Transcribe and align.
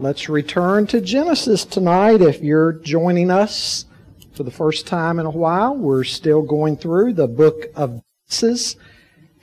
Let's 0.00 0.30
return 0.30 0.86
to 0.86 1.02
Genesis 1.02 1.66
tonight. 1.66 2.22
If 2.22 2.40
you're 2.40 2.72
joining 2.72 3.30
us 3.30 3.84
for 4.32 4.44
the 4.44 4.50
first 4.50 4.86
time 4.86 5.18
in 5.18 5.26
a 5.26 5.30
while, 5.30 5.76
we're 5.76 6.04
still 6.04 6.40
going 6.40 6.78
through 6.78 7.12
the 7.12 7.28
book 7.28 7.66
of 7.76 8.02
Genesis. 8.26 8.76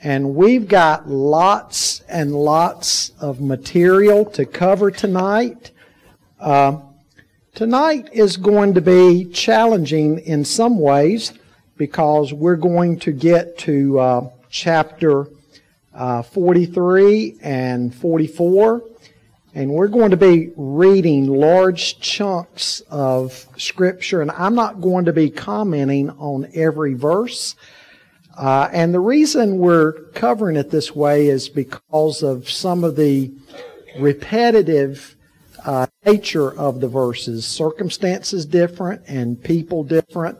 And 0.02 0.34
we've 0.34 0.66
got 0.66 1.08
lots 1.08 2.00
and 2.08 2.34
lots 2.34 3.12
of 3.20 3.40
material 3.40 4.24
to 4.32 4.44
cover 4.44 4.90
tonight. 4.90 5.70
Uh, 6.40 6.80
tonight 7.54 8.08
is 8.12 8.36
going 8.36 8.74
to 8.74 8.80
be 8.80 9.26
challenging 9.26 10.18
in 10.18 10.44
some 10.44 10.80
ways 10.80 11.34
because 11.76 12.32
we're 12.32 12.56
going 12.56 12.98
to 12.98 13.12
get 13.12 13.58
to 13.58 14.00
uh, 14.00 14.30
chapter 14.50 15.28
uh, 15.94 16.22
43 16.22 17.38
and 17.42 17.94
44. 17.94 18.82
And 19.58 19.72
we're 19.72 19.88
going 19.88 20.12
to 20.12 20.16
be 20.16 20.52
reading 20.56 21.26
large 21.26 21.98
chunks 21.98 22.80
of 22.90 23.44
Scripture, 23.56 24.22
and 24.22 24.30
I'm 24.30 24.54
not 24.54 24.80
going 24.80 25.06
to 25.06 25.12
be 25.12 25.30
commenting 25.30 26.10
on 26.10 26.48
every 26.54 26.94
verse. 26.94 27.56
Uh, 28.36 28.68
and 28.72 28.94
the 28.94 29.00
reason 29.00 29.58
we're 29.58 29.94
covering 30.14 30.54
it 30.54 30.70
this 30.70 30.94
way 30.94 31.26
is 31.26 31.48
because 31.48 32.22
of 32.22 32.48
some 32.48 32.84
of 32.84 32.94
the 32.94 33.32
repetitive 33.98 35.16
uh, 35.64 35.88
nature 36.06 36.56
of 36.56 36.80
the 36.80 36.86
verses. 36.86 37.44
Circumstances 37.44 38.46
different 38.46 39.02
and 39.08 39.42
people 39.42 39.82
different, 39.82 40.38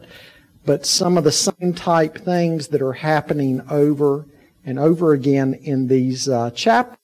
but 0.64 0.86
some 0.86 1.18
of 1.18 1.24
the 1.24 1.32
same 1.32 1.74
type 1.74 2.18
things 2.18 2.68
that 2.68 2.80
are 2.80 2.92
happening 2.92 3.62
over 3.68 4.26
and 4.64 4.78
over 4.78 5.12
again 5.12 5.54
in 5.54 5.88
these 5.88 6.28
uh, 6.28 6.52
chapters. 6.52 6.98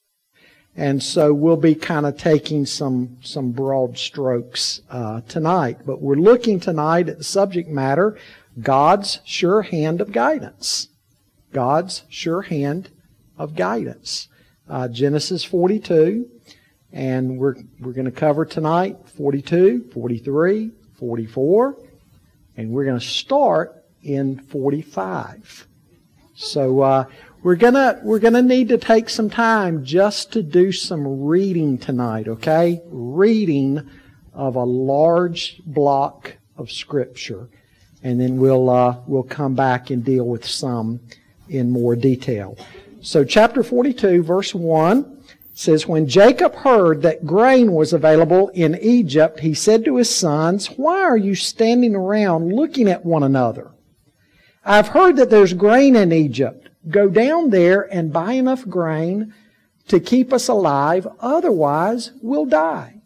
And 0.76 1.02
so 1.02 1.32
we'll 1.32 1.56
be 1.56 1.74
kind 1.74 2.04
of 2.04 2.18
taking 2.18 2.66
some 2.66 3.18
some 3.22 3.52
broad 3.52 3.96
strokes 3.96 4.80
uh, 4.90 5.20
tonight, 5.28 5.78
but 5.86 6.02
we're 6.02 6.16
looking 6.16 6.58
tonight 6.58 7.08
at 7.08 7.18
the 7.18 7.24
subject 7.24 7.68
matter 7.68 8.18
God's 8.60 9.20
sure 9.24 9.62
hand 9.62 10.00
of 10.00 10.12
guidance. 10.12 10.88
God's 11.52 12.02
sure 12.08 12.42
hand 12.42 12.90
of 13.38 13.54
guidance. 13.54 14.28
Uh, 14.68 14.88
Genesis 14.88 15.44
42, 15.44 16.28
and 16.92 17.38
we're, 17.38 17.54
we're 17.80 17.92
going 17.92 18.06
to 18.06 18.10
cover 18.10 18.44
tonight 18.44 18.96
42, 19.16 19.90
43, 19.92 20.70
44, 20.98 21.76
and 22.56 22.70
we're 22.70 22.84
going 22.84 22.98
to 22.98 23.04
start 23.04 23.84
in 24.02 24.38
45. 24.38 25.66
So 26.34 26.80
uh, 26.80 27.04
we're 27.44 27.56
gonna 27.56 28.00
we're 28.02 28.18
gonna 28.18 28.42
need 28.42 28.68
to 28.70 28.78
take 28.78 29.10
some 29.10 29.28
time 29.28 29.84
just 29.84 30.32
to 30.32 30.42
do 30.42 30.72
some 30.72 31.24
reading 31.24 31.76
tonight. 31.76 32.26
Okay, 32.26 32.80
reading 32.86 33.88
of 34.32 34.56
a 34.56 34.64
large 34.64 35.60
block 35.66 36.38
of 36.56 36.72
scripture, 36.72 37.50
and 38.02 38.18
then 38.18 38.38
we'll 38.38 38.70
uh, 38.70 38.96
we'll 39.06 39.22
come 39.22 39.54
back 39.54 39.90
and 39.90 40.02
deal 40.02 40.24
with 40.24 40.44
some 40.44 41.00
in 41.50 41.70
more 41.70 41.94
detail. 41.94 42.56
So, 43.02 43.22
chapter 43.22 43.62
42, 43.62 44.22
verse 44.22 44.54
1 44.54 45.22
says, 45.52 45.86
When 45.86 46.08
Jacob 46.08 46.54
heard 46.54 47.02
that 47.02 47.26
grain 47.26 47.72
was 47.72 47.92
available 47.92 48.48
in 48.54 48.78
Egypt, 48.80 49.40
he 49.40 49.52
said 49.52 49.84
to 49.84 49.96
his 49.96 50.08
sons, 50.08 50.68
Why 50.68 51.02
are 51.02 51.18
you 51.18 51.34
standing 51.34 51.94
around 51.94 52.54
looking 52.54 52.88
at 52.88 53.04
one 53.04 53.22
another? 53.22 53.72
I've 54.64 54.88
heard 54.88 55.16
that 55.16 55.28
there's 55.28 55.52
grain 55.52 55.96
in 55.96 56.12
Egypt. 56.12 56.63
Go 56.88 57.08
down 57.08 57.50
there 57.50 57.82
and 57.82 58.12
buy 58.12 58.32
enough 58.32 58.68
grain 58.68 59.32
to 59.88 60.00
keep 60.00 60.32
us 60.32 60.48
alive, 60.48 61.06
otherwise 61.20 62.12
we'll 62.22 62.46
die. 62.46 63.00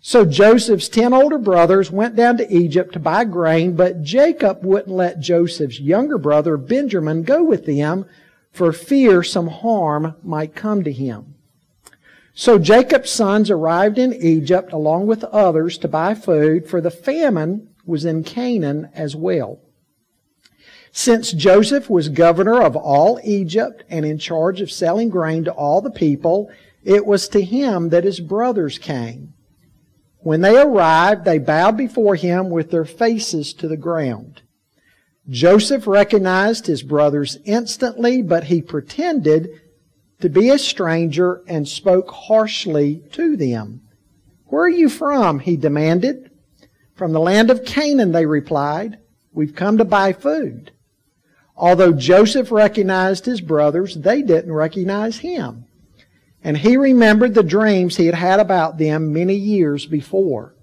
So 0.00 0.24
Joseph's 0.24 0.88
ten 0.88 1.12
older 1.12 1.38
brothers 1.38 1.90
went 1.90 2.16
down 2.16 2.36
to 2.38 2.52
Egypt 2.52 2.92
to 2.94 2.98
buy 2.98 3.24
grain, 3.24 3.76
but 3.76 4.02
Jacob 4.02 4.64
wouldn't 4.64 4.94
let 4.94 5.20
Joseph's 5.20 5.78
younger 5.78 6.18
brother 6.18 6.56
Benjamin 6.56 7.22
go 7.22 7.42
with 7.44 7.66
them 7.66 8.06
for 8.50 8.72
fear 8.72 9.22
some 9.22 9.46
harm 9.46 10.16
might 10.22 10.56
come 10.56 10.82
to 10.82 10.92
him. 10.92 11.34
So 12.34 12.58
Jacob's 12.58 13.10
sons 13.10 13.50
arrived 13.50 13.98
in 13.98 14.12
Egypt 14.14 14.72
along 14.72 15.06
with 15.06 15.22
others 15.24 15.78
to 15.78 15.88
buy 15.88 16.14
food, 16.14 16.68
for 16.68 16.80
the 16.80 16.90
famine 16.90 17.68
was 17.86 18.04
in 18.04 18.24
Canaan 18.24 18.88
as 18.94 19.14
well. 19.14 19.60
Since 20.94 21.32
Joseph 21.32 21.88
was 21.88 22.10
governor 22.10 22.60
of 22.60 22.76
all 22.76 23.18
Egypt 23.24 23.82
and 23.88 24.04
in 24.04 24.18
charge 24.18 24.60
of 24.60 24.70
selling 24.70 25.08
grain 25.08 25.44
to 25.44 25.52
all 25.52 25.80
the 25.80 25.90
people, 25.90 26.50
it 26.84 27.06
was 27.06 27.28
to 27.28 27.42
him 27.42 27.88
that 27.88 28.04
his 28.04 28.20
brothers 28.20 28.78
came. 28.78 29.32
When 30.18 30.42
they 30.42 30.60
arrived, 30.60 31.24
they 31.24 31.38
bowed 31.38 31.78
before 31.78 32.14
him 32.14 32.50
with 32.50 32.70
their 32.70 32.84
faces 32.84 33.54
to 33.54 33.68
the 33.68 33.76
ground. 33.76 34.42
Joseph 35.30 35.86
recognized 35.86 36.66
his 36.66 36.82
brothers 36.82 37.38
instantly, 37.46 38.20
but 38.20 38.44
he 38.44 38.60
pretended 38.60 39.48
to 40.20 40.28
be 40.28 40.50
a 40.50 40.58
stranger 40.58 41.42
and 41.48 41.66
spoke 41.66 42.10
harshly 42.10 43.02
to 43.12 43.36
them. 43.36 43.80
Where 44.46 44.64
are 44.64 44.68
you 44.68 44.90
from? 44.90 45.38
he 45.38 45.56
demanded. 45.56 46.30
From 46.94 47.12
the 47.12 47.20
land 47.20 47.50
of 47.50 47.64
Canaan, 47.64 48.12
they 48.12 48.26
replied. 48.26 48.98
We've 49.32 49.54
come 49.54 49.78
to 49.78 49.84
buy 49.84 50.12
food. 50.12 50.70
Although 51.56 51.92
Joseph 51.92 52.50
recognized 52.50 53.26
his 53.26 53.40
brothers, 53.40 53.94
they 53.96 54.22
didn't 54.22 54.52
recognize 54.52 55.18
him. 55.18 55.66
And 56.42 56.58
he 56.58 56.76
remembered 56.76 57.34
the 57.34 57.42
dreams 57.42 57.96
he 57.96 58.06
had 58.06 58.14
had 58.14 58.40
about 58.40 58.78
them 58.78 59.12
many 59.12 59.34
years 59.34 59.86
before. 59.86 60.54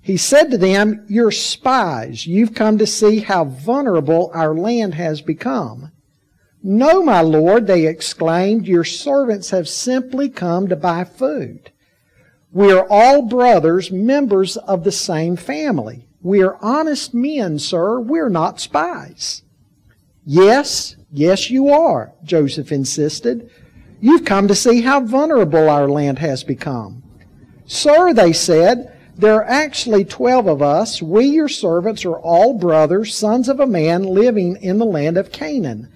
He 0.00 0.16
said 0.16 0.50
to 0.50 0.58
them, 0.58 1.04
You're 1.08 1.30
spies. 1.30 2.26
You've 2.26 2.54
come 2.54 2.78
to 2.78 2.86
see 2.86 3.20
how 3.20 3.44
vulnerable 3.44 4.30
our 4.34 4.54
land 4.54 4.94
has 4.94 5.20
become. 5.20 5.92
No, 6.62 7.02
my 7.02 7.20
lord, 7.20 7.66
they 7.66 7.86
exclaimed, 7.86 8.66
your 8.66 8.84
servants 8.84 9.50
have 9.50 9.68
simply 9.68 10.28
come 10.28 10.68
to 10.68 10.76
buy 10.76 11.04
food. 11.04 11.70
We 12.52 12.72
are 12.72 12.86
all 12.88 13.22
brothers, 13.22 13.90
members 13.92 14.56
of 14.56 14.82
the 14.82 14.92
same 14.92 15.36
family. 15.36 16.08
We 16.22 16.42
are 16.42 16.58
honest 16.60 17.14
men, 17.14 17.58
sir. 17.58 18.00
We're 18.00 18.30
not 18.30 18.60
spies. 18.60 19.42
Yes, 20.30 20.94
yes, 21.10 21.48
you 21.48 21.70
are, 21.70 22.12
Joseph 22.22 22.70
insisted. 22.70 23.50
You've 23.98 24.26
come 24.26 24.46
to 24.48 24.54
see 24.54 24.82
how 24.82 25.00
vulnerable 25.00 25.70
our 25.70 25.88
land 25.88 26.18
has 26.18 26.44
become. 26.44 27.02
Sir, 27.64 28.12
they 28.12 28.34
said, 28.34 28.94
there 29.16 29.36
are 29.36 29.44
actually 29.44 30.04
twelve 30.04 30.46
of 30.46 30.60
us. 30.60 31.00
We, 31.00 31.24
your 31.24 31.48
servants, 31.48 32.04
are 32.04 32.18
all 32.18 32.58
brothers, 32.58 33.16
sons 33.16 33.48
of 33.48 33.58
a 33.58 33.66
man 33.66 34.02
living 34.02 34.56
in 34.60 34.76
the 34.76 34.84
land 34.84 35.16
of 35.16 35.32
Canaan. 35.32 35.90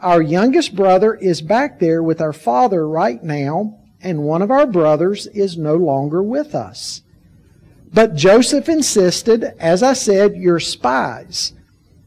Our 0.00 0.22
youngest 0.22 0.74
brother 0.74 1.12
is 1.16 1.42
back 1.42 1.78
there 1.78 2.02
with 2.02 2.22
our 2.22 2.32
father 2.32 2.88
right 2.88 3.22
now, 3.22 3.78
and 4.00 4.22
one 4.22 4.40
of 4.40 4.50
our 4.50 4.66
brothers 4.66 5.26
is 5.26 5.58
no 5.58 5.74
longer 5.76 6.22
with 6.22 6.54
us. 6.54 7.02
But 7.92 8.14
Joseph 8.14 8.70
insisted, 8.70 9.44
as 9.58 9.82
I 9.82 9.92
said, 9.92 10.36
you're 10.36 10.58
spies. 10.58 11.52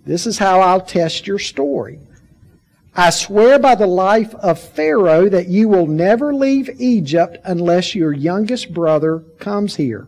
This 0.07 0.25
is 0.25 0.37
how 0.37 0.61
I'll 0.61 0.79
test 0.79 1.27
your 1.27 1.37
story. 1.37 1.99
I 2.95 3.09
swear 3.09 3.59
by 3.59 3.75
the 3.75 3.87
life 3.87 4.33
of 4.35 4.57
Pharaoh 4.57 5.27
that 5.27 5.49
you 5.49 5.67
will 5.67 5.85
never 5.85 6.33
leave 6.33 6.69
Egypt 6.79 7.37
unless 7.43 7.93
your 7.93 8.13
youngest 8.13 8.73
brother 8.73 9.19
comes 9.37 9.75
here. 9.75 10.07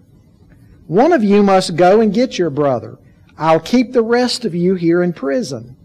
One 0.87 1.11
of 1.11 1.21
you 1.21 1.43
must 1.43 1.75
go 1.75 1.99
and 1.99 2.13
get 2.13 2.37
your 2.37 2.49
brother. 2.49 2.97
I'll 3.37 3.59
keep 3.59 3.91
the 3.91 4.01
rest 4.01 4.45
of 4.45 4.55
you 4.55 4.75
here 4.75 5.03
in 5.03 5.11
prison. 5.11 5.75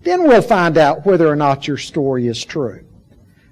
Then 0.00 0.26
we'll 0.26 0.42
find 0.42 0.76
out 0.76 1.06
whether 1.06 1.28
or 1.28 1.36
not 1.36 1.68
your 1.68 1.78
story 1.78 2.26
is 2.26 2.44
true. 2.44 2.84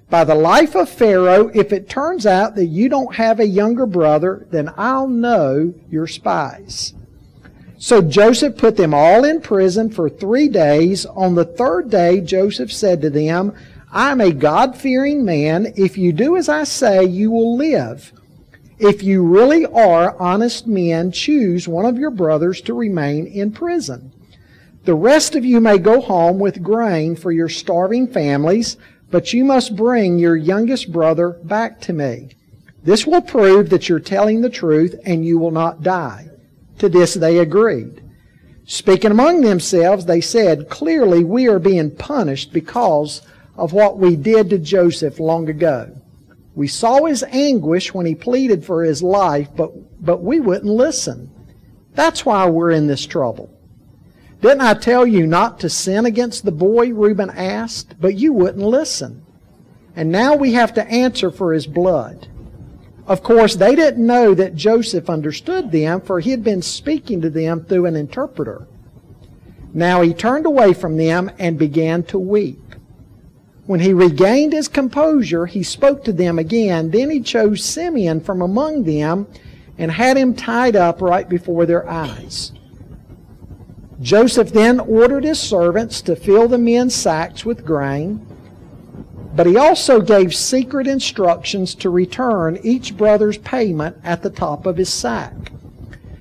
By 0.09 0.25
the 0.25 0.35
life 0.35 0.75
of 0.75 0.89
Pharaoh, 0.89 1.47
if 1.53 1.71
it 1.71 1.87
turns 1.87 2.25
out 2.25 2.55
that 2.55 2.65
you 2.65 2.89
don't 2.89 3.15
have 3.15 3.39
a 3.39 3.47
younger 3.47 3.85
brother, 3.85 4.45
then 4.51 4.73
I'll 4.75 5.07
know 5.07 5.73
you're 5.89 6.05
spies. 6.05 6.93
So 7.81 7.99
Joseph 7.99 8.57
put 8.57 8.77
them 8.77 8.93
all 8.93 9.25
in 9.25 9.41
prison 9.41 9.89
for 9.89 10.07
three 10.07 10.47
days. 10.47 11.07
On 11.07 11.33
the 11.33 11.45
third 11.45 11.89
day, 11.89 12.21
Joseph 12.21 12.71
said 12.71 13.01
to 13.01 13.09
them, 13.09 13.55
I'm 13.91 14.21
a 14.21 14.31
God 14.31 14.77
fearing 14.77 15.25
man. 15.25 15.73
If 15.75 15.97
you 15.97 16.13
do 16.13 16.37
as 16.37 16.47
I 16.47 16.63
say, 16.63 17.03
you 17.03 17.31
will 17.31 17.57
live. 17.57 18.13
If 18.77 19.01
you 19.01 19.23
really 19.23 19.65
are 19.65 20.15
honest 20.21 20.67
men, 20.67 21.11
choose 21.11 21.67
one 21.67 21.87
of 21.87 21.97
your 21.97 22.11
brothers 22.11 22.61
to 22.61 22.75
remain 22.75 23.25
in 23.25 23.51
prison. 23.51 24.13
The 24.85 24.93
rest 24.93 25.33
of 25.33 25.43
you 25.43 25.59
may 25.59 25.79
go 25.79 26.01
home 26.01 26.37
with 26.37 26.61
grain 26.61 27.15
for 27.15 27.31
your 27.31 27.49
starving 27.49 28.05
families, 28.05 28.77
but 29.09 29.33
you 29.33 29.43
must 29.43 29.75
bring 29.75 30.19
your 30.19 30.35
youngest 30.35 30.91
brother 30.91 31.31
back 31.43 31.81
to 31.81 31.93
me. 31.93 32.29
This 32.83 33.07
will 33.07 33.23
prove 33.23 33.71
that 33.71 33.89
you're 33.89 33.99
telling 33.99 34.41
the 34.41 34.51
truth 34.51 34.93
and 35.03 35.25
you 35.25 35.39
will 35.39 35.49
not 35.49 35.81
die. 35.81 36.30
To 36.79 36.89
this 36.89 37.13
they 37.13 37.39
agreed. 37.39 38.01
Speaking 38.65 39.11
among 39.11 39.41
themselves, 39.41 40.05
they 40.05 40.21
said, 40.21 40.69
Clearly 40.69 41.23
we 41.23 41.47
are 41.47 41.59
being 41.59 41.91
punished 41.91 42.53
because 42.53 43.21
of 43.55 43.73
what 43.73 43.97
we 43.97 44.15
did 44.15 44.49
to 44.49 44.57
Joseph 44.57 45.19
long 45.19 45.49
ago. 45.49 45.95
We 46.55 46.67
saw 46.67 47.05
his 47.05 47.23
anguish 47.23 47.93
when 47.93 48.05
he 48.05 48.15
pleaded 48.15 48.65
for 48.65 48.83
his 48.83 49.01
life, 49.01 49.49
but, 49.55 49.71
but 50.03 50.23
we 50.23 50.39
wouldn't 50.39 50.71
listen. 50.71 51.29
That's 51.93 52.25
why 52.25 52.49
we're 52.49 52.71
in 52.71 52.87
this 52.87 53.05
trouble. 53.05 53.49
Didn't 54.41 54.61
I 54.61 54.73
tell 54.73 55.05
you 55.05 55.27
not 55.27 55.59
to 55.59 55.69
sin 55.69 56.05
against 56.05 56.43
the 56.43 56.51
boy? 56.51 56.93
Reuben 56.93 57.29
asked, 57.29 57.95
but 58.01 58.15
you 58.15 58.33
wouldn't 58.33 58.65
listen. 58.65 59.23
And 59.95 60.11
now 60.11 60.35
we 60.35 60.53
have 60.53 60.73
to 60.75 60.87
answer 60.87 61.29
for 61.29 61.53
his 61.53 61.67
blood. 61.67 62.27
Of 63.11 63.23
course, 63.23 63.57
they 63.57 63.75
didn't 63.75 64.07
know 64.07 64.33
that 64.35 64.55
Joseph 64.55 65.09
understood 65.09 65.69
them, 65.69 65.99
for 65.99 66.21
he 66.21 66.31
had 66.31 66.45
been 66.45 66.61
speaking 66.61 67.19
to 67.19 67.29
them 67.29 67.65
through 67.65 67.85
an 67.85 67.97
interpreter. 67.97 68.65
Now 69.73 69.99
he 69.99 70.13
turned 70.13 70.45
away 70.45 70.71
from 70.71 70.95
them 70.95 71.29
and 71.37 71.59
began 71.59 72.03
to 72.03 72.17
weep. 72.17 72.73
When 73.65 73.81
he 73.81 73.91
regained 73.91 74.53
his 74.53 74.69
composure, 74.69 75.45
he 75.45 75.61
spoke 75.61 76.05
to 76.05 76.13
them 76.13 76.39
again. 76.39 76.91
Then 76.91 77.09
he 77.09 77.19
chose 77.19 77.65
Simeon 77.65 78.21
from 78.21 78.41
among 78.41 78.85
them 78.85 79.27
and 79.77 79.91
had 79.91 80.15
him 80.15 80.33
tied 80.33 80.77
up 80.77 81.01
right 81.01 81.27
before 81.27 81.65
their 81.65 81.89
eyes. 81.89 82.53
Joseph 83.99 84.53
then 84.53 84.79
ordered 84.79 85.25
his 85.25 85.37
servants 85.37 86.01
to 86.03 86.15
fill 86.15 86.47
the 86.47 86.57
men's 86.57 86.95
sacks 86.95 87.43
with 87.43 87.65
grain, 87.65 88.25
but 89.33 89.47
he 89.47 89.57
also 89.57 90.01
gave 90.01 90.35
secret 90.35 90.87
instructions 90.87 91.73
to 91.75 91.89
return 91.89 92.59
each 92.63 92.97
brother's 92.97 93.37
payment 93.37 93.97
at 94.03 94.21
the 94.21 94.29
top 94.29 94.65
of 94.65 94.77
his 94.77 94.91
sack. 94.91 95.33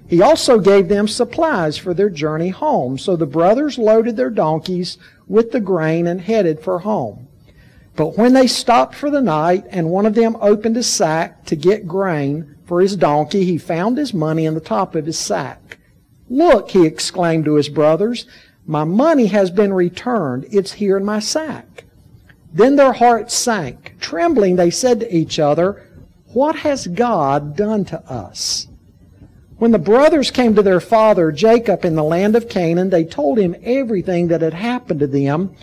He 0.08 0.22
also 0.22 0.58
gave 0.58 0.88
them 0.88 1.06
supplies 1.06 1.78
for 1.78 1.94
their 1.94 2.10
journey 2.10 2.48
home, 2.48 2.98
so 2.98 3.14
the 3.14 3.26
brothers 3.26 3.78
loaded 3.78 4.16
their 4.16 4.30
donkeys 4.30 4.98
with 5.28 5.52
the 5.52 5.60
grain 5.60 6.06
and 6.06 6.20
headed 6.20 6.60
for 6.60 6.80
home. 6.80 7.28
But 7.96 8.16
when 8.16 8.32
they 8.32 8.46
stopped 8.46 8.94
for 8.94 9.10
the 9.10 9.20
night 9.20 9.64
and 9.70 9.90
one 9.90 10.06
of 10.06 10.14
them 10.14 10.36
opened 10.40 10.76
his 10.76 10.88
sack 10.88 11.44
to 11.46 11.56
get 11.56 11.86
grain 11.86 12.56
for 12.64 12.80
his 12.80 12.96
donkey, 12.96 13.44
he 13.44 13.58
found 13.58 13.98
his 13.98 14.14
money 14.14 14.46
in 14.46 14.54
the 14.54 14.60
top 14.60 14.94
of 14.94 15.06
his 15.06 15.18
sack. 15.18 15.78
Look, 16.28 16.70
he 16.70 16.86
exclaimed 16.86 17.44
to 17.44 17.54
his 17.54 17.68
brothers, 17.68 18.26
my 18.66 18.84
money 18.84 19.26
has 19.26 19.50
been 19.50 19.72
returned. 19.72 20.46
It's 20.50 20.72
here 20.72 20.96
in 20.96 21.04
my 21.04 21.18
sack. 21.18 21.84
Then 22.52 22.76
their 22.76 22.92
hearts 22.92 23.34
sank. 23.34 23.94
Trembling, 24.00 24.56
they 24.56 24.70
said 24.70 25.00
to 25.00 25.14
each 25.14 25.38
other, 25.38 25.86
What 26.32 26.56
has 26.56 26.86
God 26.86 27.56
done 27.56 27.84
to 27.86 28.00
us? 28.10 28.66
When 29.58 29.72
the 29.72 29.78
brothers 29.78 30.30
came 30.30 30.54
to 30.54 30.62
their 30.62 30.80
father 30.80 31.30
Jacob 31.30 31.84
in 31.84 31.94
the 31.94 32.02
land 32.02 32.34
of 32.34 32.48
Canaan, 32.48 32.90
they 32.90 33.04
told 33.04 33.38
him 33.38 33.54
everything 33.62 34.28
that 34.28 34.40
had 34.40 34.54
happened 34.54 35.00
to 35.00 35.06
them. 35.06 35.54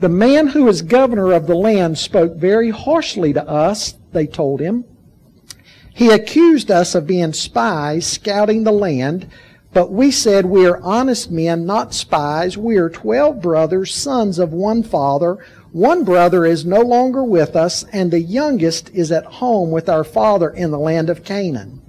The 0.00 0.08
man 0.08 0.48
who 0.48 0.68
is 0.68 0.82
governor 0.82 1.32
of 1.32 1.46
the 1.46 1.56
land 1.56 1.98
spoke 1.98 2.36
very 2.36 2.70
harshly 2.70 3.32
to 3.32 3.48
us, 3.48 3.94
they 4.12 4.26
told 4.26 4.60
him. 4.60 4.84
He 5.92 6.10
accused 6.10 6.70
us 6.70 6.94
of 6.94 7.08
being 7.08 7.32
spies 7.32 8.06
scouting 8.06 8.62
the 8.62 8.70
land. 8.70 9.28
But 9.72 9.90
we 9.90 10.10
said, 10.10 10.46
We 10.46 10.66
are 10.66 10.80
honest 10.82 11.30
men, 11.30 11.66
not 11.66 11.92
spies. 11.92 12.56
We 12.56 12.76
are 12.76 12.88
twelve 12.88 13.42
brothers, 13.42 13.94
sons 13.94 14.38
of 14.38 14.52
one 14.52 14.82
father. 14.82 15.38
One 15.72 16.02
brother 16.02 16.46
is 16.46 16.64
no 16.64 16.80
longer 16.80 17.22
with 17.22 17.54
us, 17.54 17.84
and 17.92 18.10
the 18.10 18.20
youngest 18.20 18.90
is 18.94 19.12
at 19.12 19.26
home 19.26 19.70
with 19.70 19.88
our 19.88 20.04
father 20.04 20.48
in 20.48 20.70
the 20.70 20.78
land 20.78 21.10
of 21.10 21.24
Canaan. 21.24 21.82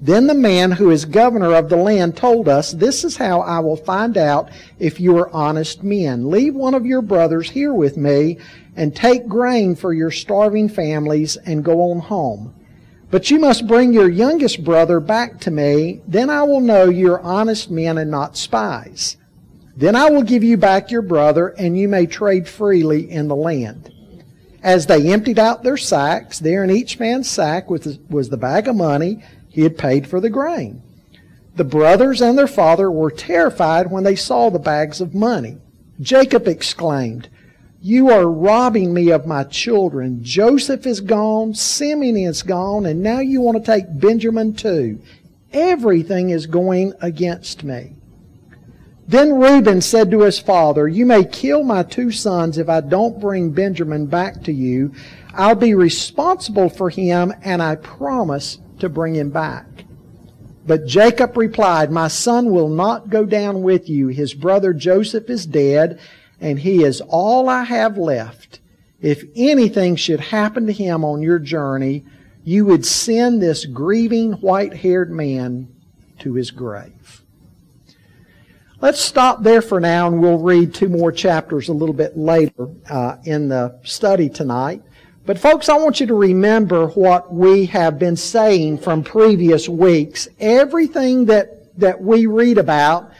Then 0.00 0.28
the 0.28 0.34
man 0.34 0.70
who 0.72 0.90
is 0.90 1.04
governor 1.04 1.54
of 1.54 1.68
the 1.68 1.76
land 1.76 2.16
told 2.16 2.48
us, 2.48 2.72
This 2.72 3.04
is 3.04 3.16
how 3.16 3.40
I 3.40 3.58
will 3.58 3.76
find 3.76 4.16
out 4.16 4.48
if 4.78 5.00
you 5.00 5.18
are 5.18 5.28
honest 5.30 5.82
men. 5.82 6.30
Leave 6.30 6.54
one 6.54 6.72
of 6.72 6.86
your 6.86 7.02
brothers 7.02 7.50
here 7.50 7.74
with 7.74 7.96
me, 7.96 8.38
and 8.76 8.94
take 8.94 9.26
grain 9.26 9.74
for 9.74 9.92
your 9.92 10.12
starving 10.12 10.68
families, 10.68 11.36
and 11.36 11.64
go 11.64 11.90
on 11.90 11.98
home. 11.98 12.54
But 13.10 13.28
you 13.28 13.40
must 13.40 13.66
bring 13.66 13.92
your 13.92 14.08
youngest 14.08 14.62
brother 14.62 15.00
back 15.00 15.40
to 15.40 15.50
me. 15.50 16.00
Then 16.06 16.30
I 16.30 16.44
will 16.44 16.60
know 16.60 16.84
you 16.84 17.12
are 17.12 17.20
honest 17.20 17.70
men 17.70 17.98
and 17.98 18.10
not 18.10 18.36
spies. 18.36 19.16
Then 19.76 19.96
I 19.96 20.10
will 20.10 20.22
give 20.22 20.42
you 20.42 20.56
back 20.56 20.90
your 20.90 21.02
brother, 21.02 21.48
and 21.48 21.78
you 21.78 21.88
may 21.88 22.06
trade 22.06 22.48
freely 22.48 23.10
in 23.10 23.28
the 23.28 23.36
land. 23.36 23.92
As 24.62 24.86
they 24.86 25.10
emptied 25.12 25.38
out 25.38 25.62
their 25.62 25.76
sacks, 25.76 26.38
there 26.38 26.62
in 26.62 26.70
each 26.70 26.98
man's 26.98 27.30
sack 27.30 27.70
was, 27.70 27.84
the 27.84 28.36
bag 28.36 28.68
of 28.68 28.76
money 28.76 29.22
he 29.48 29.62
had 29.62 29.78
paid 29.78 30.06
for 30.06 30.20
the 30.20 30.28
grain. 30.28 30.82
The 31.56 31.64
brothers 31.64 32.20
and 32.20 32.36
their 32.36 32.46
father 32.46 32.90
were 32.90 33.10
terrified 33.10 33.90
when 33.90 34.04
they 34.04 34.16
saw 34.16 34.50
the 34.50 34.58
bags 34.58 35.00
of 35.00 35.14
money. 35.14 35.58
Jacob 36.00 36.46
exclaimed, 36.46 37.28
you 37.82 38.10
are 38.10 38.28
robbing 38.28 38.92
me 38.92 39.10
of 39.10 39.26
my 39.26 39.44
children. 39.44 40.22
Joseph 40.22 40.86
is 40.86 41.00
gone, 41.00 41.54
Simeon 41.54 42.16
is 42.18 42.42
gone, 42.42 42.84
and 42.84 43.02
now 43.02 43.20
you 43.20 43.40
want 43.40 43.56
to 43.56 43.64
take 43.64 43.98
Benjamin 43.98 44.52
too. 44.52 45.00
Everything 45.52 46.28
is 46.28 46.46
going 46.46 46.92
against 47.00 47.64
me. 47.64 47.96
Then 49.10 49.40
Reuben 49.40 49.80
said 49.80 50.12
to 50.12 50.20
his 50.20 50.38
father, 50.38 50.86
You 50.86 51.04
may 51.04 51.24
kill 51.24 51.64
my 51.64 51.82
two 51.82 52.12
sons 52.12 52.58
if 52.58 52.68
I 52.68 52.80
don't 52.80 53.18
bring 53.18 53.50
Benjamin 53.50 54.06
back 54.06 54.44
to 54.44 54.52
you. 54.52 54.92
I'll 55.34 55.56
be 55.56 55.74
responsible 55.74 56.68
for 56.68 56.90
him, 56.90 57.34
and 57.42 57.60
I 57.60 57.74
promise 57.74 58.58
to 58.78 58.88
bring 58.88 59.16
him 59.16 59.30
back. 59.30 59.66
But 60.64 60.86
Jacob 60.86 61.36
replied, 61.36 61.90
My 61.90 62.06
son 62.06 62.52
will 62.52 62.68
not 62.68 63.10
go 63.10 63.26
down 63.26 63.62
with 63.62 63.88
you. 63.88 64.06
His 64.06 64.32
brother 64.32 64.72
Joseph 64.72 65.28
is 65.28 65.44
dead, 65.44 65.98
and 66.40 66.60
he 66.60 66.84
is 66.84 67.00
all 67.00 67.48
I 67.48 67.64
have 67.64 67.98
left. 67.98 68.60
If 69.00 69.24
anything 69.34 69.96
should 69.96 70.20
happen 70.20 70.66
to 70.66 70.72
him 70.72 71.04
on 71.04 71.20
your 71.20 71.40
journey, 71.40 72.04
you 72.44 72.64
would 72.64 72.86
send 72.86 73.42
this 73.42 73.66
grieving 73.66 74.34
white 74.34 74.74
haired 74.74 75.10
man 75.10 75.66
to 76.20 76.34
his 76.34 76.52
grave. 76.52 77.19
Let's 78.82 79.02
stop 79.02 79.42
there 79.42 79.60
for 79.60 79.78
now 79.78 80.06
and 80.06 80.22
we'll 80.22 80.38
read 80.38 80.72
two 80.72 80.88
more 80.88 81.12
chapters 81.12 81.68
a 81.68 81.72
little 81.74 81.94
bit 81.94 82.16
later 82.16 82.68
uh, 82.88 83.16
in 83.24 83.50
the 83.50 83.78
study 83.82 84.30
tonight. 84.30 84.82
But 85.26 85.38
folks, 85.38 85.68
I 85.68 85.76
want 85.76 86.00
you 86.00 86.06
to 86.06 86.14
remember 86.14 86.86
what 86.86 87.30
we 87.30 87.66
have 87.66 87.98
been 87.98 88.16
saying 88.16 88.78
from 88.78 89.04
previous 89.04 89.68
weeks. 89.68 90.28
Everything 90.38 91.26
that, 91.26 91.78
that 91.78 92.00
we 92.00 92.24
read 92.24 92.56
about 92.56 93.12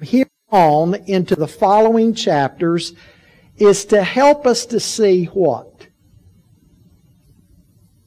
here 0.00 0.30
on 0.50 0.94
into 1.06 1.36
the 1.36 1.46
following 1.46 2.14
chapters 2.14 2.94
is 3.58 3.84
to 3.86 4.02
help 4.02 4.46
us 4.46 4.64
to 4.64 4.80
see 4.80 5.26
what? 5.26 5.88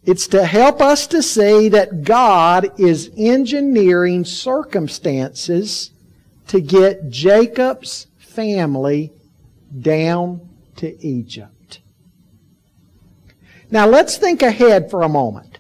It's 0.06 0.26
to 0.30 0.44
help 0.44 0.82
us 0.82 1.06
to 1.08 1.22
see 1.22 1.70
that 1.70 2.04
God 2.04 2.80
is 2.80 3.12
engineering 3.16 4.26
circumstances 4.26 5.92
to 6.50 6.60
get 6.60 7.10
Jacob's 7.10 8.08
family 8.18 9.14
down 9.80 10.50
to 10.76 11.06
Egypt. 11.06 11.80
Now 13.72 13.88
let's 13.88 14.18
think 14.18 14.42
ahead 14.42 14.90
for 14.90 15.04
a 15.04 15.10
moment. 15.10 15.60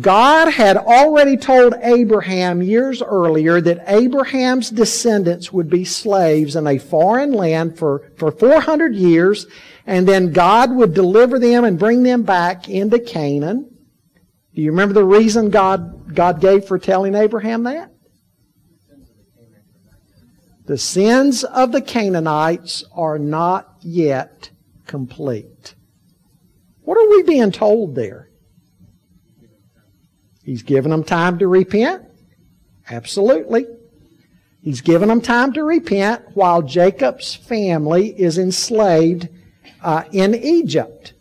God 0.00 0.48
had 0.50 0.78
already 0.78 1.36
told 1.36 1.74
Abraham 1.82 2.62
years 2.62 3.02
earlier 3.02 3.60
that 3.60 3.84
Abraham's 3.86 4.70
descendants 4.70 5.52
would 5.52 5.68
be 5.68 5.84
slaves 5.84 6.56
in 6.56 6.66
a 6.66 6.78
foreign 6.78 7.32
land 7.32 7.78
for, 7.78 8.10
for 8.16 8.30
400 8.30 8.94
years, 8.94 9.46
and 9.86 10.08
then 10.08 10.32
God 10.32 10.74
would 10.74 10.94
deliver 10.94 11.38
them 11.38 11.64
and 11.64 11.78
bring 11.78 12.04
them 12.04 12.22
back 12.22 12.70
into 12.70 12.98
Canaan. 12.98 13.68
Do 14.54 14.62
you 14.62 14.70
remember 14.70 14.94
the 14.94 15.04
reason 15.04 15.50
God, 15.50 16.14
God 16.14 16.40
gave 16.40 16.64
for 16.64 16.78
telling 16.78 17.14
Abraham 17.14 17.64
that? 17.64 17.91
The 20.64 20.78
sins 20.78 21.42
of 21.44 21.72
the 21.72 21.80
Canaanites 21.80 22.84
are 22.92 23.18
not 23.18 23.76
yet 23.80 24.50
complete. 24.86 25.74
What 26.82 26.98
are 26.98 27.10
we 27.10 27.22
being 27.24 27.52
told 27.52 27.94
there? 27.94 28.28
He's 30.44 30.62
given 30.62 30.90
them 30.90 31.04
time 31.04 31.38
to 31.38 31.46
repent. 31.46 32.04
Absolutely. 32.90 33.66
He's 34.60 34.80
given 34.80 35.08
them 35.08 35.20
time 35.20 35.52
to 35.54 35.64
repent 35.64 36.24
while 36.34 36.62
Jacob's 36.62 37.34
family 37.34 38.08
is 38.08 38.38
enslaved 38.38 39.28
uh, 39.82 40.04
in 40.12 40.34
Egypt. 40.34 41.14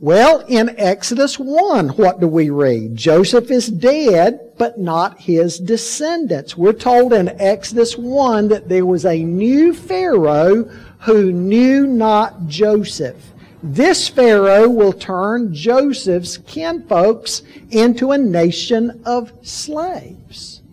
Well, 0.00 0.40
in 0.48 0.74
Exodus 0.76 1.38
1, 1.38 1.90
what 1.90 2.18
do 2.18 2.26
we 2.26 2.50
read? 2.50 2.96
Joseph 2.96 3.48
is 3.52 3.68
dead, 3.68 4.40
but 4.58 4.76
not 4.76 5.20
his 5.20 5.60
descendants. 5.60 6.56
We're 6.56 6.72
told 6.72 7.12
in 7.12 7.28
Exodus 7.40 7.96
1 7.96 8.48
that 8.48 8.68
there 8.68 8.84
was 8.84 9.06
a 9.06 9.22
new 9.22 9.72
Pharaoh 9.72 10.64
who 10.98 11.30
knew 11.30 11.86
not 11.86 12.48
Joseph. 12.48 13.32
This 13.62 14.08
Pharaoh 14.08 14.68
will 14.68 14.92
turn 14.92 15.54
Joseph's 15.54 16.38
kinfolks 16.38 17.42
into 17.70 18.10
a 18.10 18.18
nation 18.18 19.00
of 19.06 19.32
slaves. 19.42 20.63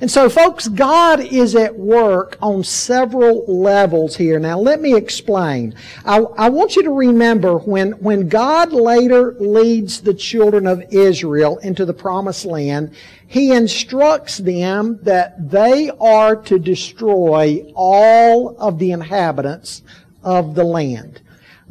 And 0.00 0.10
so, 0.10 0.30
folks, 0.30 0.66
God 0.66 1.20
is 1.20 1.54
at 1.54 1.76
work 1.76 2.38
on 2.40 2.64
several 2.64 3.44
levels 3.46 4.16
here. 4.16 4.38
Now, 4.38 4.58
let 4.58 4.80
me 4.80 4.94
explain. 4.96 5.74
I, 6.06 6.20
I, 6.38 6.48
want 6.48 6.74
you 6.74 6.82
to 6.84 6.90
remember 6.90 7.58
when, 7.58 7.92
when 7.92 8.26
God 8.26 8.72
later 8.72 9.34
leads 9.34 10.00
the 10.00 10.14
children 10.14 10.66
of 10.66 10.82
Israel 10.90 11.58
into 11.58 11.84
the 11.84 11.92
promised 11.92 12.46
land, 12.46 12.94
He 13.26 13.52
instructs 13.52 14.38
them 14.38 14.98
that 15.02 15.50
they 15.50 15.90
are 16.00 16.34
to 16.34 16.58
destroy 16.58 17.70
all 17.74 18.56
of 18.56 18.78
the 18.78 18.92
inhabitants 18.92 19.82
of 20.24 20.54
the 20.54 20.64
land. 20.64 21.20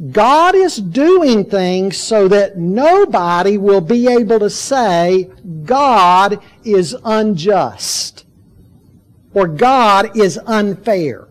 God 0.08 0.54
is 0.54 0.76
doing 0.76 1.44
things 1.44 1.98
so 1.98 2.26
that 2.28 2.56
nobody 2.56 3.58
will 3.58 3.82
be 3.82 4.08
able 4.08 4.38
to 4.38 4.48
say 4.48 5.30
God 5.64 6.42
is 6.64 6.96
unjust 7.04 8.24
or 9.34 9.46
God 9.46 10.16
is 10.16 10.38
unfair. 10.46 11.28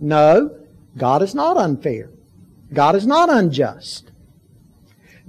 No, 0.00 0.60
God 0.96 1.22
is 1.22 1.34
not 1.34 1.56
unfair. 1.56 2.10
God 2.72 2.94
is 2.94 3.06
not 3.06 3.28
unjust. 3.28 4.12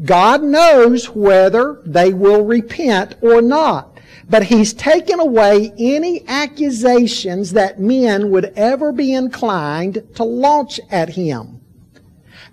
God 0.03 0.43
knows 0.43 1.09
whether 1.09 1.81
they 1.85 2.13
will 2.13 2.45
repent 2.45 3.15
or 3.21 3.41
not. 3.41 4.00
But 4.29 4.43
He's 4.43 4.74
taken 4.74 5.19
away 5.19 5.71
any 5.77 6.27
accusations 6.27 7.53
that 7.53 7.79
men 7.79 8.29
would 8.31 8.53
ever 8.55 8.91
be 8.91 9.13
inclined 9.13 10.03
to 10.15 10.24
launch 10.24 10.79
at 10.91 11.09
Him. 11.09 11.62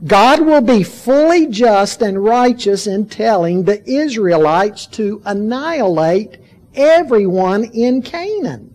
God 0.05 0.41
will 0.41 0.61
be 0.61 0.83
fully 0.83 1.47
just 1.47 2.03
and 2.03 2.23
righteous 2.23 2.87
in 2.87 3.07
telling 3.07 3.63
the 3.63 3.89
Israelites 3.89 4.87
to 4.89 5.23
annihilate 5.25 6.39
everyone 6.75 7.65
in 7.65 8.03
Canaan. 8.03 8.75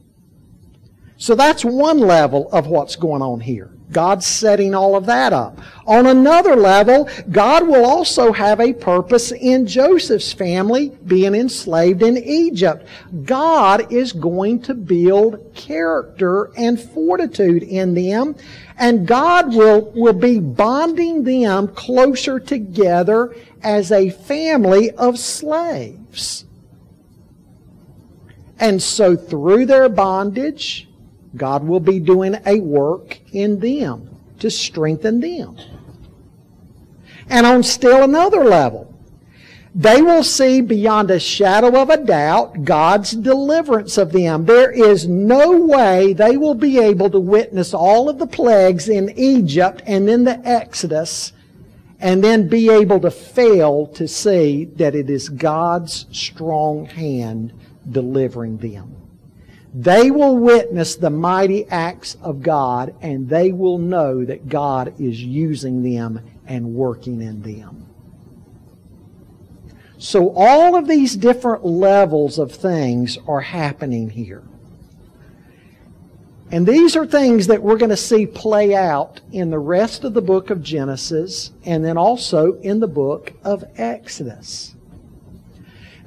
So 1.18 1.36
that's 1.36 1.66
one 1.66 2.00
level 2.00 2.50
of 2.52 2.68
what's 2.68 2.96
going 2.96 3.22
on 3.22 3.42
here. 3.42 3.77
God's 3.92 4.26
setting 4.26 4.76
all 4.76 4.96
of 4.96 5.06
that 5.06 5.32
up. 5.32 5.60
On 5.86 6.08
another 6.08 6.56
level, 6.56 7.10
God 7.32 7.66
will 7.66 7.86
also 7.86 8.34
have 8.34 8.60
a 8.60 8.74
purpose 8.74 9.32
in 9.32 9.66
Joseph's 9.66 10.34
family 10.34 10.90
being 11.06 11.34
enslaved 11.34 12.04
in 12.04 12.18
Egypt. 12.18 12.86
God 13.24 13.92
is 13.92 14.12
going 14.12 14.62
to 14.64 14.74
build 14.74 15.54
character 15.56 16.52
and 16.58 16.80
fortitude 16.80 17.64
in 17.64 17.94
them, 17.94 18.36
and 18.78 19.08
God 19.08 19.56
will, 19.56 19.92
will 19.96 20.14
be 20.14 20.40
bonding 20.40 21.24
them 21.24 21.70
closer 21.70 22.40
together 22.40 23.34
as 23.64 23.92
a 23.92 24.10
family 24.10 24.92
of 24.92 25.18
slaves. 25.18 26.44
And 28.60 28.82
so 28.82 29.16
through 29.16 29.68
their 29.68 29.88
bondage, 29.88 30.87
God 31.38 31.64
will 31.64 31.80
be 31.80 32.00
doing 32.00 32.38
a 32.46 32.60
work 32.60 33.20
in 33.32 33.60
them 33.60 34.10
to 34.40 34.50
strengthen 34.50 35.20
them. 35.20 35.58
And 37.30 37.46
on 37.46 37.64
still 37.64 38.04
another 38.04 38.44
level, 38.44 38.94
they 39.76 40.02
will 40.02 40.24
see 40.24 40.62
beyond 40.62 41.12
a 41.12 41.20
shadow 41.20 41.80
of 41.80 41.92
a 41.92 42.04
doubt 42.04 42.64
God's 42.64 43.12
deliverance 43.12 43.98
of 43.98 44.12
them. 44.12 44.46
There 44.46 44.72
is 44.72 45.08
no 45.08 45.52
way 45.52 46.14
they 46.14 46.36
will 46.36 46.56
be 46.56 46.80
able 46.80 47.12
to 47.12 47.20
witness 47.20 47.76
all 47.76 48.10
of 48.10 48.18
the 48.18 48.26
plagues 48.26 48.90
in 48.90 49.14
Egypt 49.18 49.84
and 49.86 50.08
then 50.08 50.24
the 50.24 50.40
Exodus 50.44 51.34
and 52.00 52.24
then 52.24 52.48
be 52.48 52.70
able 52.72 53.00
to 53.02 53.12
fail 53.12 53.88
to 53.88 54.08
see 54.08 54.66
that 54.66 54.96
it 54.96 55.10
is 55.10 55.30
God's 55.30 56.08
strong 56.12 56.86
hand 56.86 57.54
delivering 57.90 58.58
them. 58.58 58.97
They 59.80 60.10
will 60.10 60.36
witness 60.36 60.96
the 60.96 61.12
mighty 61.12 61.68
acts 61.68 62.18
of 62.24 62.42
God 62.42 62.96
and 63.00 63.30
they 63.30 63.52
will 63.52 63.78
know 63.78 64.26
that 64.26 64.50
God 64.50 65.00
is 65.00 65.22
using 65.24 65.84
them 65.84 66.20
and 66.48 66.74
working 66.74 67.22
in 67.22 67.44
them. 67.44 67.86
So 70.00 70.34
all 70.36 70.76
of 70.76 70.88
these 70.88 71.16
different 71.16 71.64
levels 71.64 72.40
of 72.40 72.52
things 72.52 73.20
are 73.28 73.42
happening 73.42 74.10
here. 74.10 74.42
And 76.50 76.66
these 76.66 76.96
are 76.96 77.06
things 77.06 77.46
that 77.46 77.62
we're 77.62 77.78
going 77.78 77.92
to 77.92 77.98
see 77.98 78.26
play 78.26 78.74
out 78.74 79.22
in 79.32 79.52
the 79.52 79.60
rest 79.60 80.04
of 80.04 80.16
the 80.16 80.24
book 80.24 80.50
of 80.50 80.64
Genesis 80.64 81.52
and 81.66 81.86
then 81.86 81.98
also 81.98 82.54
in 82.62 82.80
the 82.80 82.88
book 82.88 83.34
of 83.44 83.64
Exodus. 83.76 84.74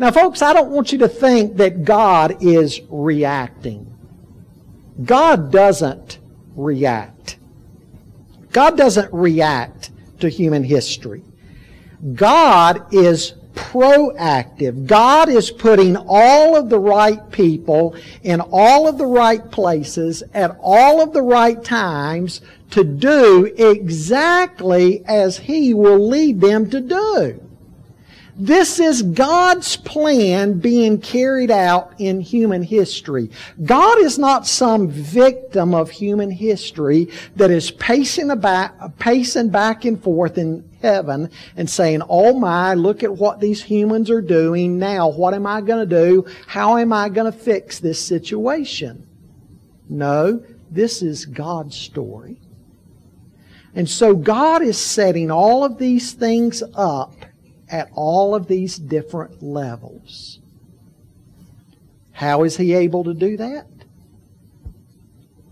Now, 0.00 0.11
folks, 0.11 0.40
I 0.40 0.54
don't 0.54 0.71
want 0.71 0.92
you 0.92 0.99
to 1.00 1.09
think 1.09 1.59
that 1.59 1.85
God 1.85 2.42
is 2.42 2.80
reacting. 2.88 3.87
God 5.04 5.52
doesn't 5.52 6.19
react. 6.57 7.37
God 8.50 8.78
doesn't 8.78 9.12
react 9.12 9.90
to 10.21 10.30
human 10.30 10.64
history. 10.64 11.23
God 12.14 12.95
is 12.95 13.35
proactive. 13.52 14.87
God 14.87 15.28
is 15.28 15.50
putting 15.50 15.99
all 15.99 16.57
of 16.57 16.71
the 16.71 16.80
right 16.80 17.30
people 17.30 17.95
in 18.23 18.40
all 18.40 18.88
of 18.88 18.97
the 18.97 19.04
right 19.04 19.50
places 19.50 20.23
at 20.33 20.57
all 20.62 21.02
of 21.02 21.12
the 21.12 21.21
right 21.21 21.62
times 21.62 22.40
to 22.71 22.85
do 22.85 23.52
exactly 23.59 25.04
as 25.04 25.37
He 25.37 25.75
will 25.75 26.09
lead 26.09 26.40
them 26.40 26.71
to 26.71 26.80
do. 26.80 27.50
This 28.40 28.80
is 28.80 29.02
God's 29.02 29.76
plan 29.76 30.61
being 30.61 30.99
carried 30.99 31.50
out 31.50 31.92
in 31.99 32.23
human 32.23 32.62
history. 32.62 33.30
God 33.62 33.99
is 33.99 34.18
not 34.18 34.47
some 34.47 34.88
victim 34.88 35.75
of 35.75 35.90
human 35.90 36.30
history 36.30 37.11
that 37.37 37.50
is 37.50 37.70
pacing, 37.70 38.30
about, 38.30 38.99
pacing 38.99 39.50
back 39.50 39.85
and 39.85 40.02
forth 40.02 40.38
in 40.38 40.66
heaven 40.80 41.28
and 41.54 41.68
saying, 41.68 42.00
Oh 42.09 42.32
my, 42.32 42.73
look 42.73 43.02
at 43.02 43.12
what 43.14 43.40
these 43.40 43.62
humans 43.62 44.09
are 44.09 44.23
doing. 44.23 44.78
Now, 44.78 45.11
what 45.11 45.35
am 45.35 45.47
I 45.47 45.61
going 45.61 45.87
to 45.87 46.04
do? 46.06 46.25
How 46.47 46.78
am 46.78 46.94
I 46.94 47.11
going 47.11 47.30
to 47.30 47.38
fix 47.38 47.78
this 47.78 48.00
situation? 48.00 49.06
No, 49.87 50.42
this 50.70 51.02
is 51.02 51.26
God's 51.26 51.76
story. 51.76 52.40
And 53.75 53.87
so 53.87 54.14
God 54.14 54.62
is 54.62 54.78
setting 54.78 55.30
all 55.30 55.62
of 55.62 55.76
these 55.76 56.14
things 56.14 56.62
up 56.75 57.19
at 57.70 57.90
all 57.94 58.34
of 58.34 58.48
these 58.48 58.76
different 58.76 59.42
levels. 59.42 60.40
How 62.12 62.42
is 62.42 62.56
he 62.56 62.74
able 62.74 63.04
to 63.04 63.14
do 63.14 63.36
that? 63.36 63.66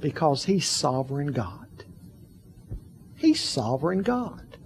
Because 0.01 0.45
he's 0.45 0.67
sovereign 0.67 1.33
God. 1.33 1.67
He's 3.17 3.43
sovereign 3.43 4.03
God. 4.03 4.59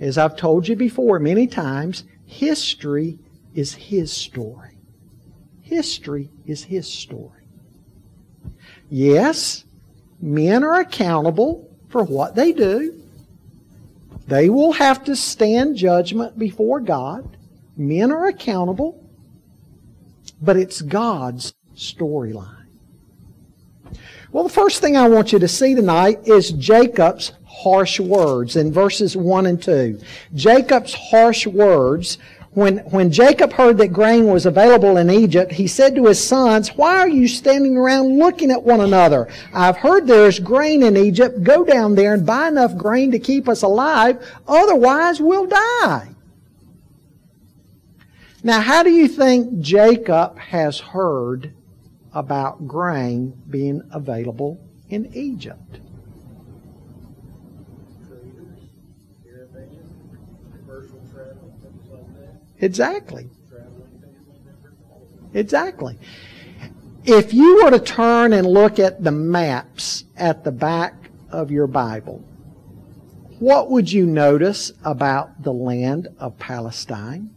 As 0.00 0.18
I've 0.18 0.36
told 0.36 0.66
you 0.66 0.74
before 0.74 1.18
many 1.18 1.46
times, 1.46 2.04
history 2.26 3.18
is 3.54 3.74
his 3.74 4.12
story. 4.12 4.78
History 5.60 6.30
is 6.46 6.64
his 6.64 6.90
story. 6.90 7.46
Yes, 8.88 9.64
men 10.20 10.64
are 10.64 10.80
accountable 10.80 11.70
for 11.88 12.02
what 12.02 12.34
they 12.34 12.52
do. 12.52 13.01
They 14.26 14.48
will 14.48 14.72
have 14.72 15.04
to 15.04 15.16
stand 15.16 15.76
judgment 15.76 16.38
before 16.38 16.80
God. 16.80 17.36
Men 17.76 18.12
are 18.12 18.26
accountable, 18.26 19.02
but 20.40 20.56
it's 20.56 20.82
God's 20.82 21.54
storyline. 21.74 22.66
Well, 24.30 24.44
the 24.44 24.50
first 24.50 24.80
thing 24.80 24.96
I 24.96 25.08
want 25.08 25.32
you 25.32 25.38
to 25.38 25.48
see 25.48 25.74
tonight 25.74 26.26
is 26.26 26.52
Jacob's 26.52 27.32
harsh 27.44 28.00
words 28.00 28.56
in 28.56 28.72
verses 28.72 29.16
1 29.16 29.46
and 29.46 29.62
2. 29.62 30.00
Jacob's 30.34 30.94
harsh 30.94 31.46
words 31.46 32.16
when, 32.54 32.78
when 32.78 33.10
Jacob 33.10 33.54
heard 33.54 33.78
that 33.78 33.94
grain 33.94 34.26
was 34.26 34.44
available 34.44 34.98
in 34.98 35.08
Egypt, 35.10 35.52
he 35.52 35.66
said 35.66 35.94
to 35.94 36.06
his 36.06 36.22
sons, 36.22 36.76
Why 36.76 36.98
are 36.98 37.08
you 37.08 37.26
standing 37.26 37.78
around 37.78 38.18
looking 38.18 38.50
at 38.50 38.62
one 38.62 38.82
another? 38.82 39.28
I've 39.54 39.78
heard 39.78 40.06
there's 40.06 40.38
grain 40.38 40.82
in 40.82 40.96
Egypt. 40.96 41.42
Go 41.42 41.64
down 41.64 41.94
there 41.94 42.12
and 42.12 42.26
buy 42.26 42.48
enough 42.48 42.76
grain 42.76 43.10
to 43.12 43.18
keep 43.18 43.48
us 43.48 43.62
alive. 43.62 44.22
Otherwise, 44.46 45.18
we'll 45.18 45.46
die. 45.46 46.10
Now, 48.44 48.60
how 48.60 48.82
do 48.82 48.90
you 48.90 49.08
think 49.08 49.60
Jacob 49.60 50.38
has 50.38 50.78
heard 50.78 51.54
about 52.12 52.68
grain 52.68 53.40
being 53.48 53.82
available 53.92 54.60
in 54.90 55.10
Egypt? 55.14 55.78
Exactly. 62.62 63.28
Exactly. 65.34 65.98
If 67.04 67.34
you 67.34 67.62
were 67.62 67.72
to 67.72 67.80
turn 67.80 68.32
and 68.32 68.46
look 68.46 68.78
at 68.78 69.02
the 69.02 69.10
maps 69.10 70.04
at 70.16 70.44
the 70.44 70.52
back 70.52 70.94
of 71.30 71.50
your 71.50 71.66
Bible, 71.66 72.24
what 73.40 73.70
would 73.70 73.90
you 73.90 74.06
notice 74.06 74.72
about 74.84 75.42
the 75.42 75.52
land 75.52 76.08
of 76.20 76.38
Palestine? 76.38 77.30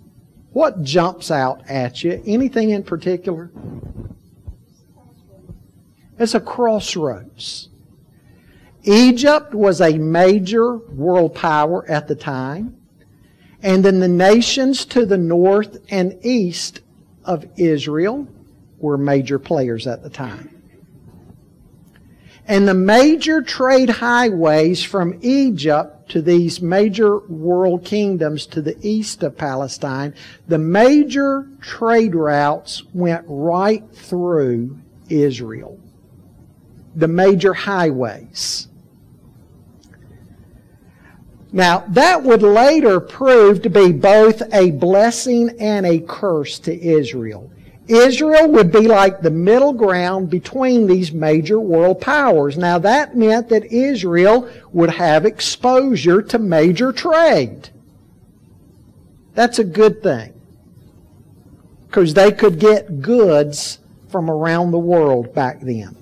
What 0.51 0.83
jumps 0.83 1.31
out 1.31 1.67
at 1.67 2.03
you? 2.03 2.21
Anything 2.27 2.69
in 2.69 2.83
particular? 2.83 3.49
It's 6.19 6.35
a 6.35 6.39
crossroads. 6.39 7.69
Egypt 8.83 9.55
was 9.55 9.81
a 9.81 9.97
major 9.97 10.77
world 10.77 11.33
power 11.33 11.89
at 11.89 12.07
the 12.07 12.15
time. 12.15 12.77
And 13.65 13.83
then 13.83 13.99
the 13.99 14.07
nations 14.07 14.85
to 14.85 15.07
the 15.07 15.17
north 15.17 15.79
and 15.89 16.23
east 16.23 16.81
of 17.23 17.47
Israel 17.57 18.27
were 18.77 18.95
major 18.95 19.39
players 19.39 19.87
at 19.87 20.03
the 20.03 20.09
time. 20.09 20.61
And 22.47 22.67
the 22.67 22.75
major 22.75 23.41
trade 23.41 23.89
highways 23.89 24.83
from 24.83 25.17
Egypt 25.23 26.09
to 26.09 26.21
these 26.21 26.61
major 26.61 27.17
world 27.21 27.83
kingdoms 27.83 28.45
to 28.47 28.61
the 28.61 28.77
east 28.87 29.23
of 29.23 29.35
Palestine, 29.35 30.13
the 30.47 30.59
major 30.59 31.47
trade 31.59 32.13
routes 32.13 32.83
went 32.93 33.25
right 33.27 33.83
through 33.95 34.77
Israel. 35.09 35.79
The 36.95 37.07
major 37.07 37.55
highways. 37.55 38.67
Now, 41.55 41.85
that 41.87 42.21
would 42.21 42.43
later 42.43 42.99
prove 42.99 43.61
to 43.61 43.69
be 43.69 43.93
both 43.93 44.41
a 44.53 44.71
blessing 44.71 45.55
and 45.57 45.85
a 45.85 46.01
curse 46.01 46.59
to 46.59 46.77
Israel. 46.77 47.49
Israel 47.87 48.51
would 48.51 48.73
be 48.73 48.89
like 48.89 49.21
the 49.21 49.31
middle 49.31 49.71
ground 49.71 50.29
between 50.29 50.85
these 50.85 51.13
major 51.13 51.61
world 51.61 52.01
powers. 52.01 52.57
Now 52.57 52.77
that 52.79 53.15
meant 53.15 53.47
that 53.49 53.71
Israel 53.71 54.49
would 54.73 54.89
have 54.89 55.25
exposure 55.25 56.21
to 56.23 56.39
major 56.39 56.91
trade. 56.91 57.69
That's 59.33 59.59
a 59.59 59.63
good 59.63 60.03
thing. 60.03 60.33
Because 61.87 62.13
they 62.13 62.33
could 62.33 62.59
get 62.59 63.01
goods 63.01 63.79
from 64.09 64.29
around 64.29 64.71
the 64.71 64.79
world 64.79 65.33
back 65.33 65.61
then. 65.61 65.95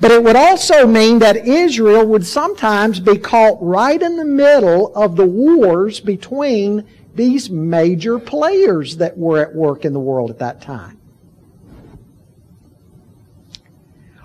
But 0.00 0.10
it 0.10 0.24
would 0.24 0.36
also 0.36 0.86
mean 0.86 1.18
that 1.18 1.46
Israel 1.46 2.06
would 2.06 2.26
sometimes 2.26 2.98
be 2.98 3.18
caught 3.18 3.58
right 3.60 4.00
in 4.00 4.16
the 4.16 4.24
middle 4.24 4.94
of 4.96 5.14
the 5.14 5.26
wars 5.26 6.00
between 6.00 6.86
these 7.14 7.50
major 7.50 8.18
players 8.18 8.96
that 8.96 9.18
were 9.18 9.38
at 9.40 9.54
work 9.54 9.84
in 9.84 9.92
the 9.92 10.00
world 10.00 10.30
at 10.30 10.38
that 10.38 10.62
time. 10.62 10.98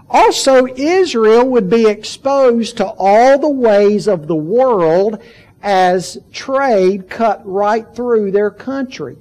Also, 0.10 0.67
Israel 0.67 1.46
would 1.50 1.70
be 1.70 1.89
exposed 1.89 2.77
to 2.77 2.86
all 2.98 3.38
the 3.38 3.50
ways 3.50 4.08
of 4.08 4.27
the 4.27 4.36
world 4.36 5.22
as 5.62 6.17
trade 6.32 7.10
cut 7.10 7.41
right 7.44 7.86
through 7.94 8.32
their 8.32 8.51
country. 8.51 9.17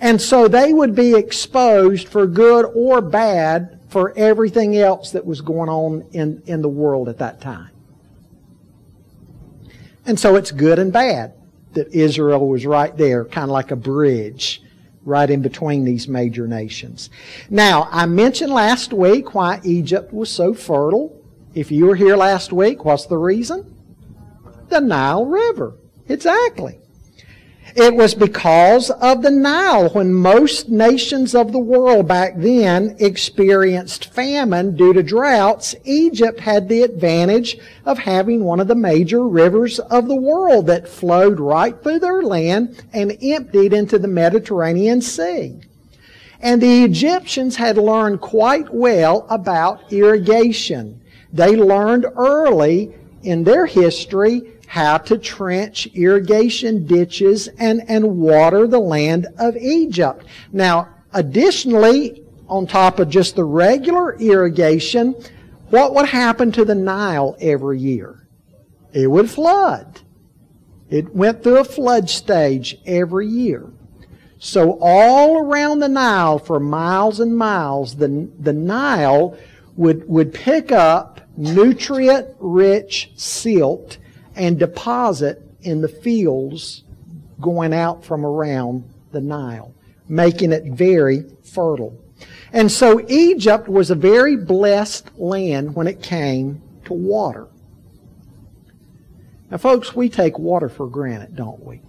And 0.00 0.20
so 0.20 0.48
they 0.48 0.72
would 0.72 0.96
be 0.96 1.14
exposed 1.14 2.08
for 2.08 2.26
good 2.26 2.64
or 2.74 3.00
bad 3.00 3.77
for 3.88 4.16
everything 4.16 4.76
else 4.76 5.12
that 5.12 5.24
was 5.24 5.40
going 5.40 5.68
on 5.68 6.06
in, 6.12 6.42
in 6.46 6.62
the 6.62 6.68
world 6.68 7.08
at 7.08 7.18
that 7.18 7.40
time. 7.40 7.70
And 10.06 10.18
so 10.18 10.36
it's 10.36 10.50
good 10.50 10.78
and 10.78 10.92
bad 10.92 11.34
that 11.72 11.88
Israel 11.92 12.48
was 12.48 12.64
right 12.64 12.96
there, 12.96 13.24
kind 13.24 13.44
of 13.44 13.50
like 13.50 13.70
a 13.70 13.76
bridge 13.76 14.62
right 15.04 15.28
in 15.28 15.42
between 15.42 15.84
these 15.84 16.08
major 16.08 16.46
nations. 16.46 17.08
Now, 17.50 17.88
I 17.90 18.06
mentioned 18.06 18.52
last 18.52 18.92
week 18.92 19.34
why 19.34 19.60
Egypt 19.64 20.12
was 20.12 20.30
so 20.30 20.54
fertile. 20.54 21.14
If 21.54 21.70
you 21.70 21.86
were 21.86 21.96
here 21.96 22.16
last 22.16 22.52
week, 22.52 22.84
what's 22.84 23.06
the 23.06 23.16
reason? 23.16 23.74
The 24.68 24.80
Nile 24.80 25.24
River. 25.24 25.74
Exactly. 26.08 26.78
It 27.76 27.94
was 27.94 28.14
because 28.14 28.90
of 28.90 29.22
the 29.22 29.30
Nile 29.30 29.90
when 29.90 30.12
most 30.12 30.68
nations 30.68 31.34
of 31.34 31.52
the 31.52 31.58
world 31.58 32.08
back 32.08 32.34
then 32.36 32.96
experienced 32.98 34.12
famine 34.12 34.74
due 34.74 34.92
to 34.94 35.02
droughts. 35.02 35.74
Egypt 35.84 36.40
had 36.40 36.68
the 36.68 36.82
advantage 36.82 37.58
of 37.84 37.98
having 37.98 38.42
one 38.42 38.60
of 38.60 38.68
the 38.68 38.74
major 38.74 39.28
rivers 39.28 39.78
of 39.78 40.08
the 40.08 40.16
world 40.16 40.66
that 40.66 40.88
flowed 40.88 41.38
right 41.38 41.80
through 41.82 41.98
their 41.98 42.22
land 42.22 42.82
and 42.92 43.16
emptied 43.22 43.72
into 43.72 43.98
the 43.98 44.08
Mediterranean 44.08 45.00
Sea. 45.02 45.60
And 46.40 46.62
the 46.62 46.84
Egyptians 46.84 47.56
had 47.56 47.76
learned 47.76 48.20
quite 48.20 48.72
well 48.72 49.26
about 49.28 49.92
irrigation. 49.92 51.00
They 51.32 51.56
learned 51.56 52.06
early 52.16 52.94
in 53.22 53.44
their 53.44 53.66
history 53.66 54.54
how 54.68 54.98
to 54.98 55.16
trench 55.16 55.86
irrigation 55.94 56.86
ditches 56.86 57.48
and, 57.58 57.82
and 57.88 58.18
water 58.18 58.66
the 58.66 58.78
land 58.78 59.26
of 59.38 59.56
Egypt. 59.56 60.26
Now, 60.52 60.90
additionally, 61.14 62.22
on 62.48 62.66
top 62.66 62.98
of 62.98 63.08
just 63.08 63.34
the 63.34 63.44
regular 63.44 64.14
irrigation, 64.18 65.14
what 65.70 65.94
would 65.94 66.10
happen 66.10 66.52
to 66.52 66.66
the 66.66 66.74
Nile 66.74 67.34
every 67.40 67.78
year? 67.78 68.28
It 68.92 69.06
would 69.06 69.30
flood. 69.30 70.02
It 70.90 71.14
went 71.14 71.42
through 71.42 71.60
a 71.60 71.64
flood 71.64 72.10
stage 72.10 72.78
every 72.84 73.26
year. 73.26 73.70
So 74.38 74.78
all 74.82 75.38
around 75.38 75.78
the 75.78 75.88
Nile 75.88 76.38
for 76.38 76.60
miles 76.60 77.20
and 77.20 77.34
miles, 77.34 77.96
the, 77.96 78.28
the 78.38 78.52
Nile 78.52 79.34
would, 79.76 80.06
would 80.06 80.34
pick 80.34 80.72
up 80.72 81.22
nutrient 81.38 82.28
rich 82.38 83.12
silt 83.16 83.96
and 84.38 84.58
deposit 84.58 85.42
in 85.60 85.82
the 85.82 85.88
fields 85.88 86.84
going 87.40 87.74
out 87.74 88.04
from 88.04 88.24
around 88.24 88.88
the 89.12 89.20
Nile, 89.20 89.74
making 90.08 90.52
it 90.52 90.64
very 90.64 91.24
fertile. 91.42 91.98
And 92.52 92.70
so 92.70 93.04
Egypt 93.08 93.68
was 93.68 93.90
a 93.90 93.94
very 93.94 94.36
blessed 94.36 95.10
land 95.18 95.74
when 95.74 95.86
it 95.86 96.02
came 96.02 96.62
to 96.84 96.94
water. 96.94 97.48
Now, 99.50 99.58
folks, 99.58 99.94
we 99.94 100.08
take 100.08 100.38
water 100.38 100.68
for 100.68 100.86
granted, 100.86 101.36
don't 101.36 101.62
we? 101.64 101.80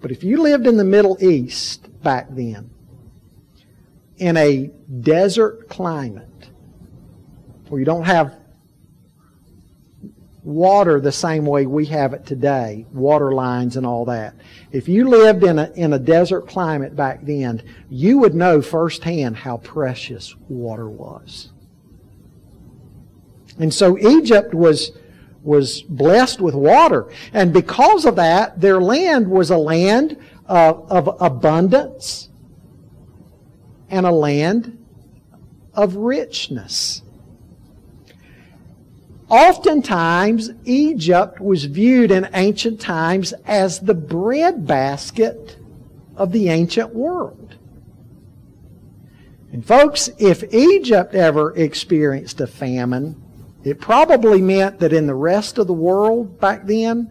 But 0.00 0.10
if 0.12 0.22
you 0.22 0.40
lived 0.42 0.66
in 0.66 0.76
the 0.76 0.84
Middle 0.84 1.16
East 1.20 1.88
back 2.02 2.28
then, 2.30 2.70
in 4.18 4.36
a 4.36 4.70
desert 5.00 5.68
climate, 5.68 6.50
where 7.68 7.78
you 7.78 7.84
don't 7.84 8.04
have 8.04 8.36
water 10.42 11.00
the 11.00 11.12
same 11.12 11.44
way 11.44 11.66
we 11.66 11.86
have 11.86 12.12
it 12.12 12.24
today, 12.24 12.86
water 12.92 13.32
lines 13.32 13.76
and 13.76 13.84
all 13.84 14.04
that. 14.06 14.34
If 14.72 14.88
you 14.88 15.08
lived 15.08 15.44
in 15.44 15.58
a, 15.58 15.70
in 15.74 15.92
a 15.92 15.98
desert 15.98 16.48
climate 16.48 16.94
back 16.94 17.24
then, 17.24 17.62
you 17.90 18.18
would 18.18 18.34
know 18.34 18.62
firsthand 18.62 19.36
how 19.36 19.58
precious 19.58 20.34
water 20.48 20.88
was. 20.88 21.50
And 23.58 23.74
so 23.74 23.98
Egypt 23.98 24.54
was, 24.54 24.92
was 25.42 25.82
blessed 25.82 26.40
with 26.40 26.54
water. 26.54 27.10
And 27.32 27.52
because 27.52 28.04
of 28.04 28.16
that, 28.16 28.60
their 28.60 28.80
land 28.80 29.28
was 29.28 29.50
a 29.50 29.58
land 29.58 30.16
of, 30.46 30.90
of 30.90 31.20
abundance 31.20 32.28
and 33.90 34.06
a 34.06 34.12
land 34.12 34.78
of 35.74 35.96
richness. 35.96 37.02
Oftentimes, 39.28 40.50
Egypt 40.64 41.38
was 41.40 41.66
viewed 41.66 42.10
in 42.10 42.28
ancient 42.32 42.80
times 42.80 43.34
as 43.46 43.80
the 43.80 43.94
breadbasket 43.94 45.58
of 46.16 46.32
the 46.32 46.48
ancient 46.48 46.94
world. 46.94 47.56
And 49.52 49.64
folks, 49.64 50.08
if 50.18 50.52
Egypt 50.52 51.14
ever 51.14 51.54
experienced 51.56 52.40
a 52.40 52.46
famine, 52.46 53.22
it 53.64 53.80
probably 53.80 54.40
meant 54.40 54.78
that 54.78 54.92
in 54.92 55.06
the 55.06 55.14
rest 55.14 55.58
of 55.58 55.66
the 55.66 55.72
world 55.74 56.40
back 56.40 56.64
then, 56.66 57.10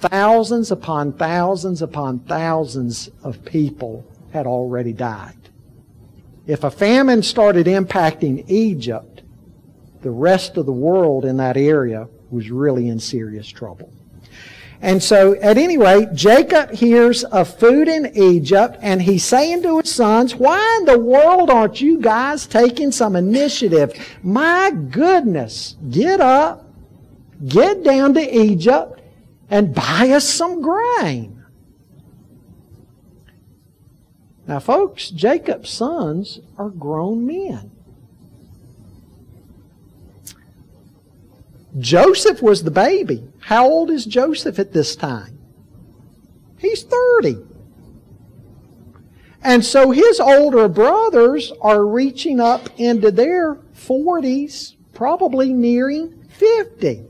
thousands 0.00 0.70
upon 0.70 1.12
thousands 1.12 1.82
upon 1.82 2.20
thousands 2.20 3.08
of 3.22 3.44
people 3.44 4.04
had 4.32 4.46
already 4.46 4.92
died. 4.92 5.36
If 6.46 6.64
a 6.64 6.70
famine 6.70 7.22
started 7.22 7.66
impacting 7.66 8.44
Egypt, 8.48 9.22
the 10.02 10.10
rest 10.10 10.56
of 10.56 10.66
the 10.66 10.72
world 10.72 11.24
in 11.24 11.36
that 11.38 11.56
area 11.56 12.08
was 12.30 12.50
really 12.50 12.88
in 12.88 12.98
serious 12.98 13.48
trouble. 13.48 13.92
And 14.82 15.02
so, 15.02 15.34
at 15.34 15.58
any 15.58 15.76
rate, 15.76 16.14
Jacob 16.14 16.70
hears 16.70 17.22
of 17.24 17.54
food 17.58 17.86
in 17.86 18.16
Egypt, 18.16 18.78
and 18.80 19.02
he's 19.02 19.24
saying 19.24 19.62
to 19.62 19.78
his 19.78 19.94
sons, 19.94 20.34
Why 20.34 20.78
in 20.78 20.86
the 20.86 20.98
world 20.98 21.50
aren't 21.50 21.82
you 21.82 22.00
guys 22.00 22.46
taking 22.46 22.90
some 22.90 23.14
initiative? 23.14 23.92
My 24.22 24.70
goodness, 24.70 25.76
get 25.90 26.22
up, 26.22 26.66
get 27.46 27.84
down 27.84 28.14
to 28.14 28.34
Egypt, 28.34 29.02
and 29.50 29.74
buy 29.74 30.10
us 30.14 30.26
some 30.26 30.62
grain. 30.62 31.44
Now, 34.46 34.60
folks, 34.60 35.10
Jacob's 35.10 35.70
sons 35.70 36.40
are 36.56 36.70
grown 36.70 37.26
men. 37.26 37.70
Joseph 41.78 42.42
was 42.42 42.64
the 42.64 42.70
baby. 42.70 43.28
How 43.40 43.66
old 43.68 43.90
is 43.90 44.04
Joseph 44.04 44.58
at 44.58 44.72
this 44.72 44.96
time? 44.96 45.38
He's 46.58 46.82
30. 46.82 47.38
And 49.42 49.64
so 49.64 49.90
his 49.90 50.20
older 50.20 50.68
brothers 50.68 51.52
are 51.62 51.86
reaching 51.86 52.40
up 52.40 52.68
into 52.78 53.10
their 53.10 53.54
40s, 53.74 54.74
probably 54.92 55.52
nearing 55.52 56.24
50. 56.28 57.04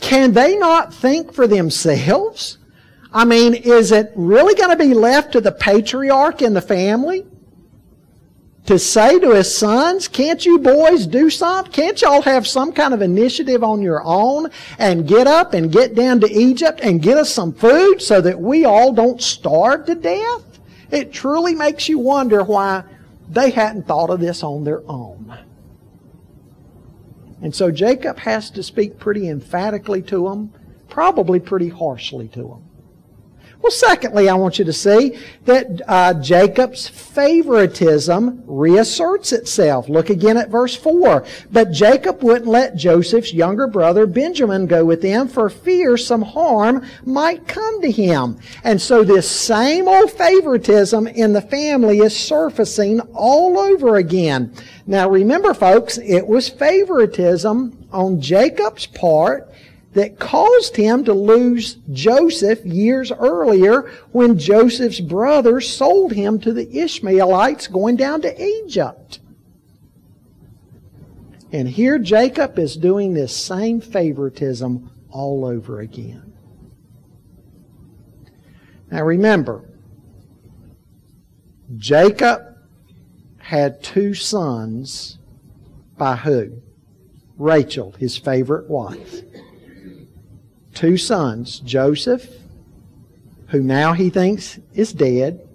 Can 0.00 0.32
they 0.32 0.56
not 0.56 0.92
think 0.92 1.32
for 1.32 1.46
themselves? 1.46 2.58
I 3.12 3.24
mean, 3.24 3.54
is 3.54 3.92
it 3.92 4.12
really 4.16 4.54
going 4.54 4.70
to 4.70 4.76
be 4.76 4.94
left 4.94 5.32
to 5.32 5.40
the 5.40 5.52
patriarch 5.52 6.42
in 6.42 6.54
the 6.54 6.60
family 6.60 7.26
to 8.66 8.78
say 8.78 9.18
to 9.18 9.30
his 9.32 9.54
sons, 9.54 10.06
can't 10.06 10.44
you 10.44 10.58
boys 10.58 11.06
do 11.06 11.30
something? 11.30 11.72
Can't 11.72 12.00
y'all 12.00 12.22
have 12.22 12.46
some 12.46 12.72
kind 12.72 12.94
of 12.94 13.02
initiative 13.02 13.64
on 13.64 13.82
your 13.82 14.02
own 14.04 14.50
and 14.78 15.08
get 15.08 15.26
up 15.26 15.54
and 15.54 15.72
get 15.72 15.94
down 15.94 16.20
to 16.20 16.30
Egypt 16.30 16.80
and 16.82 17.02
get 17.02 17.18
us 17.18 17.32
some 17.32 17.52
food 17.52 18.00
so 18.00 18.20
that 18.20 18.40
we 18.40 18.64
all 18.64 18.92
don't 18.92 19.20
starve 19.20 19.86
to 19.86 19.94
death? 19.94 20.60
It 20.90 21.12
truly 21.12 21.54
makes 21.54 21.88
you 21.88 21.98
wonder 21.98 22.44
why 22.44 22.84
they 23.28 23.50
hadn't 23.50 23.86
thought 23.86 24.10
of 24.10 24.20
this 24.20 24.42
on 24.42 24.64
their 24.64 24.82
own. 24.88 25.38
And 27.42 27.54
so 27.54 27.70
Jacob 27.70 28.18
has 28.18 28.50
to 28.50 28.62
speak 28.62 28.98
pretty 28.98 29.28
emphatically 29.28 30.02
to 30.02 30.28
them, 30.28 30.52
probably 30.88 31.40
pretty 31.40 31.68
harshly 31.70 32.28
to 32.28 32.42
them. 32.42 32.69
Well, 33.62 33.70
secondly, 33.70 34.30
I 34.30 34.34
want 34.34 34.58
you 34.58 34.64
to 34.64 34.72
see 34.72 35.18
that 35.44 35.82
uh, 35.86 36.14
Jacob's 36.14 36.88
favoritism 36.88 38.42
reasserts 38.46 39.32
itself. 39.32 39.86
Look 39.86 40.08
again 40.08 40.38
at 40.38 40.48
verse 40.48 40.74
4. 40.74 41.26
But 41.52 41.70
Jacob 41.70 42.22
wouldn't 42.22 42.46
let 42.46 42.74
Joseph's 42.74 43.34
younger 43.34 43.66
brother 43.66 44.06
Benjamin 44.06 44.66
go 44.66 44.86
with 44.86 45.02
them 45.02 45.28
for 45.28 45.50
fear 45.50 45.98
some 45.98 46.22
harm 46.22 46.86
might 47.04 47.46
come 47.46 47.82
to 47.82 47.90
him. 47.90 48.38
And 48.64 48.80
so 48.80 49.04
this 49.04 49.30
same 49.30 49.88
old 49.88 50.10
favoritism 50.10 51.06
in 51.08 51.34
the 51.34 51.42
family 51.42 51.98
is 51.98 52.18
surfacing 52.18 53.00
all 53.12 53.58
over 53.58 53.96
again. 53.96 54.54
Now 54.86 55.10
remember 55.10 55.52
folks, 55.52 55.98
it 55.98 56.26
was 56.26 56.48
favoritism 56.48 57.86
on 57.92 58.22
Jacob's 58.22 58.86
part 58.86 59.52
that 59.92 60.18
caused 60.18 60.76
him 60.76 61.04
to 61.04 61.12
lose 61.12 61.78
Joseph 61.92 62.64
years 62.64 63.10
earlier 63.10 63.90
when 64.12 64.38
Joseph's 64.38 65.00
brothers 65.00 65.68
sold 65.68 66.12
him 66.12 66.38
to 66.40 66.52
the 66.52 66.78
Ishmaelites 66.78 67.66
going 67.66 67.96
down 67.96 68.22
to 68.22 68.42
Egypt. 68.42 69.18
And 71.52 71.68
here 71.68 71.98
Jacob 71.98 72.58
is 72.58 72.76
doing 72.76 73.14
this 73.14 73.36
same 73.36 73.80
favoritism 73.80 74.90
all 75.10 75.44
over 75.44 75.80
again. 75.80 76.32
Now 78.92 79.02
remember, 79.02 79.64
Jacob 81.76 82.56
had 83.38 83.82
two 83.82 84.14
sons 84.14 85.18
by 85.98 86.14
who? 86.14 86.62
Rachel, 87.36 87.92
his 87.98 88.16
favorite 88.16 88.68
wife 88.68 89.22
two 90.74 90.96
sons, 90.96 91.60
Joseph, 91.60 92.28
who 93.48 93.62
now 93.62 93.92
he 93.92 94.10
thinks 94.10 94.58
is 94.74 94.92
dead, 94.92 95.46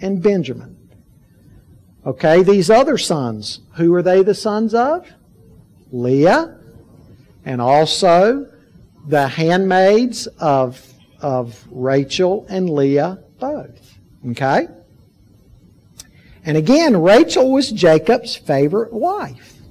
and 0.00 0.22
Benjamin. 0.22 0.76
Okay, 2.04 2.42
these 2.42 2.68
other 2.68 2.98
sons, 2.98 3.60
who 3.74 3.94
are 3.94 4.02
they 4.02 4.22
the 4.22 4.34
sons 4.34 4.74
of? 4.74 5.06
Leah, 5.92 6.58
and 7.44 7.60
also 7.60 8.46
the 9.06 9.28
handmaids 9.28 10.26
of, 10.38 10.84
of 11.20 11.64
Rachel 11.70 12.46
and 12.48 12.68
Leah 12.68 13.22
both. 13.38 13.98
Okay? 14.30 14.68
And 16.44 16.56
again, 16.56 17.00
Rachel 17.00 17.52
was 17.52 17.70
Jacob's 17.70 18.34
favorite 18.34 18.92
wife. 18.92 19.61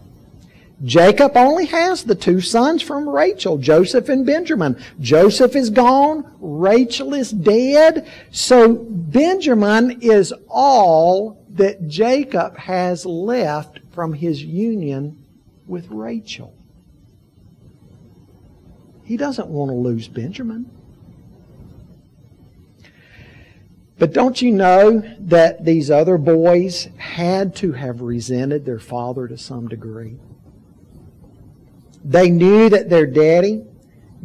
Jacob 0.84 1.38
only 1.38 1.66
has 1.66 2.04
the 2.04 2.16
two 2.16 2.42
sons 2.42 2.82
from 2.82 3.08
Rachel, 3.08 3.58
Joseph 3.58 4.10
and 4.10 4.26
Benjamin. 4.26 4.82
Joseph 5.00 5.56
is 5.56 5.70
gone. 5.70 6.36
Rachel 6.40 7.14
is 7.14 7.32
dead. 7.32 8.10
So 8.32 8.76
Benjamin 8.76 10.02
is 10.02 10.34
all 10.48 11.46
that 11.52 11.88
Jacob 11.88 12.58
has 12.58 13.06
left 13.06 13.80
from 13.92 14.14
his 14.14 14.44
union 14.44 15.24
with 15.68 15.88
Rachel. 15.92 16.56
He 19.04 19.18
doesn't 19.18 19.50
want 19.50 19.70
to 19.70 19.76
lose 19.76 20.08
Benjamin. 20.08 20.70
But 24.00 24.14
don't 24.14 24.42
you 24.42 24.52
know 24.52 25.04
that 25.20 25.64
these 25.64 25.92
other 25.92 26.18
boys 26.18 26.88
had 26.98 27.56
to 27.58 27.74
have 27.74 28.02
resented 28.02 28.66
their 28.66 28.80
father 28.80 29.28
to 29.28 29.38
some 29.38 29.68
degree? 29.68 30.18
They 32.04 32.30
knew 32.30 32.70
that 32.70 32.90
their 32.90 33.06
daddy 33.06 33.64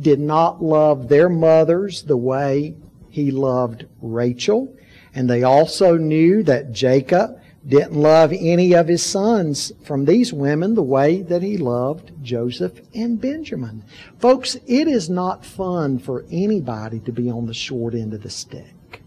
did 0.00 0.20
not 0.20 0.62
love 0.62 1.08
their 1.08 1.28
mothers 1.28 2.02
the 2.02 2.16
way 2.16 2.76
he 3.08 3.30
loved 3.30 3.86
Rachel. 4.00 4.74
And 5.14 5.28
they 5.28 5.42
also 5.42 5.96
knew 5.96 6.42
that 6.42 6.72
Jacob 6.72 7.40
didn't 7.66 7.94
love 7.94 8.32
any 8.38 8.74
of 8.74 8.86
his 8.86 9.02
sons 9.02 9.72
from 9.84 10.04
these 10.04 10.32
women 10.32 10.74
the 10.74 10.82
way 10.82 11.22
that 11.22 11.42
he 11.42 11.56
loved 11.56 12.12
Joseph 12.22 12.80
and 12.94 13.20
Benjamin. 13.20 13.82
Folks, 14.18 14.56
it 14.66 14.86
is 14.86 15.10
not 15.10 15.44
fun 15.44 15.98
for 15.98 16.24
anybody 16.30 17.00
to 17.00 17.12
be 17.12 17.30
on 17.30 17.46
the 17.46 17.54
short 17.54 17.94
end 17.94 18.14
of 18.14 18.22
the 18.22 18.30
stick. 18.30 19.02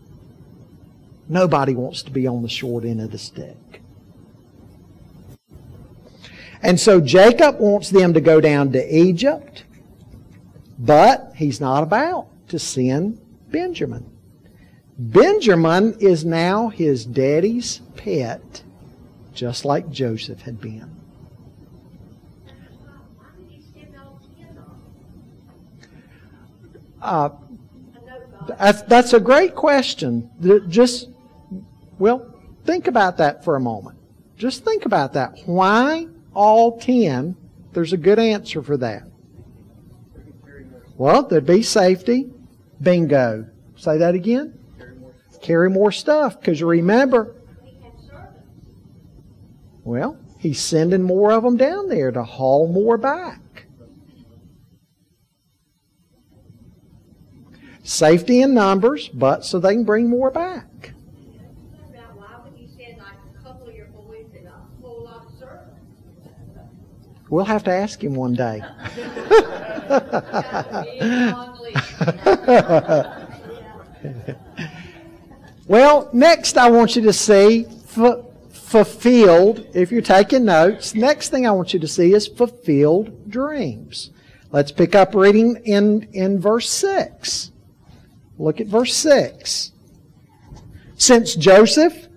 Nobody 1.30 1.74
wants 1.74 2.02
to 2.04 2.12
be 2.12 2.28
on 2.28 2.42
the 2.42 2.50
short 2.50 2.84
end 2.84 3.00
of 3.00 3.12
the 3.12 3.18
stick. 3.18 3.79
And 6.62 6.80
so 6.80 7.00
Jacob 7.00 7.60
wants 7.60 7.90
them 7.90 8.14
to 8.14 8.22
go 8.22 8.42
down 8.42 8.72
to 8.74 8.98
Egypt, 8.98 9.64
but 10.78 11.32
he's 11.36 11.62
not 11.62 11.84
about 11.84 12.28
to 12.50 12.60
send 12.60 13.22
Benjamin. 13.50 14.10
Benjamin 14.98 15.96
is 16.00 16.26
now 16.26 16.68
his 16.68 17.06
daddy's 17.06 17.80
pet, 17.96 18.64
just 19.34 19.64
like 19.64 19.90
Joseph 19.90 20.42
had 20.42 20.60
been. 20.60 20.96
Uh, 27.02 27.30
that's, 28.50 28.82
that's 28.84 29.14
a 29.14 29.22
great 29.22 29.56
question. 29.56 30.30
Just, 30.68 31.08
well, 31.98 32.36
think 32.66 32.88
about 32.88 33.18
that 33.18 33.46
for 33.46 33.56
a 33.56 33.60
moment. 33.62 33.98
Just 34.38 34.66
think 34.66 34.86
about 34.86 35.14
that. 35.14 35.40
Why 35.46 36.08
all 36.40 36.80
ten, 36.80 37.36
there's 37.74 37.92
a 37.92 37.98
good 37.98 38.18
answer 38.18 38.64
for 38.64 38.78
that. 38.78 39.04
Well, 40.96 41.24
there'd 41.24 41.46
be 41.46 41.64
safety. 41.64 42.30
Bingo. 42.82 43.46
Say 43.76 43.98
that 43.98 44.16
again. 44.16 44.58
Carry 45.42 45.70
more 45.70 45.92
stuff. 45.92 46.40
Because 46.40 46.64
remember, 46.64 47.36
well, 49.84 50.18
he's 50.38 50.62
sending 50.62 51.04
more 51.04 51.34
of 51.34 51.44
them 51.44 51.58
down 51.58 51.90
there 51.90 52.10
to 52.10 52.24
haul 52.24 52.70
more 52.70 52.98
back. 52.98 53.66
Safety 57.84 58.42
in 58.42 58.54
numbers, 58.54 59.10
but 59.10 59.44
so 59.44 59.60
they 59.60 59.74
can 59.74 59.84
bring 59.84 60.10
more 60.10 60.32
back. 60.32 60.94
We'll 67.30 67.46
have 67.46 67.64
to 67.66 67.72
ask 67.72 68.04
him 68.04 68.16
one 68.16 68.34
day. 68.34 68.60
well, 75.68 76.10
next 76.12 76.58
I 76.58 76.70
want 76.70 76.96
you 76.96 77.04
to 77.04 77.14
see 77.14 77.68
f- 77.68 78.26
fulfilled, 78.52 79.68
if 79.74 79.92
you're 79.92 80.02
taking 80.02 80.46
notes, 80.46 80.96
next 80.96 81.30
thing 81.30 81.46
I 81.46 81.52
want 81.52 81.74
you 81.74 81.80
to 81.80 81.88
see 81.88 82.14
is 82.14 82.28
fulfilled 82.28 83.30
dreams. 83.30 84.10
Let's 84.52 84.72
pick 84.72 84.96
up 84.96 85.14
reading 85.14 85.58
in, 85.66 86.10
in 86.12 86.40
verse 86.40 86.70
6. 86.70 87.52
Look 88.40 88.60
at 88.60 88.68
verse 88.68 88.96
6. 88.96 89.72
Since 90.96 91.36
Joseph 91.36 92.09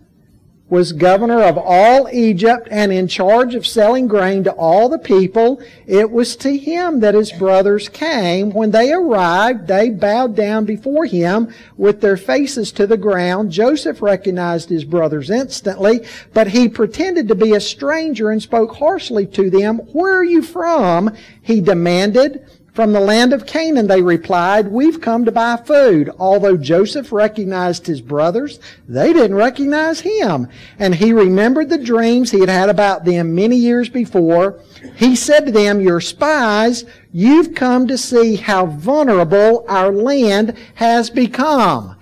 was 0.72 0.92
governor 0.92 1.42
of 1.42 1.58
all 1.58 2.08
Egypt 2.10 2.66
and 2.70 2.90
in 2.90 3.06
charge 3.06 3.54
of 3.54 3.66
selling 3.66 4.06
grain 4.06 4.42
to 4.42 4.50
all 4.52 4.88
the 4.88 4.98
people. 4.98 5.60
It 5.86 6.10
was 6.10 6.34
to 6.36 6.56
him 6.56 7.00
that 7.00 7.12
his 7.12 7.30
brothers 7.30 7.90
came. 7.90 8.52
When 8.52 8.70
they 8.70 8.90
arrived, 8.90 9.66
they 9.66 9.90
bowed 9.90 10.34
down 10.34 10.64
before 10.64 11.04
him 11.04 11.52
with 11.76 12.00
their 12.00 12.16
faces 12.16 12.72
to 12.72 12.86
the 12.86 12.96
ground. 12.96 13.52
Joseph 13.52 14.00
recognized 14.00 14.70
his 14.70 14.84
brothers 14.84 15.28
instantly, 15.28 16.06
but 16.32 16.48
he 16.48 16.70
pretended 16.70 17.28
to 17.28 17.34
be 17.34 17.52
a 17.52 17.60
stranger 17.60 18.30
and 18.30 18.40
spoke 18.40 18.74
harshly 18.76 19.26
to 19.26 19.50
them. 19.50 19.76
Where 19.92 20.16
are 20.16 20.24
you 20.24 20.40
from? 20.40 21.14
He 21.42 21.60
demanded. 21.60 22.46
From 22.72 22.94
the 22.94 23.00
land 23.00 23.34
of 23.34 23.44
Canaan, 23.44 23.86
they 23.86 24.00
replied, 24.00 24.68
We've 24.68 24.98
come 24.98 25.26
to 25.26 25.32
buy 25.32 25.56
food. 25.58 26.08
Although 26.18 26.56
Joseph 26.56 27.12
recognized 27.12 27.86
his 27.86 28.00
brothers, 28.00 28.60
they 28.88 29.12
didn't 29.12 29.36
recognize 29.36 30.00
him. 30.00 30.48
And 30.78 30.94
he 30.94 31.12
remembered 31.12 31.68
the 31.68 31.76
dreams 31.76 32.30
he 32.30 32.40
had 32.40 32.48
had 32.48 32.70
about 32.70 33.04
them 33.04 33.34
many 33.34 33.56
years 33.56 33.90
before. 33.90 34.58
He 34.96 35.16
said 35.16 35.44
to 35.44 35.52
them, 35.52 35.82
You're 35.82 36.00
spies. 36.00 36.86
You've 37.12 37.54
come 37.54 37.86
to 37.88 37.98
see 37.98 38.36
how 38.36 38.64
vulnerable 38.64 39.66
our 39.68 39.92
land 39.92 40.56
has 40.76 41.10
become. 41.10 41.96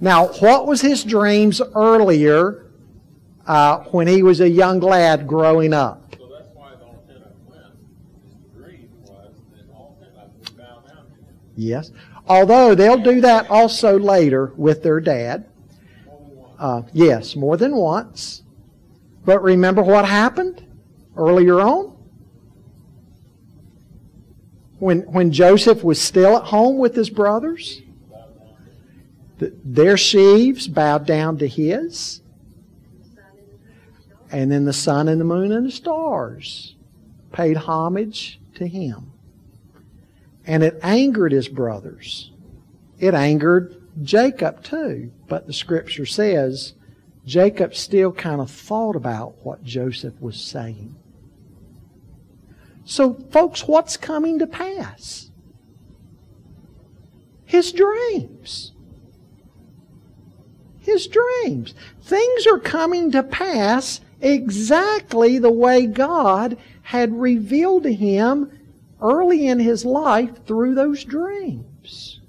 Now, 0.00 0.28
what 0.28 0.66
was 0.66 0.80
his 0.80 1.04
dreams 1.04 1.60
earlier 1.74 2.64
uh, 3.46 3.80
when 3.90 4.06
he 4.06 4.22
was 4.22 4.40
a 4.40 4.48
young 4.48 4.80
lad 4.80 5.26
growing 5.26 5.74
up? 5.74 6.03
Yes. 11.56 11.90
Although 12.26 12.74
they'll 12.74 13.02
do 13.02 13.20
that 13.20 13.50
also 13.50 13.98
later 13.98 14.52
with 14.56 14.82
their 14.82 15.00
dad. 15.00 15.46
Uh, 16.58 16.82
yes, 16.92 17.36
more 17.36 17.56
than 17.56 17.76
once. 17.76 18.42
But 19.24 19.42
remember 19.42 19.82
what 19.82 20.04
happened 20.04 20.66
earlier 21.16 21.60
on? 21.60 21.92
When, 24.78 25.00
when 25.00 25.32
Joseph 25.32 25.82
was 25.82 26.00
still 26.00 26.36
at 26.36 26.44
home 26.44 26.78
with 26.78 26.94
his 26.94 27.10
brothers, 27.10 27.82
their 29.38 29.96
sheaves 29.96 30.68
bowed 30.68 31.06
down 31.06 31.38
to 31.38 31.48
his. 31.48 32.20
And 34.30 34.50
then 34.50 34.64
the 34.64 34.72
sun 34.72 35.08
and 35.08 35.20
the 35.20 35.24
moon 35.24 35.52
and 35.52 35.66
the 35.66 35.70
stars 35.70 36.74
paid 37.32 37.56
homage 37.56 38.40
to 38.56 38.66
him. 38.66 39.13
And 40.46 40.62
it 40.62 40.78
angered 40.82 41.32
his 41.32 41.48
brothers. 41.48 42.30
It 42.98 43.14
angered 43.14 43.80
Jacob 44.02 44.62
too. 44.62 45.10
But 45.28 45.46
the 45.46 45.52
scripture 45.52 46.06
says 46.06 46.74
Jacob 47.24 47.74
still 47.74 48.12
kind 48.12 48.40
of 48.40 48.50
thought 48.50 48.96
about 48.96 49.34
what 49.44 49.64
Joseph 49.64 50.20
was 50.20 50.40
saying. 50.40 50.96
So, 52.84 53.14
folks, 53.14 53.66
what's 53.66 53.96
coming 53.96 54.38
to 54.40 54.46
pass? 54.46 55.30
His 57.44 57.72
dreams. 57.72 58.72
His 60.80 61.06
dreams. 61.06 61.74
Things 62.02 62.46
are 62.46 62.58
coming 62.58 63.10
to 63.12 63.22
pass 63.22 64.00
exactly 64.20 65.38
the 65.38 65.50
way 65.50 65.86
God 65.86 66.58
had 66.82 67.18
revealed 67.18 67.84
to 67.84 67.92
him 67.92 68.50
early 69.04 69.46
in 69.46 69.60
his 69.60 69.84
life 69.84 70.44
through 70.44 70.74
those 70.74 71.04
dreams. 71.04 72.20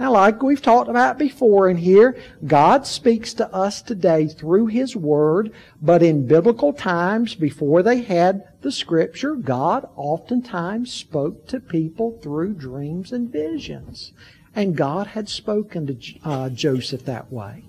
Now, 0.00 0.12
like 0.12 0.42
we've 0.42 0.62
talked 0.62 0.88
about 0.88 1.18
before 1.18 1.68
in 1.68 1.76
here, 1.76 2.16
God 2.46 2.86
speaks 2.86 3.34
to 3.34 3.54
us 3.54 3.82
today 3.82 4.28
through 4.28 4.68
His 4.68 4.96
Word, 4.96 5.52
but 5.82 6.02
in 6.02 6.26
biblical 6.26 6.72
times, 6.72 7.34
before 7.34 7.82
they 7.82 8.00
had 8.00 8.48
the 8.62 8.72
Scripture, 8.72 9.34
God 9.34 9.86
oftentimes 9.96 10.90
spoke 10.90 11.46
to 11.48 11.60
people 11.60 12.18
through 12.22 12.54
dreams 12.54 13.12
and 13.12 13.30
visions. 13.30 14.12
And 14.56 14.74
God 14.74 15.08
had 15.08 15.28
spoken 15.28 15.86
to 15.86 16.18
uh, 16.24 16.48
Joseph 16.48 17.04
that 17.04 17.30
way. 17.30 17.64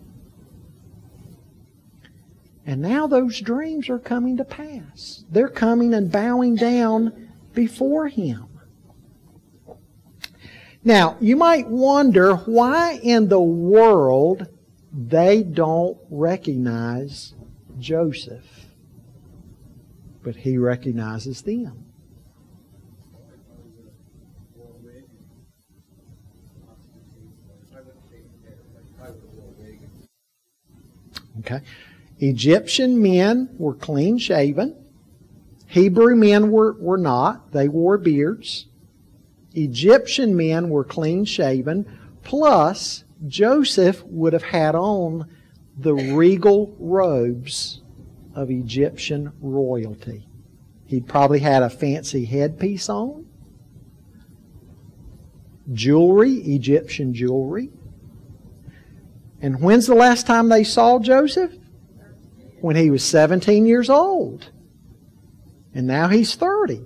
And 2.66 2.82
now 2.82 3.08
those 3.08 3.42
dreams 3.42 3.90
are 3.90 4.00
coming 4.00 4.38
to 4.38 4.46
pass. 4.46 5.26
They're 5.30 5.50
coming 5.50 5.94
and 5.94 6.10
bowing 6.10 6.56
down 6.56 7.31
before 7.54 8.08
Him. 8.08 8.48
Now, 10.84 11.18
you 11.20 11.36
might 11.36 11.68
wonder 11.68 12.36
why 12.36 13.00
in 13.04 13.28
the 13.28 13.40
world 13.40 14.48
they 14.92 15.44
don't 15.44 15.98
recognize 16.10 17.36
Joseph, 17.78 18.66
but 20.24 20.36
he 20.38 20.58
recognizes 20.58 21.44
them. 21.44 21.86
Okay. 31.40 31.62
Egyptian 32.20 33.02
men 33.02 33.50
were 33.58 33.74
clean 33.74 34.18
shaven. 34.18 34.81
Hebrew 35.72 36.18
men 36.18 36.52
were, 36.52 36.74
were 36.74 36.98
not. 36.98 37.54
They 37.54 37.70
wore 37.70 37.98
beards. 37.98 38.66
Egyptian 39.54 40.36
men 40.36 40.70
were 40.70 40.84
clean 40.84 41.24
shaven. 41.24 41.86
Plus, 42.24 43.06
Joseph 43.26 44.04
would 44.04 44.34
have 44.34 44.44
had 44.44 44.76
on 44.76 45.30
the 45.78 45.94
regal 45.94 46.76
robes 46.78 47.80
of 48.36 48.52
Egyptian 48.52 49.32
royalty. 49.40 50.28
He'd 50.88 51.08
probably 51.08 51.40
had 51.40 51.64
a 51.64 51.70
fancy 51.70 52.26
headpiece 52.26 52.90
on, 52.90 53.26
jewelry, 55.72 56.34
Egyptian 56.34 57.14
jewelry. 57.14 57.70
And 59.42 59.62
when's 59.62 59.88
the 59.88 59.96
last 59.96 60.28
time 60.28 60.50
they 60.50 60.66
saw 60.66 61.00
Joseph? 61.00 61.54
When 62.60 62.76
he 62.76 62.92
was 62.92 63.06
17 63.06 63.66
years 63.66 63.90
old. 63.90 64.52
And 65.74 65.88
now 65.88 66.08
he's 66.08 66.36
30. 66.36 66.82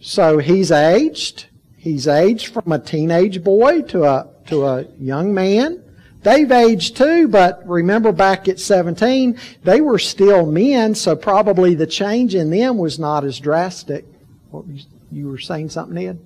So 0.00 0.38
he's 0.38 0.70
aged. 0.70 1.46
He's 1.76 2.06
aged 2.06 2.52
from 2.52 2.72
a 2.72 2.78
teenage 2.78 3.42
boy 3.42 3.82
to 3.82 4.04
a, 4.04 4.28
to 4.46 4.64
a 4.64 4.84
young 4.98 5.34
man. 5.34 5.82
They've 6.22 6.50
aged 6.50 6.96
too, 6.96 7.28
but 7.28 7.66
remember 7.68 8.10
back 8.10 8.48
at 8.48 8.58
17, 8.58 9.38
they 9.62 9.82
were 9.82 9.98
still 9.98 10.46
men, 10.46 10.94
so 10.94 11.14
probably 11.14 11.74
the 11.74 11.86
change 11.86 12.34
in 12.34 12.48
them 12.48 12.78
was 12.78 12.98
not 12.98 13.24
as 13.24 13.38
drastic. 13.38 14.06
What, 14.50 14.64
you 15.12 15.28
were 15.28 15.38
saying 15.38 15.68
something, 15.68 16.06
Ed? 16.06 16.18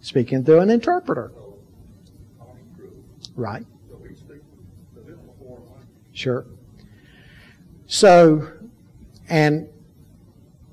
Speaking 0.00 0.44
through 0.44 0.60
an 0.60 0.70
interpreter. 0.70 1.30
Right. 3.36 3.66
Sure. 6.12 6.46
So 7.86 8.48
and 9.30 9.68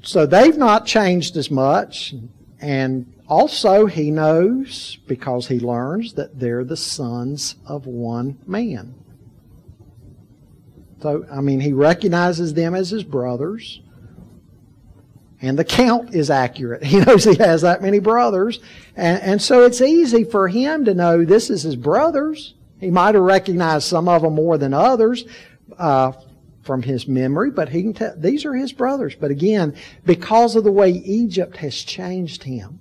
so 0.01 0.25
they've 0.25 0.57
not 0.57 0.85
changed 0.85 1.37
as 1.37 1.51
much. 1.51 2.15
And 2.59 3.13
also, 3.27 3.85
he 3.85 4.09
knows, 4.09 4.97
because 5.07 5.47
he 5.47 5.59
learns, 5.59 6.13
that 6.13 6.39
they're 6.39 6.63
the 6.63 6.77
sons 6.77 7.55
of 7.65 7.85
one 7.85 8.39
man. 8.47 8.95
So, 11.01 11.25
I 11.31 11.41
mean, 11.41 11.59
he 11.59 11.73
recognizes 11.73 12.55
them 12.55 12.73
as 12.73 12.89
his 12.89 13.03
brothers. 13.03 13.81
And 15.39 15.59
the 15.59 15.65
count 15.65 16.15
is 16.15 16.31
accurate. 16.31 16.83
He 16.85 16.99
knows 16.99 17.25
he 17.25 17.35
has 17.35 17.61
that 17.61 17.83
many 17.83 17.99
brothers. 17.99 18.59
And, 18.95 19.21
and 19.21 19.41
so 19.41 19.65
it's 19.65 19.81
easy 19.81 20.23
for 20.23 20.47
him 20.47 20.85
to 20.85 20.95
know 20.95 21.23
this 21.23 21.51
is 21.51 21.61
his 21.61 21.75
brothers. 21.75 22.55
He 22.79 22.89
might 22.89 23.13
have 23.13 23.23
recognized 23.23 23.83
some 23.83 24.07
of 24.07 24.23
them 24.23 24.33
more 24.33 24.57
than 24.57 24.73
others 24.73 25.25
uh, 25.77 26.13
from 26.67 26.83
his 26.83 27.07
memory, 27.07 27.49
but 27.49 27.69
he 27.69 27.81
can 27.81 27.93
tell 27.93 28.13
these 28.15 28.45
are 28.45 28.53
his 28.53 28.73
brothers. 28.73 29.15
But 29.15 29.31
again, 29.31 29.73
because 30.05 30.55
of 30.55 30.65
the 30.65 30.71
way 30.71 30.91
Egypt 30.91 31.57
has 31.57 31.75
changed 31.81 32.43
him, 32.43 32.79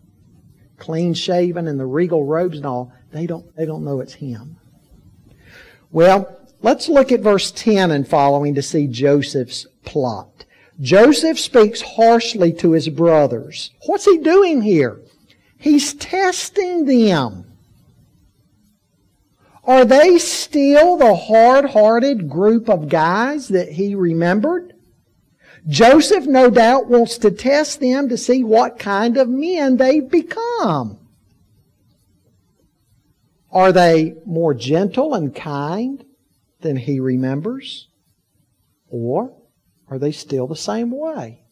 clean 0.76 1.14
shaven 1.14 1.68
and 1.68 1.80
the 1.80 1.86
regal 1.86 2.24
robes 2.24 2.58
and 2.58 2.66
all, 2.66 2.92
they 3.12 3.26
don't 3.26 3.54
they 3.56 3.64
don't 3.64 3.84
know 3.84 4.00
it's 4.00 4.14
him. 4.14 4.56
Well, 5.92 6.36
let's 6.60 6.88
look 6.88 7.12
at 7.12 7.20
verse 7.20 7.52
10 7.52 7.92
and 7.92 8.06
following 8.06 8.56
to 8.56 8.62
see 8.62 8.88
Joseph's 8.88 9.66
plot. 9.84 10.44
Joseph 10.80 11.38
speaks 11.38 11.80
harshly 11.80 12.52
to 12.54 12.72
his 12.72 12.88
brothers. 12.88 13.70
What's 13.86 14.04
he 14.04 14.18
doing 14.18 14.60
here? 14.60 15.00
He's 15.56 15.94
testing 15.94 16.84
them. 16.84 17.45
Are 19.66 19.84
they 19.84 20.18
still 20.18 20.96
the 20.96 21.14
hard 21.14 21.70
hearted 21.70 22.28
group 22.28 22.68
of 22.70 22.88
guys 22.88 23.48
that 23.48 23.72
he 23.72 23.96
remembered? 23.96 24.74
Joseph, 25.66 26.26
no 26.26 26.48
doubt, 26.48 26.86
wants 26.86 27.18
to 27.18 27.32
test 27.32 27.80
them 27.80 28.08
to 28.08 28.16
see 28.16 28.44
what 28.44 28.78
kind 28.78 29.16
of 29.16 29.28
men 29.28 29.76
they've 29.76 30.08
become. 30.08 31.00
Are 33.50 33.72
they 33.72 34.14
more 34.24 34.54
gentle 34.54 35.14
and 35.14 35.34
kind 35.34 36.04
than 36.60 36.76
he 36.76 37.00
remembers? 37.00 37.88
Or 38.88 39.36
are 39.88 39.98
they 39.98 40.12
still 40.12 40.46
the 40.46 40.54
same 40.54 40.92
way? 40.92 41.42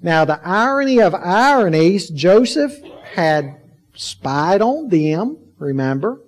Now, 0.00 0.24
the 0.24 0.40
irony 0.44 1.00
of 1.00 1.14
ironies, 1.14 2.08
Joseph 2.08 2.80
had 3.14 3.56
spied 3.98 4.62
on 4.62 4.88
them, 4.88 5.36
remember? 5.58 6.20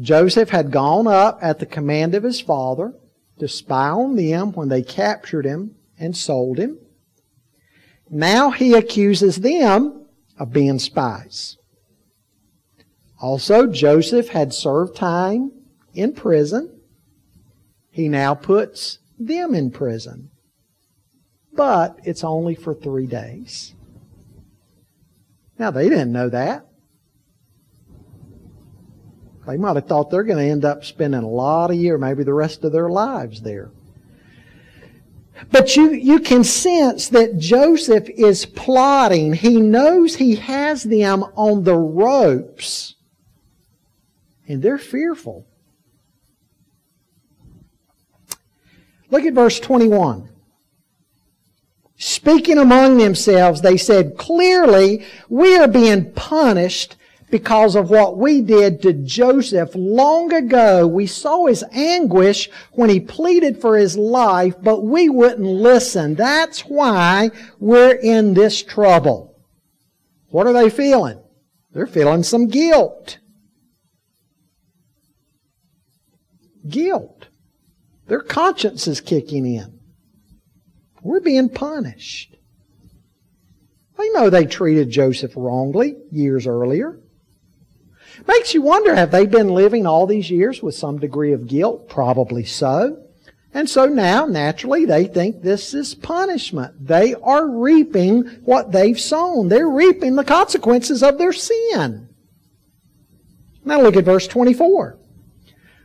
Joseph 0.00 0.50
had 0.50 0.72
gone 0.72 1.06
up 1.06 1.38
at 1.40 1.60
the 1.60 1.66
command 1.66 2.14
of 2.14 2.24
his 2.24 2.40
father 2.40 2.94
to 3.38 3.46
spy 3.46 3.88
on 3.88 4.16
them 4.16 4.52
when 4.52 4.68
they 4.68 4.82
captured 4.82 5.44
him 5.44 5.76
and 5.98 6.16
sold 6.16 6.58
him. 6.58 6.78
Now 8.10 8.50
he 8.50 8.74
accuses 8.74 9.36
them 9.36 10.06
of 10.38 10.52
being 10.52 10.80
spies. 10.80 11.56
Also, 13.20 13.68
Joseph 13.68 14.30
had 14.30 14.52
served 14.52 14.96
time 14.96 15.52
in 15.94 16.12
prison. 16.12 16.80
He 17.90 18.08
now 18.08 18.34
puts 18.34 18.98
them 19.16 19.54
in 19.54 19.70
prison. 19.70 20.30
But 21.52 22.00
it's 22.02 22.24
only 22.24 22.56
for 22.56 22.74
three 22.74 23.06
days. 23.06 23.74
Now, 25.58 25.70
they 25.70 25.88
didn't 25.88 26.12
know 26.12 26.28
that. 26.28 26.66
They 29.46 29.56
might 29.56 29.76
have 29.76 29.86
thought 29.86 30.10
they're 30.10 30.22
going 30.22 30.44
to 30.44 30.50
end 30.50 30.64
up 30.64 30.84
spending 30.84 31.22
a 31.22 31.28
lot 31.28 31.70
of 31.70 31.76
year, 31.76 31.98
maybe 31.98 32.22
the 32.22 32.34
rest 32.34 32.64
of 32.64 32.72
their 32.72 32.88
lives 32.88 33.42
there. 33.42 33.70
But 35.50 35.76
you, 35.76 35.90
you 35.90 36.20
can 36.20 36.44
sense 36.44 37.08
that 37.08 37.38
Joseph 37.38 38.08
is 38.10 38.46
plotting. 38.46 39.32
He 39.32 39.60
knows 39.60 40.16
he 40.16 40.36
has 40.36 40.84
them 40.84 41.24
on 41.34 41.64
the 41.64 41.76
ropes. 41.76 42.94
And 44.46 44.62
they're 44.62 44.78
fearful. 44.78 45.46
Look 49.10 49.24
at 49.24 49.34
verse 49.34 49.58
21. 49.58 50.28
Speaking 52.04 52.58
among 52.58 52.98
themselves, 52.98 53.60
they 53.60 53.76
said, 53.76 54.18
Clearly, 54.18 55.06
we 55.28 55.56
are 55.56 55.68
being 55.68 56.10
punished 56.14 56.96
because 57.30 57.76
of 57.76 57.90
what 57.90 58.18
we 58.18 58.40
did 58.40 58.82
to 58.82 58.92
Joseph 58.92 59.70
long 59.76 60.32
ago. 60.32 60.84
We 60.84 61.06
saw 61.06 61.46
his 61.46 61.62
anguish 61.70 62.50
when 62.72 62.90
he 62.90 62.98
pleaded 62.98 63.60
for 63.60 63.78
his 63.78 63.96
life, 63.96 64.56
but 64.60 64.82
we 64.82 65.08
wouldn't 65.08 65.46
listen. 65.46 66.16
That's 66.16 66.62
why 66.62 67.30
we're 67.60 67.94
in 67.94 68.34
this 68.34 68.64
trouble. 68.64 69.38
What 70.30 70.48
are 70.48 70.52
they 70.52 70.70
feeling? 70.70 71.22
They're 71.70 71.86
feeling 71.86 72.24
some 72.24 72.48
guilt. 72.48 73.18
Guilt. 76.68 77.28
Their 78.08 78.22
conscience 78.22 78.88
is 78.88 79.00
kicking 79.00 79.46
in. 79.46 79.81
We're 81.02 81.20
being 81.20 81.48
punished. 81.48 82.36
They 83.98 84.08
know 84.10 84.30
they 84.30 84.46
treated 84.46 84.90
Joseph 84.90 85.32
wrongly 85.36 85.96
years 86.10 86.46
earlier. 86.46 86.98
Makes 88.26 88.54
you 88.54 88.62
wonder, 88.62 88.94
have 88.94 89.10
they 89.10 89.26
been 89.26 89.48
living 89.48 89.86
all 89.86 90.06
these 90.06 90.30
years 90.30 90.62
with 90.62 90.74
some 90.74 90.98
degree 90.98 91.32
of 91.32 91.46
guilt? 91.46 91.88
Probably 91.88 92.44
so. 92.44 93.04
And 93.54 93.68
so 93.68 93.86
now, 93.86 94.26
naturally, 94.26 94.86
they 94.86 95.06
think 95.06 95.42
this 95.42 95.74
is 95.74 95.94
punishment. 95.94 96.86
They 96.86 97.14
are 97.14 97.46
reaping 97.46 98.22
what 98.44 98.72
they've 98.72 98.98
sown. 98.98 99.48
They're 99.48 99.68
reaping 99.68 100.16
the 100.16 100.24
consequences 100.24 101.02
of 101.02 101.18
their 101.18 101.32
sin. 101.32 102.08
Now 103.64 103.80
look 103.80 103.96
at 103.96 104.04
verse 104.04 104.26
24. 104.26 104.98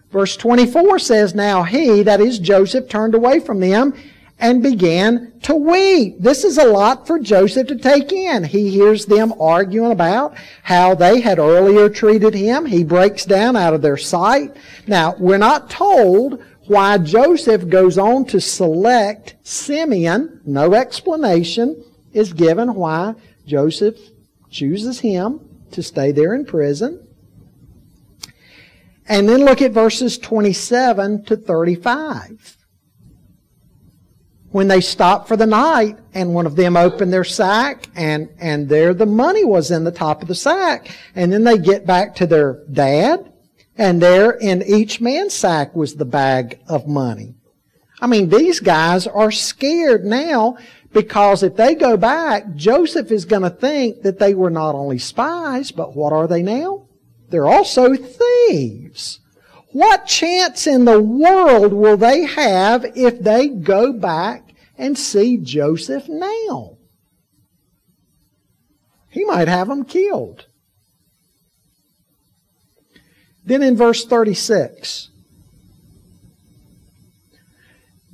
Verse 0.09 0.37
24 0.37 0.99
says, 0.99 1.35
Now 1.35 1.63
he, 1.63 2.03
that 2.03 2.21
is 2.21 2.39
Joseph, 2.39 2.87
turned 2.87 3.15
away 3.15 3.39
from 3.39 3.59
them 3.59 3.93
and 4.39 4.61
began 4.61 5.33
to 5.41 5.55
weep. 5.55 6.15
This 6.19 6.43
is 6.43 6.57
a 6.57 6.65
lot 6.65 7.07
for 7.07 7.19
Joseph 7.19 7.67
to 7.67 7.75
take 7.75 8.11
in. 8.11 8.43
He 8.43 8.69
hears 8.69 9.05
them 9.05 9.33
arguing 9.39 9.91
about 9.91 10.35
how 10.63 10.93
they 10.93 11.21
had 11.21 11.39
earlier 11.39 11.89
treated 11.89 12.33
him. 12.33 12.65
He 12.65 12.83
breaks 12.83 13.25
down 13.25 13.55
out 13.55 13.73
of 13.73 13.81
their 13.81 13.97
sight. 13.97 14.55
Now, 14.85 15.15
we're 15.17 15.37
not 15.37 15.69
told 15.69 16.43
why 16.67 16.97
Joseph 16.99 17.67
goes 17.69 17.97
on 17.97 18.25
to 18.25 18.39
select 18.39 19.35
Simeon. 19.43 20.41
No 20.45 20.73
explanation 20.73 21.83
is 22.13 22.33
given 22.33 22.75
why 22.75 23.15
Joseph 23.45 23.97
chooses 24.51 24.99
him 24.99 25.39
to 25.71 25.81
stay 25.81 26.11
there 26.11 26.35
in 26.35 26.45
prison. 26.45 27.07
And 29.07 29.27
then 29.27 29.45
look 29.45 29.61
at 29.61 29.71
verses 29.71 30.17
27 30.17 31.23
to 31.25 31.37
35 31.37 32.57
when 34.57 34.67
they 34.67 34.81
stopped 34.81 35.27
for 35.27 35.37
the 35.37 35.45
night 35.45 35.99
and 36.15 36.33
one 36.33 36.47
of 36.47 36.55
them 36.55 36.75
opened 36.75 37.13
their 37.13 37.23
sack 37.23 37.87
and, 37.95 38.27
and 38.39 38.67
there 38.67 38.91
the 38.91 39.05
money 39.05 39.45
was 39.45 39.69
in 39.69 39.83
the 39.83 39.91
top 39.91 40.23
of 40.23 40.27
the 40.27 40.33
sack. 40.33 40.89
And 41.13 41.31
then 41.31 41.43
they 41.43 41.59
get 41.59 41.85
back 41.85 42.15
to 42.15 42.25
their 42.25 42.65
dad 42.71 43.31
and 43.77 44.01
there 44.01 44.31
in 44.31 44.63
each 44.63 44.99
man's 44.99 45.35
sack 45.35 45.75
was 45.75 45.93
the 45.93 46.05
bag 46.05 46.59
of 46.67 46.87
money. 46.87 47.35
I 48.01 48.07
mean, 48.07 48.29
these 48.29 48.59
guys 48.59 49.05
are 49.05 49.29
scared 49.29 50.03
now 50.03 50.57
because 50.91 51.43
if 51.43 51.55
they 51.55 51.75
go 51.75 51.95
back, 51.95 52.55
Joseph 52.55 53.11
is 53.11 53.25
going 53.25 53.43
to 53.43 53.51
think 53.51 54.01
that 54.01 54.17
they 54.17 54.33
were 54.33 54.49
not 54.49 54.73
only 54.73 54.97
spies, 54.97 55.69
but 55.69 55.95
what 55.95 56.13
are 56.13 56.27
they 56.27 56.41
now? 56.41 56.87
They're 57.29 57.45
also 57.45 57.93
thieves. 57.93 59.19
What 59.71 60.07
chance 60.07 60.65
in 60.65 60.85
the 60.85 60.99
world 60.99 61.73
will 61.73 61.97
they 61.97 62.23
have 62.23 62.85
if 62.95 63.19
they 63.19 63.49
go 63.49 63.93
back 63.93 64.46
and 64.77 64.97
see 64.97 65.37
Joseph 65.37 66.07
now. 66.07 66.77
He 69.09 69.25
might 69.25 69.47
have 69.47 69.67
them 69.67 69.83
killed. 69.83 70.45
Then 73.45 73.63
in 73.63 73.77
verse 73.77 74.05
36, 74.05 75.09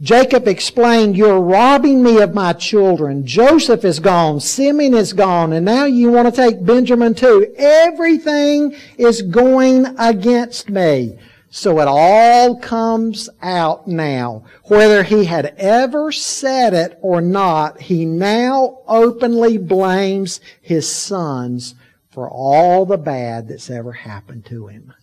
Jacob 0.04 0.47
explained, 0.47 1.17
You're 1.17 1.39
robbing 1.39 2.04
me 2.04 2.21
of 2.21 2.34
my 2.34 2.54
children. 2.54 3.26
Joseph 3.26 3.86
is 3.86 3.99
gone. 3.99 4.39
Simeon 4.39 4.93
is 4.93 5.13
gone. 5.13 5.54
And 5.54 5.65
now 5.65 5.86
you 5.86 6.12
want 6.12 6.28
to 6.28 6.41
take 6.41 6.65
Benjamin 6.65 7.15
too. 7.15 7.54
Everything 7.58 8.76
is 8.97 9.21
going 9.21 9.95
against 9.97 10.69
me. 10.69 11.17
So 11.56 11.80
it 11.82 11.88
all 11.88 12.58
comes 12.58 13.30
out 13.39 13.88
now. 13.88 14.44
Whether 14.63 15.04
he 15.04 15.26
had 15.26 15.54
ever 15.60 16.12
said 16.12 16.74
it 16.74 16.98
or 17.00 17.22
not, 17.22 17.80
he 17.80 18.06
now 18.08 18.80
openly 18.88 19.60
blames 19.60 20.42
his 20.63 20.92
sons 20.92 21.76
for 22.10 22.28
all 22.28 22.88
the 22.88 22.98
bad 22.98 23.50
that's 23.50 23.70
ever 23.70 23.92
happened 23.92 24.48
to 24.48 24.66
him. 24.66 24.96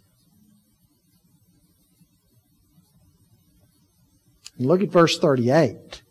look 4.59 4.83
at 4.83 4.91
verse 4.91 5.21
38. 5.21 6.03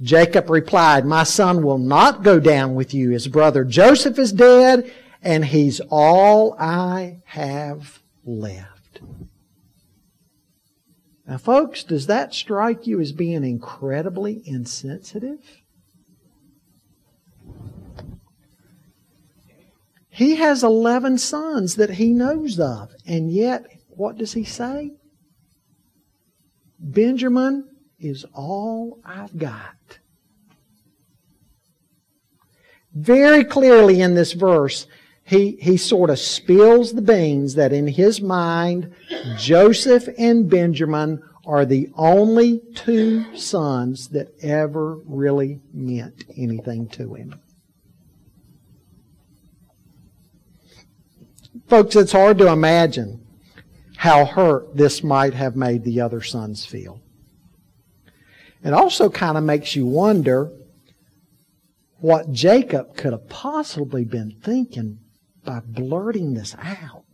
Jacob 0.00 0.48
replied, 0.48 1.04
My 1.04 1.24
son 1.24 1.62
will 1.62 1.76
not 1.76 2.22
go 2.22 2.40
down 2.40 2.74
with 2.74 2.94
you. 2.94 3.10
His 3.10 3.28
brother 3.28 3.64
Joseph 3.64 4.18
is 4.18 4.32
dead, 4.32 4.90
and 5.20 5.44
he's 5.44 5.82
all 5.90 6.56
I 6.58 7.18
have 7.26 8.00
left. 8.24 9.00
Now, 11.26 11.38
folks, 11.38 11.84
does 11.84 12.06
that 12.06 12.34
strike 12.34 12.86
you 12.86 13.00
as 13.00 13.12
being 13.12 13.44
incredibly 13.44 14.42
insensitive? 14.44 15.62
He 20.10 20.36
has 20.36 20.62
11 20.62 21.18
sons 21.18 21.74
that 21.76 21.90
he 21.90 22.12
knows 22.12 22.60
of, 22.60 22.94
and 23.04 23.32
yet, 23.32 23.66
what 23.88 24.16
does 24.16 24.34
he 24.34 24.44
say? 24.44 24.92
Benjamin 26.78 27.68
is 27.98 28.24
all 28.32 29.00
I've 29.04 29.36
got. 29.36 29.98
Very 32.92 33.42
clearly 33.42 34.00
in 34.00 34.14
this 34.14 34.34
verse, 34.34 34.86
he, 35.24 35.56
he 35.60 35.76
sort 35.78 36.10
of 36.10 36.18
spills 36.18 36.92
the 36.92 37.02
beans 37.02 37.54
that 37.54 37.72
in 37.72 37.86
his 37.86 38.20
mind, 38.20 38.94
Joseph 39.38 40.08
and 40.18 40.50
Benjamin 40.50 41.22
are 41.46 41.64
the 41.64 41.90
only 41.94 42.60
two 42.74 43.34
sons 43.36 44.08
that 44.08 44.34
ever 44.42 44.96
really 45.06 45.60
meant 45.72 46.24
anything 46.36 46.88
to 46.88 47.14
him. 47.14 47.40
Folks, 51.68 51.96
it's 51.96 52.12
hard 52.12 52.36
to 52.38 52.48
imagine 52.48 53.26
how 53.96 54.26
hurt 54.26 54.76
this 54.76 55.02
might 55.02 55.32
have 55.32 55.56
made 55.56 55.84
the 55.84 56.02
other 56.02 56.20
sons 56.20 56.66
feel. 56.66 57.00
It 58.62 58.74
also 58.74 59.08
kind 59.08 59.38
of 59.38 59.44
makes 59.44 59.74
you 59.74 59.86
wonder 59.86 60.52
what 61.98 62.32
Jacob 62.32 62.96
could 62.96 63.12
have 63.12 63.30
possibly 63.30 64.04
been 64.04 64.36
thinking 64.42 64.98
by 65.44 65.60
blurting 65.60 66.34
this 66.34 66.56
out. 66.58 67.04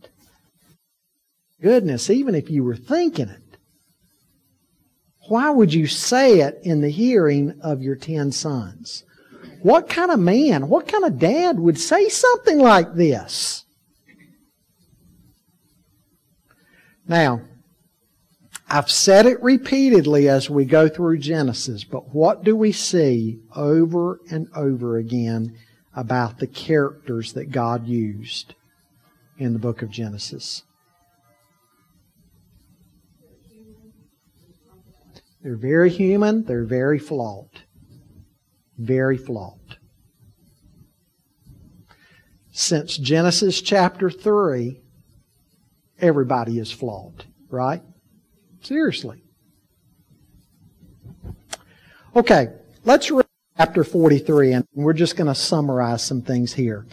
Goodness, 1.61 2.09
even 2.09 2.33
if 2.33 2.49
you 2.49 2.63
were 2.63 2.75
thinking 2.75 3.29
it, 3.29 3.57
why 5.27 5.49
would 5.49 5.73
you 5.73 5.87
say 5.87 6.39
it 6.39 6.59
in 6.63 6.81
the 6.81 6.89
hearing 6.89 7.59
of 7.61 7.81
your 7.81 7.95
ten 7.95 8.31
sons? 8.31 9.03
What 9.61 9.87
kind 9.87 10.11
of 10.11 10.19
man, 10.19 10.67
what 10.67 10.87
kind 10.87 11.05
of 11.05 11.19
dad 11.19 11.59
would 11.59 11.79
say 11.79 12.09
something 12.09 12.57
like 12.57 12.95
this? 12.95 13.63
Now, 17.07 17.41
I've 18.67 18.89
said 18.89 19.25
it 19.25 19.43
repeatedly 19.43 20.29
as 20.29 20.49
we 20.49 20.65
go 20.65 20.87
through 20.87 21.19
Genesis, 21.19 21.83
but 21.83 22.15
what 22.15 22.43
do 22.43 22.55
we 22.55 22.71
see 22.71 23.39
over 23.55 24.19
and 24.31 24.47
over 24.55 24.97
again 24.97 25.57
about 25.95 26.39
the 26.39 26.47
characters 26.47 27.33
that 27.33 27.51
God 27.51 27.87
used 27.87 28.55
in 29.37 29.53
the 29.53 29.59
book 29.59 29.81
of 29.81 29.89
Genesis? 29.89 30.63
They're 35.41 35.55
very 35.55 35.89
human, 35.89 36.43
they're 36.43 36.63
very 36.63 36.99
flawed. 36.99 37.49
Very 38.77 39.17
flawed. 39.17 39.77
Since 42.51 42.97
Genesis 42.97 43.61
chapter 43.61 44.09
3, 44.09 44.81
everybody 45.99 46.59
is 46.59 46.71
flawed, 46.71 47.25
right? 47.49 47.81
Seriously. 48.61 49.23
Okay, 52.15 52.49
let's 52.83 53.09
read 53.09 53.25
chapter 53.61 53.83
43, 53.83 54.53
and 54.53 54.67
we're 54.73 54.91
just 54.91 55.15
going 55.15 55.27
to 55.27 55.35
summarize 55.35 56.03
some 56.03 56.23
things 56.23 56.51
here. 56.51 56.83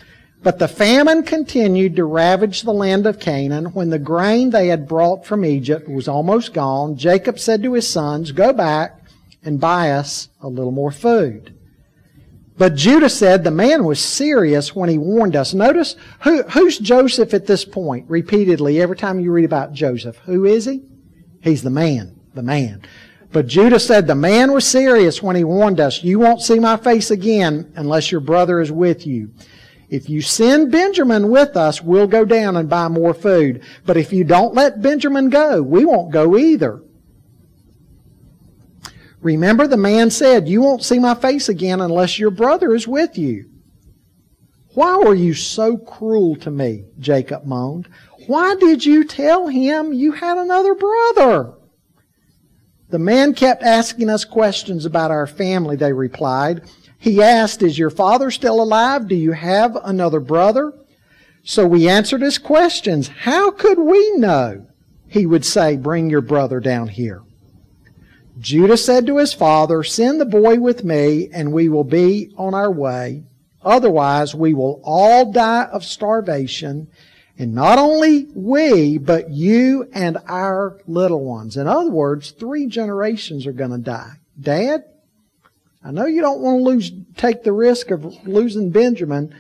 But 0.43 0.59
the 0.59 0.69
famine 0.69 1.23
continued 1.23 1.97
to 1.97 2.05
ravage 2.05 2.61
the 2.61 2.75
land 2.75 3.07
of 3.07 3.19
Canaan. 3.19 3.73
When 3.73 3.89
the 3.89 3.99
grain 3.99 4.51
they 4.51 4.69
had 4.69 4.87
brought 4.87 5.25
from 5.25 5.47
Egypt 5.47 5.89
was 5.89 6.09
almost 6.09 6.53
gone, 6.53 6.99
Jacob 6.99 7.39
said 7.39 7.63
to 7.63 7.73
his 7.73 7.89
sons, 7.89 8.33
Go 8.33 8.53
back 8.53 9.01
and 9.43 9.59
buy 9.59 9.93
us 9.93 10.29
a 10.43 10.49
little 10.49 10.71
more 10.71 10.91
food. 10.91 11.59
But 12.59 12.75
Judah 12.75 13.09
said 13.09 13.45
the 13.45 13.51
man 13.51 13.85
was 13.85 13.99
serious 13.99 14.77
when 14.77 14.91
he 14.91 14.99
warned 14.99 15.37
us. 15.37 15.55
Notice 15.55 15.97
who, 16.21 16.43
who's 16.43 16.77
Joseph 16.77 17.33
at 17.33 17.47
this 17.47 17.65
point 17.65 18.05
repeatedly 18.11 18.79
every 18.79 18.97
time 18.97 19.21
you 19.21 19.33
read 19.33 19.47
about 19.47 19.73
Joseph. 19.73 20.19
Who 20.27 20.45
is 20.45 20.67
he? 20.67 20.83
He's 21.41 21.63
the 21.63 21.71
man, 21.71 22.21
the 22.35 22.43
man. 22.43 22.83
But 23.31 23.47
Judah 23.47 23.79
said 23.79 24.07
the 24.07 24.15
man 24.15 24.53
was 24.53 24.67
serious 24.67 25.23
when 25.23 25.37
he 25.37 25.45
warned 25.45 25.81
us, 25.81 26.03
You 26.03 26.19
won't 26.19 26.41
see 26.41 26.59
my 26.59 26.77
face 26.77 27.11
again 27.11 27.73
unless 27.77 28.11
your 28.11 28.21
brother 28.21 28.61
is 28.61 28.73
with 28.73 29.07
you. 29.07 29.31
If 29.91 30.09
you 30.09 30.21
send 30.21 30.71
Benjamin 30.71 31.31
with 31.31 31.57
us, 31.57 31.83
we'll 31.83 32.07
go 32.07 32.25
down 32.25 32.57
and 32.57 32.69
buy 32.69 32.89
more 32.89 33.15
food. 33.15 33.63
But 33.87 33.97
if 33.97 34.13
you 34.13 34.25
don't 34.25 34.55
let 34.55 34.83
Benjamin 34.83 35.31
go, 35.31 35.63
we 35.63 35.85
won't 35.85 36.13
go 36.13 36.37
either. 36.37 36.83
Remember, 39.21 39.67
the 39.67 39.77
man 39.77 40.11
said, 40.11 40.49
You 40.49 40.63
won't 40.63 40.85
see 40.85 40.99
my 40.99 41.15
face 41.15 41.49
again 41.49 41.81
unless 41.81 42.19
your 42.19 42.31
brother 42.31 42.75
is 42.75 42.87
with 42.87 43.19
you. 43.19 43.51
Why 44.75 44.97
were 44.99 45.15
you 45.15 45.35
so 45.35 45.77
cruel 45.77 46.37
to 46.37 46.51
me? 46.51 46.85
Jacob 47.01 47.45
moaned. 47.45 47.89
Why 48.27 48.55
did 48.55 48.85
you 48.85 49.05
tell 49.05 49.49
him 49.49 49.93
you 49.93 50.13
had 50.13 50.39
another 50.39 50.75
brother? 50.75 51.58
The 52.91 52.99
man 52.99 53.35
kept 53.35 53.63
asking 53.63 54.09
us 54.09 54.25
questions 54.25 54.87
about 54.87 55.11
our 55.11 55.27
family, 55.27 55.77
they 55.77 55.93
replied. 55.93 56.63
He 56.99 57.23
asked, 57.23 57.63
Is 57.63 57.79
your 57.79 57.91
father 57.91 58.31
still 58.31 58.63
alive? 58.63 59.09
Do 59.09 59.15
you 59.15 59.33
have 59.33 59.77
another 59.85 60.21
brother? 60.21 60.73
So 61.45 61.67
we 61.67 61.89
answered 61.89 62.23
his 62.23 62.39
questions. 62.39 63.09
How 63.09 63.51
could 63.51 63.79
we 63.79 64.13
know? 64.17 64.67
He 65.07 65.27
would 65.27 65.45
say, 65.45 65.77
Bring 65.77 66.11
your 66.11 66.21
brother 66.21 66.61
down 66.61 66.89
here. 66.89 67.23
Judah 68.41 68.77
said 68.77 69.07
to 69.07 69.19
his 69.19 69.33
father, 69.33 69.83
Send 69.83 70.21
the 70.21 70.27
boy 70.27 70.59
with 70.59 70.85
me, 70.85 71.29
and 71.33 71.53
we 71.53 71.69
will 71.69 71.85
be 71.85 72.33
on 72.37 72.55
our 72.55 72.71
way. 72.71 73.25
Otherwise, 73.63 74.35
we 74.35 74.55
will 74.55 74.81
all 74.85 75.33
die 75.33 75.65
of 75.65 75.85
starvation, 75.85 76.89
and 77.39 77.55
not 77.55 77.79
only 77.79 78.27
we, 78.35 78.99
but 78.99 79.31
you 79.31 79.89
and 79.93 80.19
our 80.27 80.81
little 80.89 81.25
ones. 81.25 81.57
In 81.57 81.69
other 81.69 81.91
words, 81.91 82.33
three 82.33 82.67
generations 82.67 83.47
are 83.47 83.53
going 83.53 83.71
to 83.71 83.79
die. 83.79 84.15
Dad, 84.39 84.85
I 85.85 85.93
know 85.93 86.07
you 86.07 86.21
don't 86.21 86.41
want 86.41 86.59
to 86.59 86.65
lose, 86.65 86.93
take 87.17 87.45
the 87.45 87.53
risk 87.53 87.93
of 87.93 88.27
losing 88.27 88.71
Benjamin, 88.71 89.35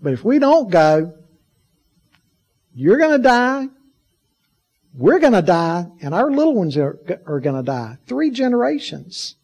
but 0.00 0.12
if 0.12 0.24
we 0.24 0.38
don't 0.38 0.70
go, 0.70 1.14
you're 2.74 2.98
going 2.98 3.16
to 3.16 3.22
die, 3.22 3.68
we're 4.94 5.18
going 5.18 5.32
to 5.32 5.42
die, 5.42 5.86
and 6.00 6.14
our 6.14 6.30
little 6.30 6.54
ones 6.54 6.76
are, 6.76 6.98
are 7.26 7.40
going 7.40 7.56
to 7.56 7.62
die. 7.62 7.98
Three 8.06 8.30
generations. 8.30 9.34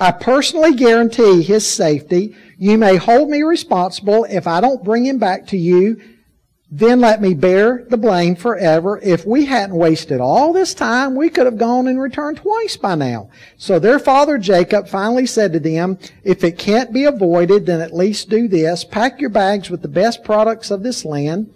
I 0.00 0.12
personally 0.12 0.74
guarantee 0.74 1.42
his 1.42 1.68
safety. 1.68 2.34
You 2.56 2.78
may 2.78 2.96
hold 2.96 3.30
me 3.30 3.42
responsible 3.42 4.24
if 4.24 4.46
I 4.46 4.60
don't 4.60 4.82
bring 4.82 5.04
him 5.06 5.18
back 5.18 5.46
to 5.48 5.56
you 5.56 6.00
then 6.72 7.00
let 7.00 7.20
me 7.20 7.34
bear 7.34 7.84
the 7.90 7.96
blame 7.96 8.36
forever. 8.36 9.00
If 9.02 9.26
we 9.26 9.44
hadn't 9.44 9.76
wasted 9.76 10.20
all 10.20 10.52
this 10.52 10.72
time, 10.72 11.16
we 11.16 11.28
could 11.28 11.46
have 11.46 11.58
gone 11.58 11.88
and 11.88 12.00
returned 12.00 12.36
twice 12.36 12.76
by 12.76 12.94
now. 12.94 13.28
So 13.56 13.80
their 13.80 13.98
father 13.98 14.38
Jacob 14.38 14.86
finally 14.86 15.26
said 15.26 15.52
to 15.52 15.58
them, 15.58 15.98
if 16.22 16.44
it 16.44 16.58
can't 16.58 16.92
be 16.92 17.04
avoided, 17.04 17.66
then 17.66 17.80
at 17.80 17.94
least 17.94 18.28
do 18.28 18.46
this. 18.46 18.84
Pack 18.84 19.20
your 19.20 19.30
bags 19.30 19.68
with 19.68 19.82
the 19.82 19.88
best 19.88 20.22
products 20.22 20.70
of 20.70 20.84
this 20.84 21.04
land. 21.04 21.52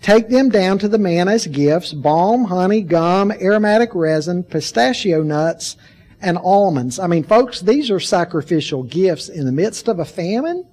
Take 0.00 0.30
them 0.30 0.48
down 0.48 0.78
to 0.78 0.88
the 0.88 0.98
man 0.98 1.28
as 1.28 1.46
gifts, 1.46 1.92
balm, 1.92 2.44
honey, 2.44 2.80
gum, 2.80 3.32
aromatic 3.32 3.94
resin, 3.94 4.42
pistachio 4.42 5.22
nuts, 5.22 5.76
and 6.26 6.36
almonds. 6.38 6.98
I 6.98 7.06
mean, 7.06 7.22
folks, 7.22 7.60
these 7.60 7.88
are 7.88 8.00
sacrificial 8.00 8.82
gifts 8.82 9.28
in 9.28 9.46
the 9.46 9.52
midst 9.52 9.86
of 9.86 10.00
a 10.00 10.04
famine. 10.04 10.66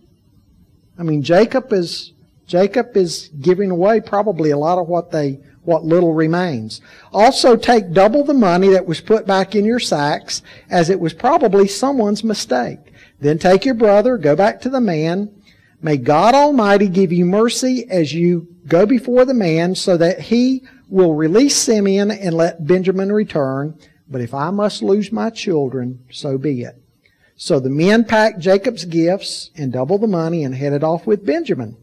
I 0.98 1.04
mean, 1.04 1.22
Jacob 1.22 1.72
is 1.72 2.14
Jacob 2.48 2.98
is 2.98 3.30
giving 3.40 3.70
away 3.70 4.02
probably 4.02 4.50
a 4.50 4.58
lot 4.58 4.80
of 4.80 4.88
what 4.88 5.12
they 5.12 5.40
what 5.62 5.86
little 5.86 6.14
remains. 6.14 6.82
Also 7.14 7.56
take 7.56 7.94
double 7.94 8.24
the 8.24 8.34
money 8.34 8.70
that 8.70 8.86
was 8.86 9.00
put 9.00 9.28
back 9.28 9.56
in 9.56 9.64
your 9.64 9.80
sacks 9.80 10.42
as 10.70 10.90
it 10.90 11.00
was 11.00 11.14
probably 11.14 11.68
someone's 11.68 12.24
mistake. 12.24 12.80
Then 13.20 13.38
take 13.38 13.64
your 13.64 13.76
brother, 13.76 14.18
go 14.18 14.36
back 14.36 14.60
to 14.62 14.70
the 14.70 14.82
man. 14.82 15.32
May 15.82 15.98
God 15.98 16.34
Almighty 16.34 16.90
give 16.90 17.14
you 17.14 17.26
mercy 17.26 17.88
as 17.90 18.12
you 18.12 18.48
go 18.68 18.86
before 18.86 19.24
the 19.24 19.34
man 19.34 19.76
so 19.76 19.98
that 19.98 20.20
he 20.20 20.64
will 20.90 21.14
release 21.14 21.56
Simeon 21.56 22.12
and 22.12 22.34
let 22.36 22.66
Benjamin 22.66 23.12
return. 23.12 23.78
But 24.14 24.22
if 24.22 24.32
I 24.32 24.52
must 24.52 24.84
lose 24.84 25.12
my 25.12 25.32
children, 25.32 26.06
so 26.12 26.38
be 26.38 26.62
it. 26.62 26.76
So 27.36 27.60
the 27.60 27.72
men 27.72 28.06
packed 28.06 28.38
Jacob's 28.38 28.86
gifts 28.86 29.50
and 29.58 29.74
double 29.74 29.98
the 29.98 30.06
money 30.06 30.44
and 30.44 30.54
headed 30.54 30.84
off 30.84 31.08
with 31.08 31.26
Benjamin. 31.26 31.78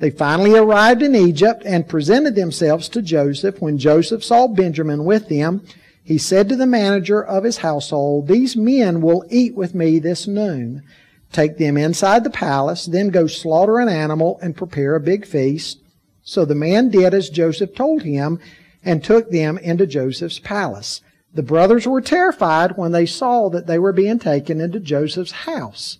They 0.00 0.10
finally 0.10 0.58
arrived 0.58 1.00
in 1.00 1.14
Egypt 1.14 1.62
and 1.64 1.88
presented 1.88 2.34
themselves 2.34 2.88
to 2.88 3.02
Joseph. 3.02 3.62
When 3.62 3.78
Joseph 3.78 4.24
saw 4.24 4.48
Benjamin 4.48 5.04
with 5.04 5.28
them, 5.28 5.64
he 6.02 6.18
said 6.18 6.48
to 6.48 6.56
the 6.56 6.66
manager 6.66 7.24
of 7.24 7.44
his 7.44 7.58
household, 7.58 8.26
These 8.26 8.56
men 8.56 9.00
will 9.00 9.24
eat 9.30 9.54
with 9.54 9.72
me 9.72 10.00
this 10.00 10.26
noon. 10.26 10.82
Take 11.30 11.56
them 11.56 11.76
inside 11.76 12.24
the 12.24 12.30
palace, 12.30 12.86
then 12.86 13.10
go 13.10 13.28
slaughter 13.28 13.78
an 13.78 13.88
animal 13.88 14.40
and 14.42 14.56
prepare 14.56 14.96
a 14.96 15.00
big 15.00 15.24
feast. 15.24 15.78
So 16.24 16.44
the 16.44 16.56
man 16.56 16.88
did 16.88 17.14
as 17.14 17.30
Joseph 17.30 17.76
told 17.76 18.02
him 18.02 18.40
and 18.82 19.04
took 19.04 19.30
them 19.30 19.56
into 19.58 19.86
Joseph's 19.86 20.40
palace. 20.40 21.00
The 21.36 21.42
brothers 21.42 21.86
were 21.86 22.00
terrified 22.00 22.78
when 22.78 22.92
they 22.92 23.04
saw 23.04 23.50
that 23.50 23.66
they 23.66 23.78
were 23.78 23.92
being 23.92 24.18
taken 24.18 24.58
into 24.58 24.80
Joseph's 24.80 25.32
house. 25.32 25.98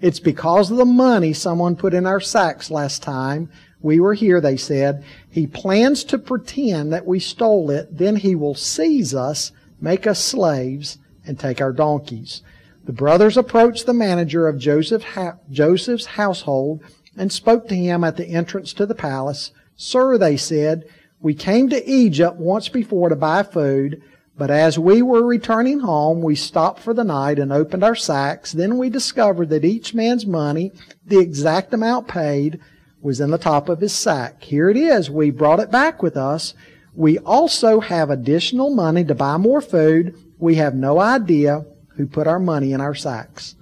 It's 0.00 0.18
because 0.18 0.72
of 0.72 0.78
the 0.78 0.84
money 0.84 1.32
someone 1.32 1.76
put 1.76 1.94
in 1.94 2.06
our 2.06 2.20
sacks 2.20 2.72
last 2.72 3.00
time 3.00 3.48
we 3.80 4.00
were 4.00 4.14
here, 4.14 4.40
they 4.40 4.56
said. 4.56 5.04
He 5.30 5.46
plans 5.46 6.02
to 6.04 6.18
pretend 6.18 6.92
that 6.92 7.06
we 7.06 7.20
stole 7.20 7.70
it, 7.70 7.98
then 7.98 8.16
he 8.16 8.34
will 8.34 8.56
seize 8.56 9.14
us, 9.14 9.52
make 9.80 10.08
us 10.08 10.18
slaves, 10.18 10.98
and 11.24 11.38
take 11.38 11.60
our 11.60 11.72
donkeys. 11.72 12.42
The 12.84 12.92
brothers 12.92 13.36
approached 13.36 13.86
the 13.86 13.94
manager 13.94 14.48
of 14.48 14.58
Joseph 14.58 15.04
Joseph's 15.50 16.06
household 16.06 16.82
and 17.16 17.30
spoke 17.30 17.68
to 17.68 17.76
him 17.76 18.02
at 18.02 18.16
the 18.16 18.26
entrance 18.26 18.72
to 18.72 18.86
the 18.86 18.94
palace. 18.94 19.52
Sir, 19.76 20.18
they 20.18 20.36
said, 20.36 20.84
we 21.20 21.34
came 21.34 21.68
to 21.68 21.88
Egypt 21.88 22.38
once 22.38 22.68
before 22.68 23.08
to 23.08 23.16
buy 23.16 23.44
food. 23.44 24.02
But 24.36 24.50
as 24.50 24.78
we 24.78 25.00
were 25.00 25.24
returning 25.24 25.80
home, 25.80 26.20
we 26.20 26.34
stopped 26.34 26.80
for 26.80 26.92
the 26.92 27.04
night 27.04 27.38
and 27.38 27.52
opened 27.52 27.84
our 27.84 27.94
sacks. 27.94 28.50
Then 28.50 28.78
we 28.78 28.90
discovered 28.90 29.48
that 29.50 29.64
each 29.64 29.94
man's 29.94 30.26
money, 30.26 30.72
the 31.06 31.20
exact 31.20 31.72
amount 31.72 32.08
paid, 32.08 32.60
was 33.00 33.20
in 33.20 33.30
the 33.30 33.38
top 33.38 33.68
of 33.68 33.80
his 33.80 33.92
sack. 33.92 34.42
Here 34.42 34.68
it 34.70 34.76
is. 34.76 35.10
We 35.10 35.30
brought 35.30 35.60
it 35.60 35.70
back 35.70 36.02
with 36.02 36.16
us. 36.16 36.54
We 36.94 37.18
also 37.18 37.80
have 37.80 38.10
additional 38.10 38.74
money 38.74 39.04
to 39.04 39.14
buy 39.14 39.36
more 39.36 39.60
food. 39.60 40.16
We 40.38 40.56
have 40.56 40.74
no 40.74 40.98
idea 40.98 41.64
who 41.96 42.06
put 42.06 42.26
our 42.26 42.40
money 42.40 42.72
in 42.72 42.80
our 42.80 42.94
sacks. 42.94 43.54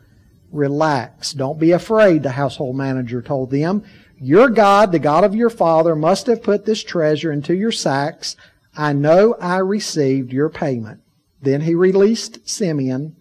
Relax. 0.53 1.33
Don't 1.33 1.59
be 1.59 1.73
afraid, 1.73 2.23
the 2.23 2.31
household 2.31 2.77
manager 2.77 3.21
told 3.21 3.51
them. 3.51 3.85
Your 4.19 4.49
God, 4.49 4.93
the 4.93 4.99
God 4.99 5.25
of 5.25 5.35
your 5.35 5.51
father, 5.51 5.97
must 5.97 6.27
have 6.29 6.43
put 6.43 6.65
this 6.65 6.85
treasure 6.85 7.33
into 7.33 7.55
your 7.55 7.73
sacks. 7.73 8.37
I 8.77 8.93
know 8.93 9.35
I 9.41 9.59
received 9.59 10.33
your 10.33 10.49
payment. 10.49 11.01
Then 11.41 11.63
he 11.63 11.75
released 11.75 12.49
Simeon 12.49 13.17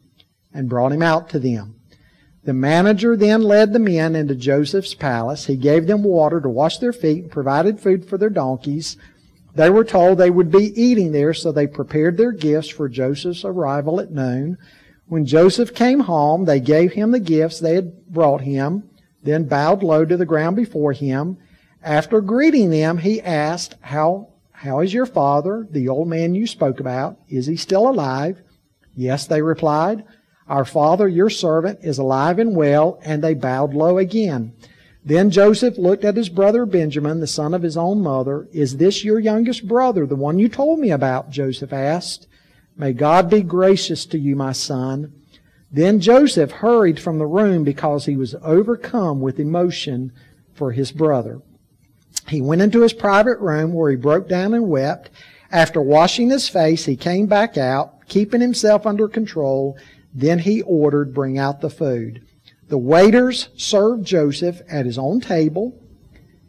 and 0.54 0.70
brought 0.70 0.92
him 0.92 1.02
out 1.02 1.30
to 1.30 1.40
them. 1.40 1.76
The 2.44 2.54
manager 2.54 3.16
then 3.16 3.44
led 3.44 3.72
the 3.72 3.80
men 3.80 4.16
into 4.16 4.34
Joseph's 4.36 4.96
palace. 4.96 5.46
He 5.46 5.56
gave 5.56 5.86
them 5.86 6.04
water 6.04 6.42
to 6.42 6.50
wash 6.50 6.80
their 6.80 6.94
feet 6.94 7.24
and 7.24 7.32
provided 7.32 7.80
food 7.80 8.06
for 8.06 8.18
their 8.18 8.30
donkeys. 8.30 8.98
They 9.54 9.70
were 9.70 9.84
told 9.84 10.18
they 10.18 10.30
would 10.30 10.50
be 10.50 10.74
eating 10.82 11.12
there, 11.12 11.34
so 11.34 11.52
they 11.52 11.68
prepared 11.68 12.18
their 12.18 12.32
gifts 12.32 12.70
for 12.70 12.90
Joseph's 12.90 13.46
arrival 13.46 14.00
at 14.00 14.12
noon. 14.12 14.58
When 15.08 15.26
Joseph 15.26 15.76
came 15.76 16.00
home, 16.00 16.46
they 16.46 16.60
gave 16.60 16.94
him 16.94 17.12
the 17.12 17.20
gifts 17.20 17.60
they 17.60 17.76
had 17.76 18.08
brought 18.08 18.42
him, 18.42 18.90
then 19.24 19.44
bowed 19.44 19.84
low 19.84 20.06
to 20.06 20.18
the 20.18 20.26
ground 20.26 20.56
before 20.56 20.94
him. 20.94 21.38
After 21.84 22.22
greeting 22.22 22.70
them, 22.70 23.00
he 23.00 23.22
asked, 23.22 23.76
How, 23.82 24.30
how 24.62 24.82
is 24.82 24.94
your 24.94 25.08
father, 25.08 25.68
the 25.72 25.90
old 25.90 26.08
man 26.08 26.36
you 26.36 26.46
spoke 26.46 26.80
about? 26.80 27.18
Is 27.28 27.48
he 27.48 27.56
still 27.56 27.90
alive? 27.90 28.44
Yes, 28.96 29.26
they 29.26 29.42
replied. 29.42 30.04
Our 30.48 30.66
father, 30.66 31.08
your 31.08 31.32
servant, 31.32 31.80
is 31.82 31.98
alive 31.98 32.38
and 32.38 32.56
well, 32.56 33.00
and 33.04 33.24
they 33.24 33.34
bowed 33.34 33.74
low 33.74 33.98
again. 33.98 34.54
Then 35.04 35.32
Joseph 35.32 35.80
looked 35.80 36.06
at 36.06 36.16
his 36.16 36.30
brother 36.30 36.68
Benjamin, 36.68 37.22
the 37.22 37.26
son 37.26 37.56
of 37.56 37.64
his 37.64 37.76
own 37.76 38.04
mother. 38.04 38.48
Is 38.54 38.78
this 38.78 39.04
your 39.04 39.20
youngest 39.20 39.68
brother, 39.68 40.06
the 40.06 40.16
one 40.16 40.38
you 40.38 40.48
told 40.48 40.78
me 40.78 40.92
about? 40.92 41.32
Joseph 41.32 41.74
asked. 41.74 42.28
May 42.78 42.94
God 42.94 43.32
be 43.32 43.42
gracious 43.42 44.06
to 44.06 44.20
you, 44.20 44.36
my 44.36 44.52
son. 44.52 45.12
Then 45.72 46.00
Joseph 46.00 46.52
hurried 46.52 47.00
from 47.00 47.18
the 47.18 47.26
room 47.26 47.64
because 47.64 48.06
he 48.06 48.16
was 48.16 48.36
overcome 48.44 49.22
with 49.22 49.40
emotion 49.40 50.12
for 50.54 50.72
his 50.72 50.92
brother. 50.92 51.42
He 52.28 52.42
went 52.42 52.62
into 52.62 52.82
his 52.82 52.94
private 52.94 53.40
room 53.40 53.74
where 53.74 53.92
he 53.92 53.98
broke 53.98 54.28
down 54.30 54.54
and 54.54 54.70
wept. 54.70 55.10
After 55.52 55.82
washing 55.82 56.30
his 56.30 56.48
face, 56.48 56.86
he 56.86 56.96
came 56.96 57.26
back 57.26 57.58
out, 57.58 58.08
keeping 58.08 58.42
himself 58.42 58.86
under 58.86 59.08
control. 59.08 59.78
Then 60.14 60.40
he 60.40 60.62
ordered, 60.62 61.14
bring 61.14 61.38
out 61.38 61.62
the 61.62 61.70
food. 61.70 62.26
The 62.70 62.78
waiters 62.78 63.50
served 63.58 64.06
Joseph 64.06 64.62
at 64.70 64.86
his 64.86 64.98
own 64.98 65.20
table, 65.20 65.78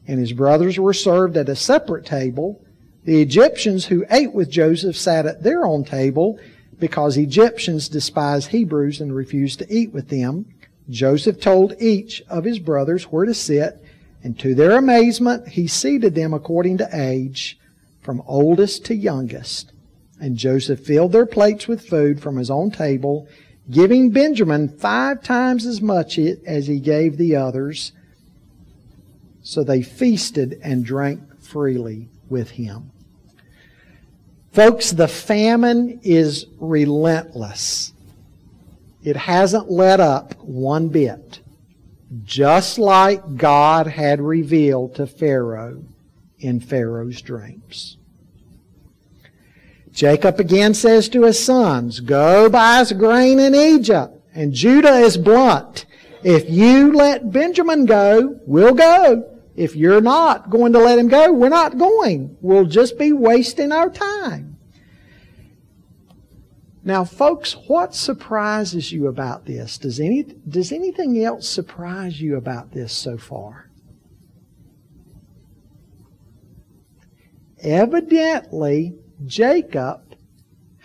and 0.06 0.20
his 0.20 0.32
brothers 0.32 0.78
were 0.78 0.94
served 0.94 1.36
at 1.36 1.48
a 1.48 1.56
separate 1.56 2.06
table. 2.06 2.64
The 3.04 3.20
Egyptians 3.20 3.86
who 3.86 4.06
ate 4.08 4.32
with 4.32 4.48
Joseph 4.48 4.96
sat 4.96 5.26
at 5.26 5.42
their 5.42 5.64
own 5.64 5.82
table 5.84 6.38
because 6.78 7.16
Egyptians 7.16 7.88
despised 7.88 8.50
Hebrews 8.50 9.00
and 9.00 9.14
refused 9.14 9.58
to 9.58 9.72
eat 9.72 9.92
with 9.92 10.08
them. 10.08 10.46
Joseph 10.88 11.40
told 11.40 11.74
each 11.80 12.22
of 12.28 12.44
his 12.44 12.60
brothers 12.60 13.04
where 13.04 13.24
to 13.24 13.34
sit, 13.34 13.81
and 14.22 14.38
to 14.38 14.54
their 14.54 14.76
amazement, 14.76 15.48
he 15.48 15.66
seated 15.66 16.14
them 16.14 16.32
according 16.32 16.78
to 16.78 16.88
age, 16.92 17.58
from 18.00 18.22
oldest 18.26 18.84
to 18.86 18.94
youngest. 18.94 19.72
And 20.20 20.36
Joseph 20.36 20.80
filled 20.80 21.12
their 21.12 21.26
plates 21.26 21.66
with 21.66 21.88
food 21.88 22.20
from 22.20 22.36
his 22.36 22.50
own 22.50 22.70
table, 22.70 23.26
giving 23.70 24.10
Benjamin 24.10 24.68
five 24.68 25.22
times 25.22 25.66
as 25.66 25.80
much 25.80 26.18
as 26.18 26.66
he 26.66 26.78
gave 26.78 27.16
the 27.16 27.36
others. 27.36 27.92
So 29.42 29.64
they 29.64 29.82
feasted 29.82 30.60
and 30.62 30.84
drank 30.84 31.40
freely 31.40 32.08
with 32.28 32.50
him. 32.50 32.92
Folks, 34.52 34.92
the 34.92 35.08
famine 35.08 36.00
is 36.02 36.46
relentless. 36.58 37.92
It 39.02 39.16
hasn't 39.16 39.70
let 39.70 39.98
up 39.98 40.34
one 40.44 40.88
bit. 40.88 41.40
Just 42.24 42.78
like 42.78 43.36
God 43.36 43.86
had 43.86 44.20
revealed 44.20 44.96
to 44.96 45.06
Pharaoh 45.06 45.84
in 46.38 46.60
Pharaoh's 46.60 47.22
dreams. 47.22 47.96
Jacob 49.92 50.40
again 50.40 50.74
says 50.74 51.08
to 51.10 51.22
his 51.22 51.42
sons, 51.42 52.00
Go 52.00 52.48
buy 52.48 52.80
us 52.80 52.92
grain 52.92 53.38
in 53.38 53.54
Egypt. 53.54 54.18
And 54.34 54.52
Judah 54.52 54.98
is 54.98 55.16
blunt. 55.16 55.84
If 56.22 56.48
you 56.48 56.92
let 56.92 57.30
Benjamin 57.30 57.84
go, 57.84 58.40
we'll 58.46 58.74
go. 58.74 59.28
If 59.54 59.76
you're 59.76 60.00
not 60.00 60.48
going 60.48 60.72
to 60.72 60.78
let 60.78 60.98
him 60.98 61.08
go, 61.08 61.32
we're 61.32 61.50
not 61.50 61.76
going. 61.76 62.36
We'll 62.40 62.64
just 62.64 62.98
be 62.98 63.12
wasting 63.12 63.70
our 63.70 63.90
time. 63.90 64.51
Now, 66.84 67.04
folks, 67.04 67.52
what 67.68 67.94
surprises 67.94 68.90
you 68.90 69.06
about 69.06 69.46
this? 69.46 69.78
Does, 69.78 70.00
any, 70.00 70.24
does 70.48 70.72
anything 70.72 71.22
else 71.22 71.48
surprise 71.48 72.20
you 72.20 72.36
about 72.36 72.72
this 72.72 72.92
so 72.92 73.16
far? 73.16 73.70
Evidently, 77.60 78.98
Jacob 79.24 80.16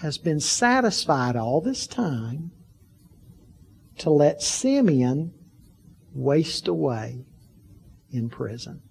has 0.01 0.19
been 0.19 0.39
satisfied 0.39 1.35
all 1.35 1.61
this 1.61 1.87
time 1.87 2.51
to 3.97 4.11
let 4.11 4.43
Simeon 4.43 5.33
waste 6.13 6.67
away 6.67 7.25
in 8.11 8.29
prison. 8.29 8.83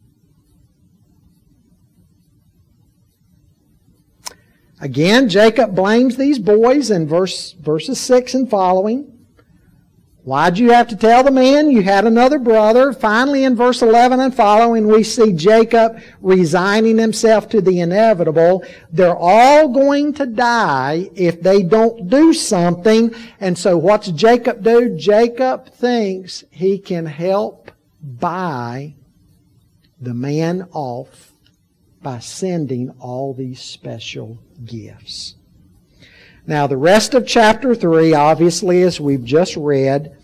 Again, 4.81 5.29
Jacob 5.29 5.75
blames 5.75 6.17
these 6.17 6.39
boys 6.39 6.91
in 6.91 7.09
verse, 7.09 7.53
verses 7.53 7.99
6 8.01 8.35
and 8.35 8.51
following. 8.51 9.13
Why'd 10.27 10.59
you 10.59 10.73
have 10.73 10.89
to 10.89 10.97
tell 10.97 11.23
the 11.23 11.31
man 11.31 11.71
you 11.71 11.83
had 11.83 12.05
another 12.05 12.41
brother? 12.41 12.93
Finally, 12.93 13.45
in 13.45 13.55
verse 13.55 13.81
11 13.81 14.19
and 14.19 14.35
following, 14.35 14.89
we 14.89 15.05
see 15.05 15.33
Jacob 15.33 16.01
resigning 16.21 16.99
himself 16.99 17.49
to 17.51 17.61
the 17.61 17.79
inevitable. 17.79 18.65
They're 18.91 19.17
all 19.17 19.69
going 19.69 20.15
to 20.15 20.27
die 20.27 21.11
if 21.15 21.41
they 21.41 21.63
don't 21.63 22.11
do 22.11 22.35
something. 22.35 23.15
And 23.39 23.57
so 23.57 23.79
what's 23.79 24.11
Jacob 24.11 24.65
do? 24.65 24.97
Jacob 24.99 25.69
thinks 25.69 26.43
he 26.51 26.81
can 26.81 27.07
help 27.07 27.71
buy 28.03 28.97
the 30.01 30.13
man 30.13 30.67
off 30.73 31.36
by 32.07 32.21
sending 32.21 32.89
all 33.01 33.35
these 33.35 33.61
special 33.61 34.39
gifts. 34.65 35.35
Now, 36.47 36.69
the 36.69 36.77
rest 36.77 37.15
of 37.15 37.27
chapter 37.27 37.75
3, 37.75 38.15
obviously, 38.15 38.83
as 38.83 39.01
we've 39.01 39.25
just 39.25 39.57
read, 39.57 40.17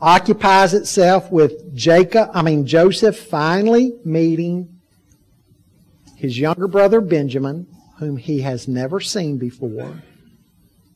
occupies 0.00 0.74
itself 0.74 1.32
with 1.32 1.74
Jacob, 1.74 2.30
I 2.32 2.42
mean, 2.42 2.66
Joseph 2.66 3.18
finally 3.18 3.98
meeting 4.04 4.80
his 6.14 6.38
younger 6.38 6.68
brother 6.68 7.00
Benjamin, 7.00 7.66
whom 7.98 8.16
he 8.16 8.42
has 8.42 8.68
never 8.68 9.00
seen 9.00 9.38
before. 9.38 10.04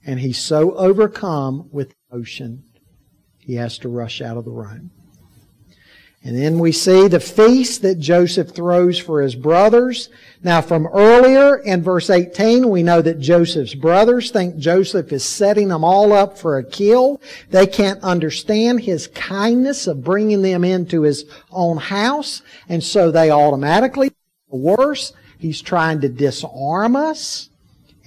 And 0.07 0.21
he's 0.21 0.39
so 0.39 0.73
overcome 0.77 1.69
with 1.73 1.93
emotion, 2.13 2.63
he 3.41 3.57
has 3.57 3.77
to 3.79 3.89
rush 3.89 4.21
out 4.21 4.37
of 4.37 4.45
the 4.45 4.53
room. 4.53 4.93
And 6.27 6.35
then 6.35 6.59
we 6.59 6.73
see 6.73 7.07
the 7.07 7.21
feast 7.21 7.83
that 7.83 7.99
Joseph 7.99 8.55
throws 8.55 8.99
for 8.99 9.21
his 9.21 9.35
brothers. 9.35 10.09
Now 10.43 10.63
from 10.63 10.87
earlier 10.87 11.59
in 11.59 11.83
verse 11.83 12.09
18, 12.09 12.71
we 12.71 12.83
know 12.83 13.03
that 13.03 13.21
Joseph's 13.21 13.75
brothers 13.75 14.31
think 14.31 14.57
Joseph 14.57 15.13
is 15.13 15.23
setting 15.23 15.69
them 15.69 15.85
all 15.85 16.15
up 16.15 16.39
for 16.39 16.57
a 16.57 16.65
kill. 16.65 17.21
They 17.51 17.67
can't 17.67 18.03
understand 18.03 18.81
his 18.81 19.07
kindness 19.09 19.87
of 19.87 20.03
bringing 20.03 20.41
them 20.41 20.65
into 20.65 21.03
his 21.03 21.27
own 21.53 21.77
house. 21.77 22.41
And 22.71 22.83
so 22.83 23.11
they 23.11 23.31
automatically, 23.31 24.11
worse, 24.49 25.13
he's 25.39 25.61
trying 25.61 26.01
to 26.01 26.09
disarm 26.09 26.97
us. 26.97 27.51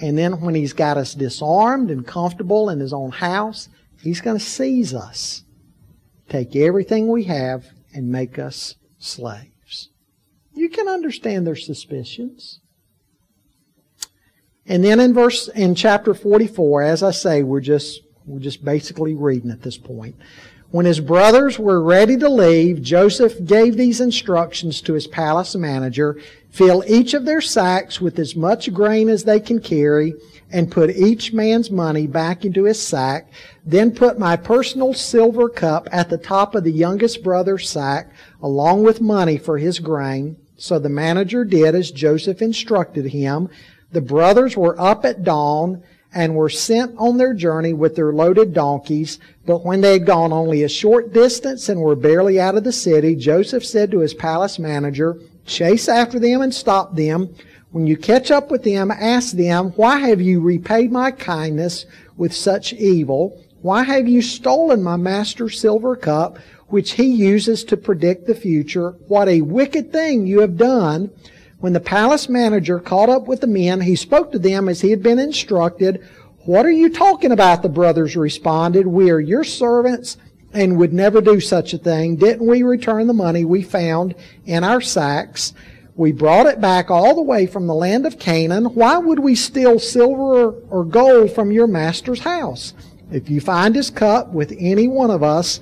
And 0.02 0.18
then 0.18 0.42
when 0.42 0.56
he's 0.56 0.74
got 0.74 0.98
us 0.98 1.14
disarmed 1.14 1.92
and 1.92 2.06
comfortable 2.06 2.72
in 2.72 2.80
his 2.80 2.94
own 2.94 3.12
house, 3.12 3.70
he's 4.02 4.22
going 4.22 4.40
to 4.40 4.44
seize 4.44 4.96
us. 4.96 5.44
Take 6.30 6.56
everything 6.56 7.08
we 7.08 7.26
have 7.26 7.77
and 7.98 8.12
make 8.12 8.38
us 8.38 8.76
slaves. 9.00 9.90
You 10.54 10.70
can 10.70 10.88
understand 10.88 11.48
their 11.48 11.56
suspicions. 11.56 12.60
And 14.68 14.84
then 14.84 15.00
in 15.00 15.16
verse 15.16 15.48
in 15.48 15.74
chapter 15.74 16.14
44, 16.14 16.84
as 16.84 17.02
I 17.02 17.10
say, 17.10 17.42
we're 17.42 17.60
just 17.60 18.02
we're 18.28 18.40
just 18.40 18.64
basically 18.64 19.16
reading 19.16 19.50
at 19.50 19.64
this 19.64 19.80
point. 19.80 20.16
When 20.70 20.86
his 20.86 21.00
brothers 21.00 21.58
were 21.58 21.82
ready 21.82 22.18
to 22.18 22.30
leave, 22.30 22.84
Joseph 22.84 23.44
gave 23.44 23.78
these 23.78 24.00
instructions 24.00 24.80
to 24.82 24.94
his 24.94 25.08
palace 25.08 25.56
manager 25.56 26.22
Fill 26.50 26.84
each 26.88 27.14
of 27.14 27.26
their 27.26 27.42
sacks 27.42 28.02
with 28.02 28.18
as 28.18 28.36
much 28.36 28.74
grain 28.74 29.10
as 29.10 29.24
they 29.24 29.40
can 29.40 29.60
carry, 29.60 30.16
and 30.52 30.72
put 30.72 30.90
each 30.90 31.34
man's 31.34 31.70
money 31.70 32.08
back 32.08 32.46
into 32.46 32.64
his 32.64 32.82
sack. 32.82 33.30
Then 33.66 33.92
put 33.92 34.18
my 34.18 34.38
personal 34.38 34.94
silver 34.94 35.50
cup 35.50 35.88
at 35.92 36.10
the 36.10 36.18
top 36.18 36.56
of 36.56 36.64
the 36.64 36.72
youngest 36.72 37.22
brother's 37.22 37.70
sack, 37.70 38.12
along 38.42 38.84
with 38.84 39.02
money 39.02 39.38
for 39.38 39.58
his 39.58 39.80
grain. 39.80 40.38
So 40.56 40.80
the 40.80 40.90
manager 40.90 41.44
did 41.44 41.76
as 41.76 41.92
Joseph 41.92 42.42
instructed 42.42 43.08
him. 43.08 43.50
The 43.92 44.02
brothers 44.02 44.58
were 44.58 44.80
up 44.80 45.06
at 45.06 45.24
dawn 45.24 45.84
and 46.14 46.36
were 46.36 46.50
sent 46.50 46.96
on 46.98 47.18
their 47.18 47.34
journey 47.34 47.74
with 47.74 47.96
their 47.96 48.12
loaded 48.14 48.54
donkeys. 48.54 49.20
But 49.46 49.66
when 49.66 49.82
they 49.82 49.94
had 49.94 50.06
gone 50.06 50.34
only 50.34 50.64
a 50.64 50.70
short 50.70 51.14
distance 51.14 51.70
and 51.70 51.82
were 51.82 51.96
barely 51.96 52.40
out 52.40 52.56
of 52.56 52.64
the 52.64 52.72
city, 52.72 53.16
Joseph 53.16 53.66
said 53.66 53.92
to 53.92 54.00
his 54.00 54.14
palace 54.14 54.58
manager, 54.58 55.20
Chase 55.48 55.88
after 55.88 56.20
them 56.20 56.42
and 56.42 56.54
stop 56.54 56.96
them. 56.96 57.34
When 57.72 57.88
you 57.88 57.98
catch 57.98 58.32
up 58.32 58.52
with 58.52 58.64
them, 58.64 58.92
ask 58.92 59.34
them, 59.34 59.72
Why 59.72 59.98
have 60.00 60.22
you 60.22 60.42
repaid 60.42 60.92
my 60.92 61.10
kindness 61.10 61.86
with 62.18 62.34
such 62.34 62.74
evil? 62.74 63.44
Why 63.62 63.84
have 63.84 64.08
you 64.08 64.22
stolen 64.22 64.84
my 64.84 64.98
master's 64.98 65.60
silver 65.60 65.96
cup, 65.96 66.38
which 66.68 66.92
he 66.92 67.06
uses 67.06 67.64
to 67.66 67.78
predict 67.78 68.28
the 68.28 68.36
future? 68.36 68.92
What 69.08 69.28
a 69.28 69.42
wicked 69.42 69.92
thing 69.92 70.28
you 70.28 70.42
have 70.42 70.58
done. 70.58 71.12
When 71.60 71.74
the 71.74 71.80
palace 71.80 72.30
manager 72.30 72.80
caught 72.80 73.10
up 73.10 73.28
with 73.28 73.42
the 73.42 73.48
men, 73.48 73.82
he 73.82 73.96
spoke 73.96 74.32
to 74.34 74.40
them 74.40 74.70
as 74.70 74.82
he 74.82 74.92
had 74.92 75.02
been 75.02 75.18
instructed. 75.18 76.08
What 76.46 76.66
are 76.66 76.72
you 76.72 76.90
talking 76.90 77.32
about? 77.32 77.64
The 77.64 77.70
brothers 77.70 78.16
responded. 78.16 78.86
We 78.86 79.10
are 79.10 79.20
your 79.20 79.44
servants 79.44 80.18
and 80.58 80.76
would 80.76 80.92
never 80.92 81.22
do 81.22 81.40
such 81.40 81.72
a 81.72 81.78
thing. 81.78 82.16
Didn't 82.16 82.48
we 82.48 82.64
return 82.64 83.06
the 83.06 83.14
money 83.14 83.46
we 83.46 83.62
found 83.62 84.16
in 84.48 84.64
our 84.64 84.82
sacks? 84.82 85.54
We 85.96 86.12
brought 86.12 86.48
it 86.48 86.60
back 86.60 86.90
all 86.90 87.14
the 87.14 87.22
way 87.22 87.46
from 87.46 87.68
the 87.68 87.76
land 87.76 88.08
of 88.08 88.18
Canaan. 88.18 88.66
Why 88.66 88.98
would 88.98 89.20
we 89.20 89.36
steal 89.36 89.78
silver 89.78 90.54
or 90.72 90.84
gold 90.84 91.32
from 91.32 91.52
your 91.52 91.68
master's 91.68 92.22
house? 92.22 92.74
If 93.12 93.30
you 93.30 93.40
find 93.40 93.76
his 93.76 93.92
cup 93.92 94.30
with 94.34 94.52
any 94.58 94.88
one 94.88 95.12
of 95.12 95.22
us, 95.22 95.60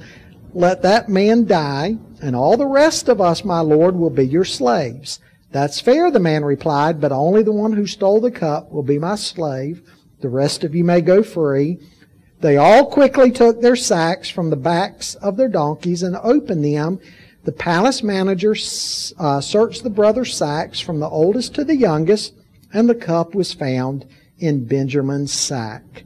let 0.54 0.82
that 0.84 1.10
man 1.10 1.46
die, 1.46 1.98
and 2.22 2.34
all 2.34 2.56
the 2.56 2.66
rest 2.66 3.10
of 3.10 3.20
us, 3.20 3.44
my 3.44 3.60
lord, 3.60 3.98
will 3.98 4.10
be 4.10 4.26
your 4.26 4.46
slaves. 4.46 5.20
That's 5.52 5.82
fair, 5.82 6.10
the 6.10 6.20
man 6.22 6.46
replied, 6.46 7.02
but 7.02 7.12
only 7.12 7.44
the 7.44 7.52
one 7.52 7.74
who 7.74 7.86
stole 7.86 8.22
the 8.22 8.32
cup 8.32 8.72
will 8.72 8.84
be 8.84 8.98
my 8.98 9.16
slave. 9.16 9.82
The 10.22 10.30
rest 10.30 10.64
of 10.64 10.74
you 10.74 10.86
may 10.86 11.02
go 11.02 11.22
free. 11.22 11.80
They 12.46 12.58
all 12.58 12.86
quickly 12.86 13.32
took 13.32 13.60
their 13.60 13.76
sacks 13.76 14.30
from 14.30 14.52
the 14.52 14.56
backs 14.56 15.16
of 15.16 15.36
their 15.36 15.50
donkeys 15.50 16.04
and 16.04 16.16
opened 16.16 16.64
them 16.64 17.00
the 17.44 17.52
palace 17.52 18.04
manager 18.04 18.56
uh, 19.18 19.42
searched 19.42 19.82
the 19.82 19.90
brothers' 19.90 20.38
sacks 20.38 20.80
from 20.80 21.00
the 21.00 21.10
oldest 21.10 21.56
to 21.56 21.64
the 21.64 21.76
youngest, 21.76 22.36
and 22.72 22.88
the 22.88 22.94
cup 22.94 23.34
was 23.34 23.52
found 23.52 24.06
in 24.38 24.66
Benjamin's 24.66 25.34
sack. 25.34 26.04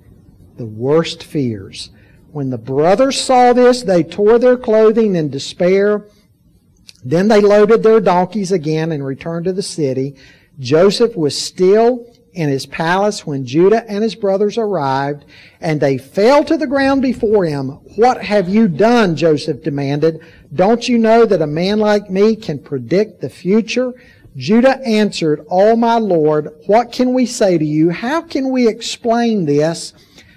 The 0.55 0.65
worst 0.65 1.25
fears. 1.25 1.89
When 2.31 2.51
the 2.51 2.57
brothers 2.57 3.19
saw 3.19 3.51
this, 3.51 3.81
they 3.83 4.01
tore 4.01 4.39
their 4.39 4.55
clothing 4.55 5.17
in 5.17 5.29
despair. 5.29 6.05
Then 7.03 7.27
they 7.27 7.41
loaded 7.41 7.83
their 7.83 7.99
donkeys 7.99 8.53
again 8.53 8.93
and 8.93 9.05
returned 9.05 9.43
to 9.43 9.51
the 9.51 9.61
city. 9.61 10.15
Joseph 10.57 11.17
was 11.17 11.37
still 11.37 12.09
in 12.34 12.49
his 12.49 12.65
palace 12.65 13.25
when 13.25 13.45
Judah 13.45 13.89
and 13.89 14.03
his 14.03 14.15
brothers 14.15 14.57
arrived, 14.57 15.25
and 15.59 15.80
they 15.80 15.97
fell 15.97 16.43
to 16.45 16.57
the 16.57 16.67
ground 16.67 17.01
before 17.01 17.45
him. 17.45 17.69
What 17.95 18.21
have 18.23 18.47
you 18.47 18.67
done? 18.67 19.15
Joseph 19.15 19.63
demanded. 19.63 20.21
Don't 20.53 20.88
you 20.88 20.97
know 20.97 21.25
that 21.25 21.41
a 21.41 21.47
man 21.47 21.80
like 21.80 22.09
me 22.09 22.36
can 22.36 22.59
predict 22.59 23.21
the 23.21 23.30
future? 23.30 23.93
Judah 24.38 24.80
answered, 24.86 25.45
Oh 25.49 25.75
my 25.75 25.97
Lord, 25.97 26.53
what 26.67 26.91
can 26.91 27.13
we 27.13 27.25
say 27.25 27.57
to 27.57 27.65
you? 27.65 27.89
How 27.89 28.21
can 28.21 28.51
we 28.51 28.67
explain 28.67 29.45
this? 29.45 29.93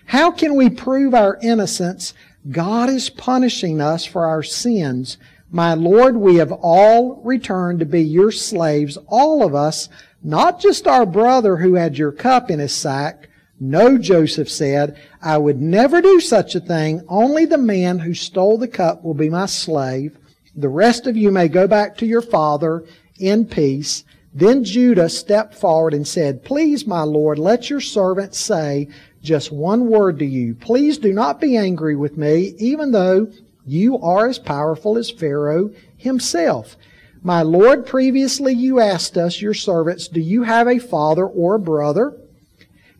How 0.06 0.30
can 0.30 0.56
we 0.56 0.70
prove 0.70 1.14
our 1.14 1.38
innocence? 1.42 2.14
God 2.50 2.90
is 2.90 3.08
punishing 3.08 3.80
us 3.80 4.04
for 4.04 4.26
our 4.26 4.42
sins. 4.42 5.18
My 5.50 5.74
Lord, 5.74 6.16
we 6.16 6.36
have 6.36 6.50
all 6.50 7.20
returned 7.22 7.78
to 7.80 7.86
be 7.86 8.02
your 8.02 8.32
slaves, 8.32 8.96
all 9.06 9.44
of 9.44 9.54
us, 9.54 9.88
not 10.22 10.60
just 10.60 10.86
our 10.86 11.06
brother 11.06 11.56
who 11.56 11.74
had 11.74 11.98
your 11.98 12.12
cup 12.12 12.50
in 12.50 12.58
his 12.58 12.72
sack. 12.72 13.28
No, 13.58 13.98
Joseph 13.98 14.50
said, 14.50 15.00
I 15.20 15.38
would 15.38 15.60
never 15.60 16.00
do 16.00 16.20
such 16.20 16.54
a 16.54 16.60
thing. 16.60 17.02
Only 17.08 17.44
the 17.44 17.58
man 17.58 18.00
who 18.00 18.14
stole 18.14 18.58
the 18.58 18.68
cup 18.68 19.04
will 19.04 19.14
be 19.14 19.30
my 19.30 19.46
slave. 19.46 20.16
The 20.56 20.68
rest 20.68 21.06
of 21.06 21.16
you 21.16 21.30
may 21.30 21.48
go 21.48 21.66
back 21.66 21.96
to 21.98 22.06
your 22.06 22.22
father 22.22 22.84
in 23.18 23.46
peace. 23.46 24.04
Then 24.34 24.64
Judah 24.64 25.08
stepped 25.08 25.54
forward 25.54 25.94
and 25.94 26.06
said, 26.06 26.44
Please, 26.44 26.86
my 26.86 27.02
Lord, 27.02 27.38
let 27.38 27.70
your 27.70 27.80
servant 27.80 28.34
say 28.34 28.88
just 29.22 29.52
one 29.52 29.88
word 29.88 30.18
to 30.18 30.26
you. 30.26 30.54
Please 30.54 30.98
do 30.98 31.12
not 31.12 31.40
be 31.40 31.56
angry 31.56 31.94
with 31.94 32.16
me, 32.16 32.54
even 32.58 32.92
though 32.92 33.28
you 33.64 33.98
are 33.98 34.28
as 34.28 34.38
powerful 34.38 34.98
as 34.98 35.10
Pharaoh 35.10 35.70
himself. 35.96 36.76
My 37.24 37.42
Lord, 37.42 37.86
previously 37.86 38.52
you 38.52 38.80
asked 38.80 39.16
us, 39.16 39.40
your 39.40 39.54
servants, 39.54 40.08
do 40.08 40.20
you 40.20 40.42
have 40.42 40.66
a 40.66 40.80
father 40.80 41.24
or 41.24 41.54
a 41.54 41.60
brother? 41.60 42.16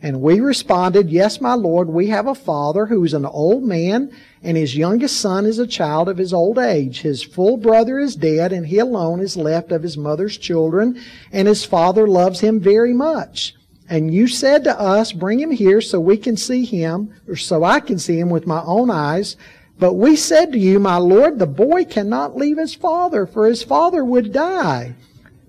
And 0.01 0.21
we 0.21 0.41
responded, 0.41 1.11
Yes, 1.11 1.41
my 1.41 1.55
Lord, 1.55 1.89
we 1.89 2.09
have 2.09 2.27
a 2.27 2.35
father 2.35 2.87
who 2.87 3.05
is 3.05 3.15
an 3.15 3.25
old 3.25 3.65
man, 3.65 4.11
and 4.43 4.57
his 4.57 4.77
youngest 4.77 5.21
son 5.21 5.47
is 5.47 5.59
a 5.59 5.67
child 5.67 6.09
of 6.09 6.19
his 6.19 6.33
old 6.33 6.59
age. 6.59 7.01
His 7.01 7.23
full 7.23 7.57
brother 7.57 7.99
is 8.01 8.17
dead, 8.17 8.53
and 8.53 8.67
he 8.67 8.79
alone 8.79 9.21
is 9.21 9.37
left 9.37 9.71
of 9.71 9.83
his 9.83 9.97
mother's 9.97 10.37
children, 10.37 11.01
and 11.33 11.47
his 11.47 11.65
father 11.65 12.09
loves 12.09 12.41
him 12.41 12.59
very 12.59 12.93
much. 12.93 13.55
And 13.89 14.13
you 14.13 14.27
said 14.27 14.65
to 14.65 14.81
us, 14.81 15.13
Bring 15.13 15.39
him 15.39 15.53
here 15.53 15.81
so 15.81 16.01
we 16.01 16.17
can 16.17 16.37
see 16.37 16.65
him, 16.65 17.13
or 17.29 17.37
so 17.37 17.63
I 17.63 17.79
can 17.79 17.99
see 17.99 18.19
him 18.19 18.31
with 18.31 18.47
my 18.47 18.63
own 18.63 18.91
eyes. 18.91 19.37
But 19.83 19.95
we 19.95 20.15
said 20.15 20.53
to 20.53 20.61
you, 20.61 20.79
My 20.79 20.99
Lord, 20.99 21.41
the 21.41 21.47
boy 21.49 21.85
cannot 21.85 22.37
leave 22.37 22.57
his 22.57 22.73
father, 22.73 23.27
for 23.27 23.49
his 23.49 23.65
father 23.65 24.05
would 24.05 24.33
die. 24.33 24.95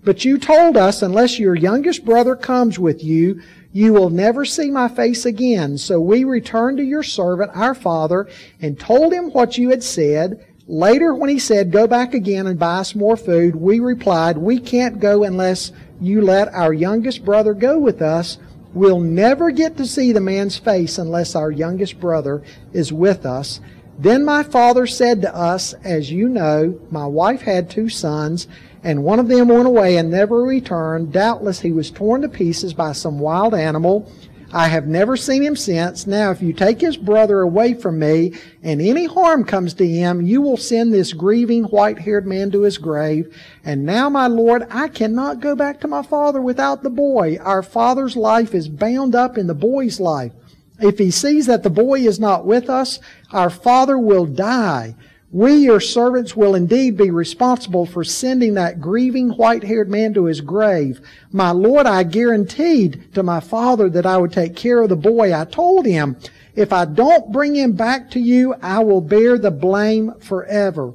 But 0.04 0.26
you 0.26 0.40
told 0.40 0.76
us, 0.76 1.04
unless 1.04 1.38
your 1.38 1.54
youngest 1.54 2.04
brother 2.04 2.36
comes 2.36 2.80
with 2.80 3.04
you, 3.04 3.44
you 3.72 3.94
will 3.94 4.10
never 4.10 4.44
see 4.44 4.72
my 4.72 4.88
face 4.88 5.28
again. 5.28 5.78
So 5.78 6.02
we 6.02 6.24
returned 6.24 6.80
to 6.80 6.84
your 6.84 7.04
servant, 7.04 7.52
our 7.54 7.76
father, 7.76 8.28
and 8.60 8.80
told 8.80 9.14
him 9.14 9.30
what 9.34 9.60
you 9.60 9.70
had 9.70 9.84
said. 9.84 10.44
Later, 10.66 11.14
when 11.14 11.30
he 11.30 11.38
said, 11.38 11.72
Go 11.72 11.86
back 11.86 12.16
again 12.16 12.48
and 12.48 12.58
buy 12.58 12.80
us 12.80 12.96
more 12.96 13.16
food, 13.16 13.56
we 13.56 13.80
replied, 13.80 14.40
We 14.40 14.60
can't 14.60 15.00
go 15.00 15.24
unless 15.24 15.72
you 16.02 16.22
let 16.22 16.52
our 16.56 16.74
youngest 16.74 17.24
brother 17.24 17.54
go 17.54 17.78
with 17.78 18.02
us. 18.02 18.40
We'll 18.74 19.00
never 19.00 19.52
get 19.52 19.78
to 19.78 19.86
see 19.86 20.12
the 20.12 20.22
man's 20.22 20.58
face 20.58 20.98
unless 20.98 21.36
our 21.36 21.52
youngest 21.52 22.00
brother 22.00 22.42
is 22.74 22.92
with 22.92 23.28
us. 23.28 23.62
Then 24.04 24.26
my 24.26 24.44
father 24.44 24.86
said 24.86 25.22
to 25.22 25.34
us, 25.34 25.72
As 25.86 26.12
you 26.12 26.28
know, 26.28 26.78
my 26.92 27.06
wife 27.06 27.44
had 27.44 27.70
two 27.70 27.88
sons, 27.88 28.50
and 28.84 29.06
one 29.06 29.18
of 29.18 29.30
them 29.30 29.48
went 29.48 29.66
away 29.66 29.96
and 29.96 30.12
never 30.12 30.44
returned. 30.44 31.14
Doubtless 31.14 31.62
he 31.62 31.72
was 31.72 31.90
torn 31.90 32.22
to 32.24 32.28
pieces 32.28 32.74
by 32.74 32.92
some 32.92 33.18
wild 33.18 33.56
animal. 33.56 34.12
I 34.52 34.68
have 34.68 34.88
never 34.88 35.16
seen 35.16 35.42
him 35.42 35.56
since. 35.56 36.06
Now, 36.06 36.32
if 36.32 36.42
you 36.42 36.52
take 36.52 36.82
his 36.82 36.98
brother 36.98 37.40
away 37.40 37.76
from 37.76 37.98
me, 37.98 38.34
and 38.62 38.82
any 38.82 39.06
harm 39.06 39.46
comes 39.46 39.74
to 39.76 39.88
him, 39.88 40.22
you 40.22 40.42
will 40.42 40.58
send 40.58 40.94
this 40.94 41.14
grieving 41.14 41.64
white 41.64 42.00
haired 42.00 42.28
man 42.28 42.52
to 42.52 42.64
his 42.64 42.78
grave. 42.78 43.34
And 43.64 43.86
now, 43.86 44.10
my 44.10 44.28
Lord, 44.28 44.68
I 44.70 44.90
cannot 44.90 45.40
go 45.40 45.56
back 45.56 45.80
to 45.80 45.88
my 45.88 46.04
father 46.04 46.42
without 46.42 46.84
the 46.84 46.90
boy. 46.90 47.38
Our 47.40 47.64
father's 47.64 48.18
life 48.18 48.54
is 48.54 48.68
bound 48.68 49.16
up 49.16 49.38
in 49.38 49.48
the 49.48 49.56
boy's 49.56 50.02
life. 50.02 50.34
If 50.80 50.98
he 50.98 51.12
sees 51.12 51.46
that 51.46 51.64
the 51.64 51.70
boy 51.70 52.00
is 52.00 52.20
not 52.20 52.46
with 52.46 52.70
us, 52.70 53.00
our 53.32 53.50
father 53.50 53.98
will 53.98 54.26
die. 54.26 54.96
We, 55.32 55.56
your 55.56 55.80
servants, 55.80 56.36
will 56.36 56.54
indeed 56.54 56.96
be 56.96 57.10
responsible 57.10 57.88
for 57.88 58.04
sending 58.04 58.54
that 58.54 58.80
grieving 58.80 59.30
white 59.30 59.64
haired 59.64 59.90
man 59.90 60.14
to 60.14 60.26
his 60.26 60.42
grave. 60.42 61.02
My 61.32 61.50
Lord, 61.50 61.88
I 61.88 62.04
guaranteed 62.04 63.14
to 63.16 63.24
my 63.24 63.40
father 63.40 63.90
that 63.90 64.06
I 64.06 64.18
would 64.18 64.32
take 64.32 64.56
care 64.56 64.82
of 64.82 64.90
the 64.90 64.96
boy. 64.96 65.34
I 65.34 65.46
told 65.46 65.88
him, 65.88 66.18
if 66.56 66.72
I 66.72 66.86
don't 66.86 67.32
bring 67.32 67.56
him 67.56 67.72
back 67.72 68.12
to 68.12 68.20
you, 68.20 68.54
I 68.62 68.84
will 68.84 69.02
bear 69.02 69.40
the 69.40 69.50
blame 69.50 70.14
forever. 70.20 70.94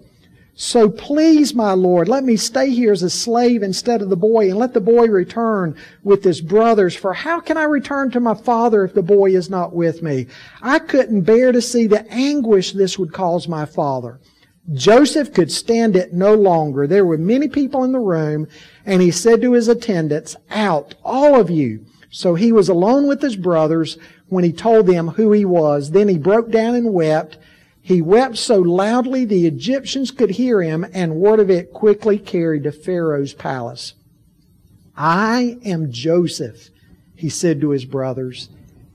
So 0.60 0.90
please, 0.90 1.54
my 1.54 1.72
Lord, 1.72 2.08
let 2.08 2.24
me 2.24 2.36
stay 2.36 2.70
here 2.70 2.90
as 2.90 3.04
a 3.04 3.10
slave 3.10 3.62
instead 3.62 4.02
of 4.02 4.08
the 4.08 4.16
boy, 4.16 4.50
and 4.50 4.58
let 4.58 4.74
the 4.74 4.80
boy 4.80 5.06
return 5.06 5.76
with 6.02 6.24
his 6.24 6.40
brothers. 6.40 6.96
For 6.96 7.14
how 7.14 7.38
can 7.38 7.56
I 7.56 7.62
return 7.62 8.10
to 8.10 8.18
my 8.18 8.34
father 8.34 8.82
if 8.82 8.92
the 8.92 9.00
boy 9.00 9.36
is 9.36 9.48
not 9.48 9.72
with 9.72 10.02
me? 10.02 10.26
I 10.60 10.80
couldn't 10.80 11.20
bear 11.20 11.52
to 11.52 11.62
see 11.62 11.86
the 11.86 12.04
anguish 12.10 12.72
this 12.72 12.98
would 12.98 13.12
cause 13.12 13.46
my 13.46 13.66
father. 13.66 14.18
Joseph 14.72 15.32
could 15.32 15.52
stand 15.52 15.94
it 15.94 16.12
no 16.12 16.34
longer. 16.34 16.88
There 16.88 17.06
were 17.06 17.18
many 17.18 17.46
people 17.46 17.84
in 17.84 17.92
the 17.92 18.00
room, 18.00 18.48
and 18.84 19.00
he 19.00 19.12
said 19.12 19.40
to 19.42 19.52
his 19.52 19.68
attendants, 19.68 20.34
Out, 20.50 20.96
all 21.04 21.40
of 21.40 21.50
you. 21.50 21.86
So 22.10 22.34
he 22.34 22.50
was 22.50 22.68
alone 22.68 23.06
with 23.06 23.22
his 23.22 23.36
brothers 23.36 23.96
when 24.26 24.42
he 24.42 24.52
told 24.52 24.88
them 24.88 25.06
who 25.06 25.30
he 25.30 25.44
was. 25.44 25.92
Then 25.92 26.08
he 26.08 26.18
broke 26.18 26.50
down 26.50 26.74
and 26.74 26.92
wept. 26.92 27.38
He 27.88 28.02
wept 28.02 28.36
so 28.36 28.58
loudly 28.58 29.24
the 29.24 29.46
Egyptians 29.46 30.10
could 30.10 30.32
hear 30.32 30.60
him, 30.60 30.84
and 30.92 31.16
word 31.16 31.40
of 31.40 31.48
it 31.48 31.72
quickly 31.72 32.18
carried 32.18 32.64
to 32.64 32.70
Pharaoh's 32.70 33.32
palace. 33.32 33.94
I 34.94 35.56
am 35.64 35.90
Joseph, 35.90 36.68
he 37.16 37.30
said 37.30 37.62
to 37.62 37.70
his 37.70 37.86
brothers. 37.86 38.50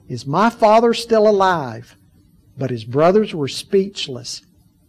Is 0.08 0.28
my 0.28 0.52
father 0.52 0.94
still 0.94 1.28
alive? 1.28 1.98
But 2.56 2.70
his 2.70 2.84
brothers 2.84 3.34
were 3.34 3.48
speechless. 3.48 4.44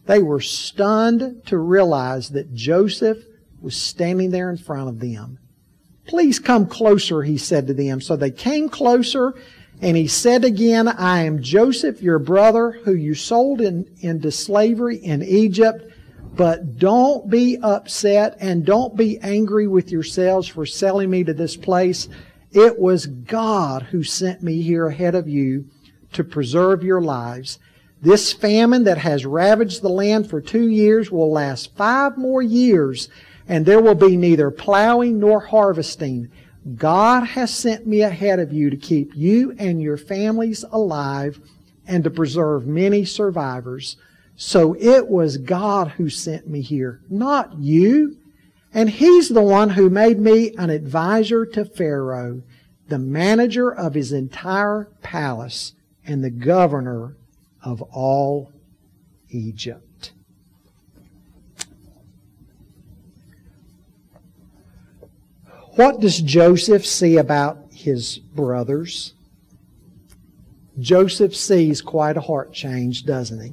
They 0.04 0.22
were 0.22 0.42
stunned 0.42 1.46
to 1.46 1.56
realize 1.56 2.28
that 2.28 2.52
Joseph 2.52 3.24
was 3.62 3.74
standing 3.74 4.32
there 4.32 4.50
in 4.50 4.58
front 4.58 4.90
of 4.90 5.00
them. 5.00 5.38
Please 6.06 6.38
come 6.38 6.66
closer, 6.66 7.22
he 7.22 7.38
said 7.38 7.66
to 7.68 7.72
them. 7.72 8.02
So 8.02 8.16
they 8.16 8.30
came 8.30 8.68
closer 8.68 9.32
and 9.80 9.96
he 9.96 10.06
said 10.06 10.44
again, 10.44 10.88
I 10.88 11.22
am 11.22 11.42
Joseph, 11.42 12.00
your 12.00 12.18
brother, 12.18 12.70
who 12.70 12.94
you 12.94 13.14
sold 13.14 13.60
in, 13.60 13.86
into 14.00 14.30
slavery 14.30 14.96
in 14.96 15.22
Egypt. 15.22 15.90
But 16.36 16.78
don't 16.78 17.30
be 17.30 17.58
upset 17.62 18.36
and 18.40 18.64
don't 18.64 18.96
be 18.96 19.18
angry 19.20 19.68
with 19.68 19.92
yourselves 19.92 20.48
for 20.48 20.66
selling 20.66 21.10
me 21.10 21.22
to 21.24 21.34
this 21.34 21.56
place. 21.56 22.08
It 22.50 22.78
was 22.78 23.06
God 23.06 23.82
who 23.82 24.02
sent 24.02 24.42
me 24.42 24.62
here 24.62 24.86
ahead 24.86 25.14
of 25.14 25.28
you 25.28 25.66
to 26.12 26.24
preserve 26.24 26.82
your 26.82 27.00
lives. 27.00 27.58
This 28.02 28.32
famine 28.32 28.84
that 28.84 28.98
has 28.98 29.26
ravaged 29.26 29.82
the 29.82 29.88
land 29.88 30.28
for 30.28 30.40
two 30.40 30.68
years 30.68 31.10
will 31.10 31.30
last 31.30 31.74
five 31.76 32.16
more 32.16 32.42
years 32.42 33.08
and 33.48 33.66
there 33.66 33.80
will 33.80 33.94
be 33.94 34.16
neither 34.16 34.50
plowing 34.50 35.18
nor 35.18 35.40
harvesting. 35.40 36.30
God 36.76 37.24
has 37.24 37.54
sent 37.54 37.86
me 37.86 38.00
ahead 38.00 38.38
of 38.38 38.52
you 38.52 38.70
to 38.70 38.76
keep 38.76 39.14
you 39.14 39.54
and 39.58 39.82
your 39.82 39.98
families 39.98 40.64
alive 40.70 41.38
and 41.86 42.02
to 42.04 42.10
preserve 42.10 42.66
many 42.66 43.04
survivors. 43.04 43.96
So 44.36 44.74
it 44.78 45.08
was 45.08 45.36
God 45.36 45.88
who 45.88 46.08
sent 46.08 46.48
me 46.48 46.62
here, 46.62 47.00
not 47.10 47.58
you. 47.58 48.16
And 48.72 48.88
He's 48.88 49.28
the 49.28 49.42
one 49.42 49.70
who 49.70 49.90
made 49.90 50.18
me 50.18 50.54
an 50.56 50.70
advisor 50.70 51.44
to 51.46 51.64
Pharaoh, 51.64 52.42
the 52.88 52.98
manager 52.98 53.70
of 53.70 53.94
his 53.94 54.12
entire 54.12 54.88
palace, 55.02 55.74
and 56.06 56.24
the 56.24 56.30
governor 56.30 57.16
of 57.62 57.82
all 57.82 58.52
Egypt. 59.28 59.83
What 65.76 66.00
does 66.00 66.20
Joseph 66.20 66.86
see 66.86 67.16
about 67.16 67.58
his 67.72 68.18
brothers? 68.18 69.14
Joseph 70.78 71.34
sees 71.34 71.82
quite 71.82 72.16
a 72.16 72.20
heart 72.20 72.52
change, 72.52 73.04
doesn't 73.04 73.40
he? 73.40 73.52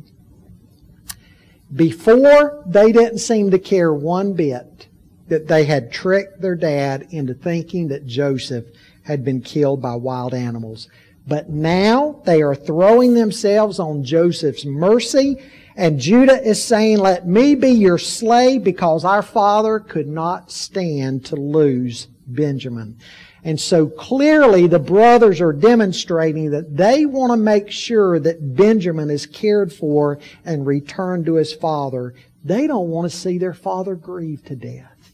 Before, 1.74 2.64
they 2.66 2.92
didn't 2.92 3.20
seem 3.20 3.52
to 3.52 3.60
care 3.60 3.94
one 3.94 4.34
bit 4.34 4.88
that 5.30 5.48
they 5.48 5.64
had 5.64 5.92
tricked 5.92 6.42
their 6.42 6.56
dad 6.56 7.08
into 7.12 7.34
thinking 7.34 7.88
that 7.88 8.06
Joseph 8.06 8.66
had 9.04 9.24
been 9.24 9.42
killed 9.42 9.82
by 9.82 9.96
wild 9.96 10.34
animals. 10.34 10.90
But 11.28 11.50
now 11.50 12.22
they 12.26 12.42
are 12.42 12.56
throwing 12.56 13.14
themselves 13.14 13.80
on 13.80 14.04
Joseph's 14.04 14.66
mercy, 14.66 15.38
and 15.82 16.00
Judah 16.00 16.40
is 16.48 16.64
saying, 16.64 17.00
Let 17.00 17.28
me 17.28 17.56
be 17.56 17.72
your 17.72 17.98
slave 17.98 18.64
because 18.64 19.04
our 19.04 19.24
father 19.24 19.80
could 19.80 20.08
not 20.08 20.52
stand 20.52 21.26
to 21.26 21.36
lose 21.36 22.06
Benjamin. 22.28 23.00
And 23.44 23.60
so 23.60 23.88
clearly 23.88 24.68
the 24.68 24.78
brothers 24.78 25.42
are 25.42 25.52
demonstrating 25.52 26.52
that 26.52 26.78
they 26.78 27.08
want 27.08 27.32
to 27.32 27.38
make 27.38 27.72
sure 27.72 28.20
that 28.20 28.56
Benjamin 28.56 29.10
is 29.10 29.26
cared 29.26 29.74
for 29.74 30.20
and 30.46 30.68
returned 30.68 31.26
to 31.26 31.34
his 31.34 31.52
father. 31.52 32.14
They 32.44 32.68
don't 32.68 32.90
want 32.90 33.12
to 33.12 33.18
see 33.18 33.40
their 33.40 33.56
father 33.56 33.96
grieve 33.96 34.46
to 34.46 34.56
death. 34.56 35.14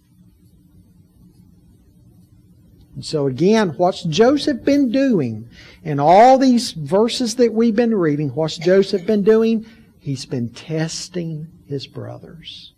And 2.96 3.06
so 3.06 3.28
again, 3.28 3.70
what's 3.78 4.04
Joseph 4.04 4.66
been 4.66 4.92
doing? 4.92 5.48
In 5.84 6.02
all 6.02 6.38
these 6.38 6.72
verses 6.72 7.36
that 7.36 7.54
we've 7.54 7.76
been 7.76 7.96
reading, 7.96 8.36
what's 8.36 8.58
Joseph 8.58 9.06
been 9.06 9.24
doing? 9.24 9.66
He's 10.08 10.26
been 10.26 10.48
testing 10.48 11.50
his 11.66 11.86
brothers. 11.86 12.72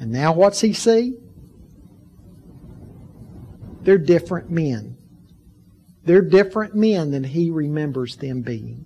And 0.00 0.10
now 0.10 0.32
what's 0.32 0.60
he 0.60 0.72
see? 0.72 1.14
They're 3.82 3.98
different 3.98 4.50
men. 4.50 4.96
They're 6.04 6.22
different 6.22 6.74
men 6.74 7.12
than 7.12 7.22
he 7.22 7.52
remembers 7.52 8.16
them 8.16 8.42
being. 8.42 8.84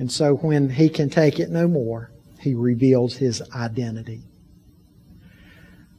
And 0.00 0.10
so 0.10 0.34
when 0.34 0.70
he 0.70 0.88
can 0.88 1.08
take 1.08 1.38
it 1.38 1.48
no 1.48 1.68
more, 1.68 2.10
he 2.40 2.54
reveals 2.54 3.18
his 3.18 3.40
identity. 3.54 4.24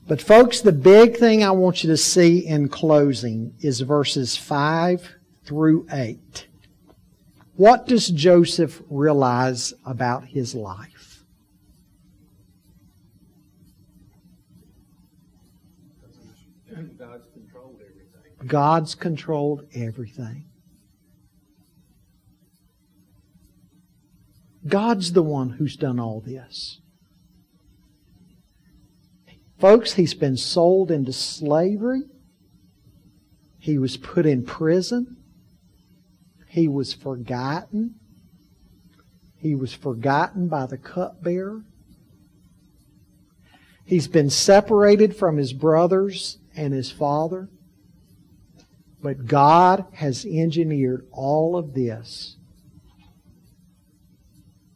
But 0.10 0.22
folks, 0.22 0.60
the 0.60 0.74
big 0.74 1.16
thing 1.16 1.42
I 1.42 1.52
want 1.52 1.86
you 1.86 1.90
to 1.90 1.96
see 1.96 2.46
in 2.46 2.68
closing 2.68 3.56
is 3.62 3.80
verses 3.80 4.36
5 4.36 5.10
through 5.46 5.88
8. 5.90 6.48
What 7.56 7.88
does 7.88 8.10
Joseph 8.10 8.82
realize 8.90 9.74
about 9.86 10.26
his 10.26 10.56
life? 10.56 11.24
God's 16.68 17.28
controlled 17.34 17.80
everything. 17.82 18.48
God's 18.48 18.96
controlled 18.96 19.68
everything. 19.76 20.46
God's 24.68 25.14
the 25.14 25.24
one 25.24 25.52
who's 25.52 25.76
done 25.76 26.00
all 26.00 26.22
this. 26.22 26.80
Folks, 29.60 29.94
he's 29.94 30.14
been 30.14 30.38
sold 30.38 30.90
into 30.90 31.14
slavery. 31.14 32.02
He 33.60 33.78
was 33.78 33.98
put 33.98 34.26
in 34.26 34.44
prison. 34.44 35.23
He 36.54 36.68
was 36.68 36.94
forgotten. 36.94 37.96
He 39.38 39.56
was 39.56 39.74
forgotten 39.74 40.50
by 40.50 40.68
the 40.68 40.78
cupbearer. 40.78 41.64
He's 43.84 44.08
been 44.08 44.30
separated 44.30 45.16
from 45.16 45.38
his 45.38 45.52
brothers 45.52 46.38
and 46.56 46.72
his 46.72 46.92
father. 46.92 47.50
But 49.02 49.26
God 49.26 49.88
has 49.94 50.28
engineered 50.28 51.08
all 51.12 51.58
of 51.58 51.74
this 51.74 52.38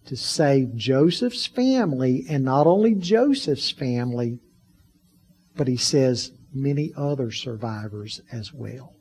to 0.06 0.18
save 0.18 0.76
Joseph's 0.76 1.46
family, 1.46 2.26
and 2.28 2.44
not 2.44 2.66
only 2.66 2.96
Joseph's 2.96 3.70
family, 3.70 4.40
but 5.56 5.68
he 5.68 5.78
says 5.78 6.32
many 6.52 6.92
other 6.98 7.30
survivors 7.30 8.20
as 8.32 8.52
well. 8.52 8.97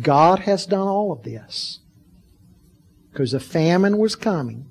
God 0.00 0.40
has 0.40 0.66
done 0.66 0.86
all 0.86 1.12
of 1.12 1.22
this 1.22 1.80
because 3.10 3.32
a 3.32 3.40
famine 3.40 3.98
was 3.98 4.16
coming. 4.16 4.66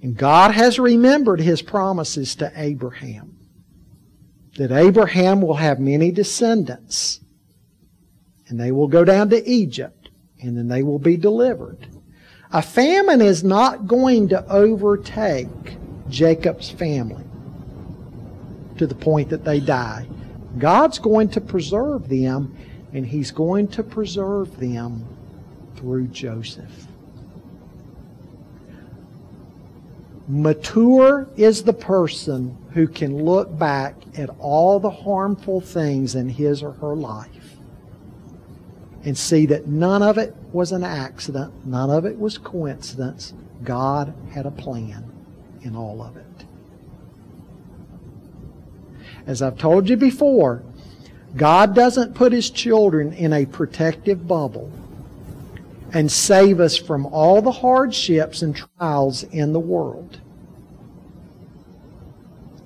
And 0.00 0.16
God 0.16 0.52
has 0.52 0.78
remembered 0.78 1.40
his 1.40 1.62
promises 1.62 2.36
to 2.36 2.52
Abraham 2.54 3.36
that 4.56 4.70
Abraham 4.70 5.40
will 5.40 5.54
have 5.54 5.80
many 5.80 6.10
descendants, 6.10 7.20
and 8.48 8.58
they 8.58 8.72
will 8.72 8.88
go 8.88 9.04
down 9.04 9.30
to 9.30 9.48
Egypt, 9.48 10.10
and 10.40 10.56
then 10.56 10.68
they 10.68 10.82
will 10.82 10.98
be 10.98 11.16
delivered. 11.16 11.86
A 12.52 12.62
famine 12.62 13.20
is 13.20 13.44
not 13.44 13.86
going 13.86 14.28
to 14.28 14.44
overtake 14.48 15.48
Jacob's 16.08 16.70
family 16.70 17.24
to 18.78 18.86
the 18.86 18.94
point 18.94 19.28
that 19.30 19.44
they 19.44 19.60
die. 19.60 20.06
God's 20.58 20.98
going 20.98 21.28
to 21.30 21.40
preserve 21.40 22.08
them, 22.08 22.56
and 22.92 23.06
He's 23.06 23.30
going 23.30 23.68
to 23.68 23.82
preserve 23.82 24.58
them 24.58 25.06
through 25.76 26.08
Joseph. 26.08 26.88
Mature 30.30 31.26
is 31.38 31.62
the 31.62 31.72
person 31.72 32.54
who 32.72 32.86
can 32.86 33.24
look 33.24 33.58
back 33.58 33.96
at 34.18 34.28
all 34.38 34.78
the 34.78 34.90
harmful 34.90 35.58
things 35.58 36.14
in 36.14 36.28
his 36.28 36.62
or 36.62 36.72
her 36.72 36.94
life 36.94 37.56
and 39.04 39.16
see 39.16 39.46
that 39.46 39.66
none 39.66 40.02
of 40.02 40.18
it 40.18 40.36
was 40.52 40.72
an 40.72 40.84
accident, 40.84 41.50
none 41.64 41.88
of 41.88 42.04
it 42.04 42.18
was 42.18 42.36
coincidence. 42.36 43.32
God 43.64 44.12
had 44.30 44.44
a 44.44 44.50
plan 44.50 45.10
in 45.62 45.74
all 45.74 46.02
of 46.02 46.18
it. 46.18 46.27
As 49.28 49.42
I've 49.42 49.58
told 49.58 49.90
you 49.90 49.96
before, 49.98 50.62
God 51.36 51.74
doesn't 51.74 52.14
put 52.14 52.32
His 52.32 52.48
children 52.48 53.12
in 53.12 53.34
a 53.34 53.44
protective 53.44 54.26
bubble 54.26 54.72
and 55.92 56.10
save 56.10 56.60
us 56.60 56.78
from 56.78 57.04
all 57.04 57.42
the 57.42 57.52
hardships 57.52 58.40
and 58.40 58.56
trials 58.56 59.24
in 59.24 59.52
the 59.52 59.60
world. 59.60 60.18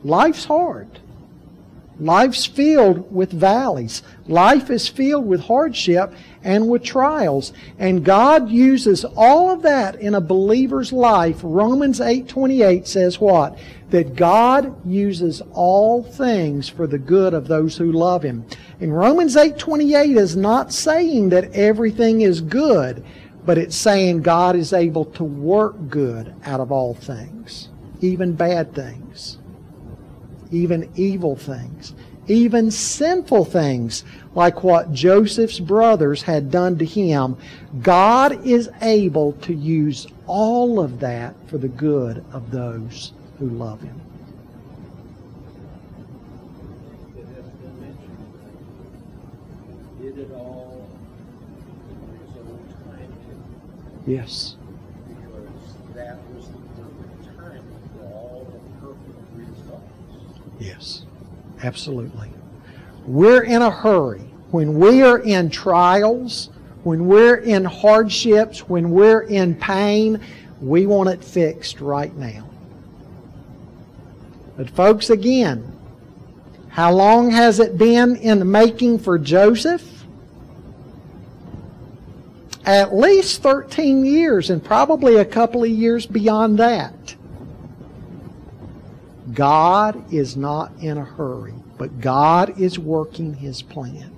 Life's 0.04 0.44
hard. 0.44 1.00
Life's 2.02 2.46
filled 2.46 3.14
with 3.14 3.32
valleys. 3.32 4.02
Life 4.26 4.70
is 4.70 4.88
filled 4.88 5.24
with 5.24 5.42
hardship 5.42 6.12
and 6.42 6.68
with 6.68 6.82
trials. 6.82 7.52
And 7.78 8.04
God 8.04 8.50
uses 8.50 9.04
all 9.04 9.52
of 9.52 9.62
that 9.62 9.94
in 10.00 10.16
a 10.16 10.20
believer's 10.20 10.92
life. 10.92 11.38
Romans 11.44 12.00
8:28 12.00 12.88
says 12.88 13.20
what? 13.20 13.56
That 13.90 14.16
God 14.16 14.74
uses 14.84 15.42
all 15.52 16.02
things 16.02 16.68
for 16.68 16.88
the 16.88 16.98
good 16.98 17.34
of 17.34 17.46
those 17.46 17.76
who 17.76 17.92
love 17.92 18.24
him. 18.24 18.46
And 18.80 18.96
Romans 18.96 19.36
8:28 19.36 20.16
is 20.16 20.34
not 20.36 20.72
saying 20.72 21.28
that 21.28 21.54
everything 21.54 22.22
is 22.22 22.40
good, 22.40 23.04
but 23.46 23.58
it's 23.58 23.76
saying 23.76 24.22
God 24.22 24.56
is 24.56 24.72
able 24.72 25.04
to 25.04 25.22
work 25.22 25.88
good 25.88 26.34
out 26.44 26.58
of 26.58 26.72
all 26.72 26.94
things, 26.94 27.68
even 28.00 28.32
bad 28.32 28.74
things 28.74 29.01
even 30.52 30.90
evil 30.94 31.34
things, 31.34 31.94
even 32.28 32.70
sinful 32.70 33.46
things, 33.46 34.04
like 34.34 34.62
what 34.62 34.92
Joseph's 34.92 35.58
brothers 35.58 36.22
had 36.22 36.50
done 36.50 36.78
to 36.78 36.84
him. 36.84 37.36
God 37.80 38.46
is 38.46 38.70
able 38.80 39.32
to 39.32 39.54
use 39.54 40.06
all 40.26 40.78
of 40.78 41.00
that 41.00 41.34
for 41.48 41.58
the 41.58 41.68
good 41.68 42.24
of 42.32 42.50
those 42.50 43.12
who 43.38 43.48
love 43.48 43.80
him. 43.80 44.00
Yes. 54.06 54.56
Because 55.06 55.48
that 55.94 56.18
was 56.34 56.48
the 56.48 56.58
perfect 56.76 57.38
time 57.38 57.64
for 57.96 58.04
all 58.12 58.46
the 58.50 58.58
perfect 58.86 59.18
results. 59.36 60.41
Yes, 60.58 61.04
absolutely. 61.62 62.30
We're 63.06 63.42
in 63.42 63.62
a 63.62 63.70
hurry. 63.70 64.20
When 64.50 64.78
we 64.78 65.02
are 65.02 65.18
in 65.18 65.50
trials, 65.50 66.50
when 66.84 67.06
we're 67.06 67.36
in 67.36 67.64
hardships, 67.64 68.68
when 68.68 68.90
we're 68.90 69.22
in 69.22 69.54
pain, 69.54 70.20
we 70.60 70.86
want 70.86 71.08
it 71.08 71.24
fixed 71.24 71.80
right 71.80 72.14
now. 72.16 72.48
But, 74.56 74.70
folks, 74.70 75.10
again, 75.10 75.76
how 76.68 76.92
long 76.92 77.30
has 77.30 77.60
it 77.60 77.78
been 77.78 78.16
in 78.16 78.38
the 78.38 78.44
making 78.44 78.98
for 78.98 79.18
Joseph? 79.18 80.04
At 82.64 82.94
least 82.94 83.42
13 83.42 84.04
years, 84.04 84.50
and 84.50 84.62
probably 84.62 85.16
a 85.16 85.24
couple 85.24 85.64
of 85.64 85.70
years 85.70 86.06
beyond 86.06 86.58
that. 86.58 87.16
God 89.34 90.12
is 90.12 90.36
not 90.36 90.72
in 90.80 90.98
a 90.98 91.04
hurry, 91.04 91.54
but 91.78 92.00
God 92.00 92.60
is 92.60 92.78
working 92.78 93.34
His 93.34 93.62
plan. 93.62 94.10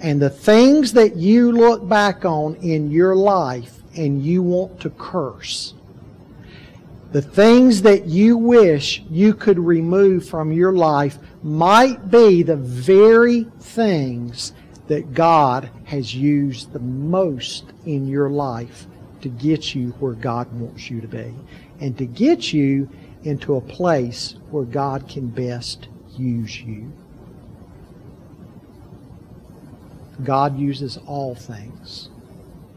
And 0.00 0.20
the 0.20 0.30
things 0.30 0.92
that 0.94 1.16
you 1.16 1.52
look 1.52 1.88
back 1.88 2.24
on 2.24 2.56
in 2.56 2.90
your 2.90 3.14
life 3.14 3.78
and 3.96 4.22
you 4.22 4.42
want 4.42 4.80
to 4.80 4.90
curse, 4.90 5.74
the 7.12 7.22
things 7.22 7.82
that 7.82 8.06
you 8.06 8.36
wish 8.36 9.02
you 9.10 9.34
could 9.34 9.58
remove 9.58 10.28
from 10.28 10.50
your 10.50 10.72
life 10.72 11.18
might 11.42 12.10
be 12.10 12.42
the 12.42 12.56
very 12.56 13.44
things 13.60 14.52
that 14.88 15.14
God 15.14 15.70
has 15.84 16.14
used 16.14 16.72
the 16.72 16.80
most 16.80 17.72
in 17.86 18.08
your 18.08 18.30
life 18.30 18.86
to 19.20 19.28
get 19.28 19.74
you 19.74 19.90
where 20.00 20.14
God 20.14 20.52
wants 20.52 20.90
you 20.90 21.00
to 21.00 21.08
be 21.08 21.32
and 21.80 21.96
to 21.98 22.06
get 22.06 22.52
you 22.52 22.88
into 23.24 23.56
a 23.56 23.60
place 23.60 24.34
where 24.50 24.64
God 24.64 25.08
can 25.08 25.28
best 25.28 25.88
use 26.16 26.60
you. 26.60 26.92
God 30.24 30.58
uses 30.58 30.98
all 31.06 31.34
things 31.34 32.08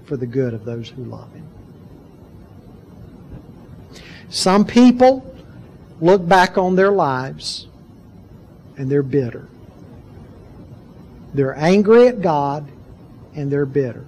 for 0.05 0.17
the 0.17 0.25
good 0.25 0.53
of 0.53 0.65
those 0.65 0.89
who 0.89 1.03
love 1.03 1.31
Him. 1.33 1.47
Some 4.29 4.65
people 4.65 5.33
look 6.01 6.27
back 6.27 6.57
on 6.57 6.75
their 6.75 6.91
lives 6.91 7.67
and 8.77 8.89
they're 8.89 9.03
bitter. 9.03 9.47
They're 11.33 11.57
angry 11.57 12.07
at 12.07 12.21
God 12.21 12.69
and 13.35 13.51
they're 13.51 13.65
bitter. 13.65 14.05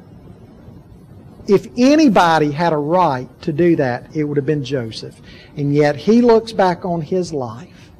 If 1.47 1.67
anybody 1.77 2.51
had 2.51 2.73
a 2.73 2.77
right 2.77 3.29
to 3.43 3.53
do 3.53 3.77
that, 3.77 4.15
it 4.15 4.25
would 4.25 4.37
have 4.37 4.45
been 4.45 4.63
Joseph. 4.63 5.19
And 5.55 5.73
yet 5.73 5.95
he 5.95 6.21
looks 6.21 6.51
back 6.51 6.83
on 6.83 7.01
his 7.01 7.31
life 7.31 7.91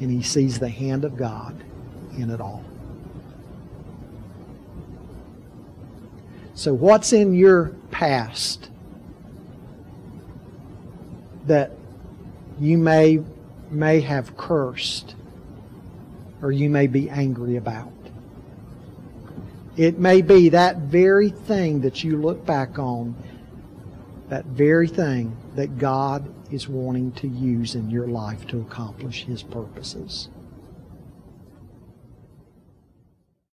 and 0.00 0.10
he 0.10 0.22
sees 0.22 0.58
the 0.58 0.68
hand 0.68 1.04
of 1.04 1.16
God 1.16 1.56
in 2.16 2.30
it 2.30 2.40
all. 2.40 2.64
So, 6.54 6.72
what's 6.72 7.12
in 7.12 7.34
your 7.34 7.70
past 7.90 8.70
that 11.46 11.72
you 12.60 12.78
may, 12.78 13.20
may 13.70 14.00
have 14.00 14.36
cursed 14.36 15.16
or 16.40 16.52
you 16.52 16.70
may 16.70 16.86
be 16.86 17.10
angry 17.10 17.56
about? 17.56 17.93
It 19.76 19.98
may 19.98 20.22
be 20.22 20.50
that 20.50 20.78
very 20.78 21.30
thing 21.30 21.80
that 21.80 22.04
you 22.04 22.16
look 22.16 22.46
back 22.46 22.78
on, 22.78 23.16
that 24.28 24.44
very 24.44 24.86
thing 24.86 25.36
that 25.56 25.78
God 25.78 26.32
is 26.52 26.68
wanting 26.68 27.12
to 27.12 27.28
use 27.28 27.74
in 27.74 27.90
your 27.90 28.06
life 28.06 28.46
to 28.48 28.60
accomplish 28.60 29.24
His 29.24 29.42
purposes. 29.42 30.28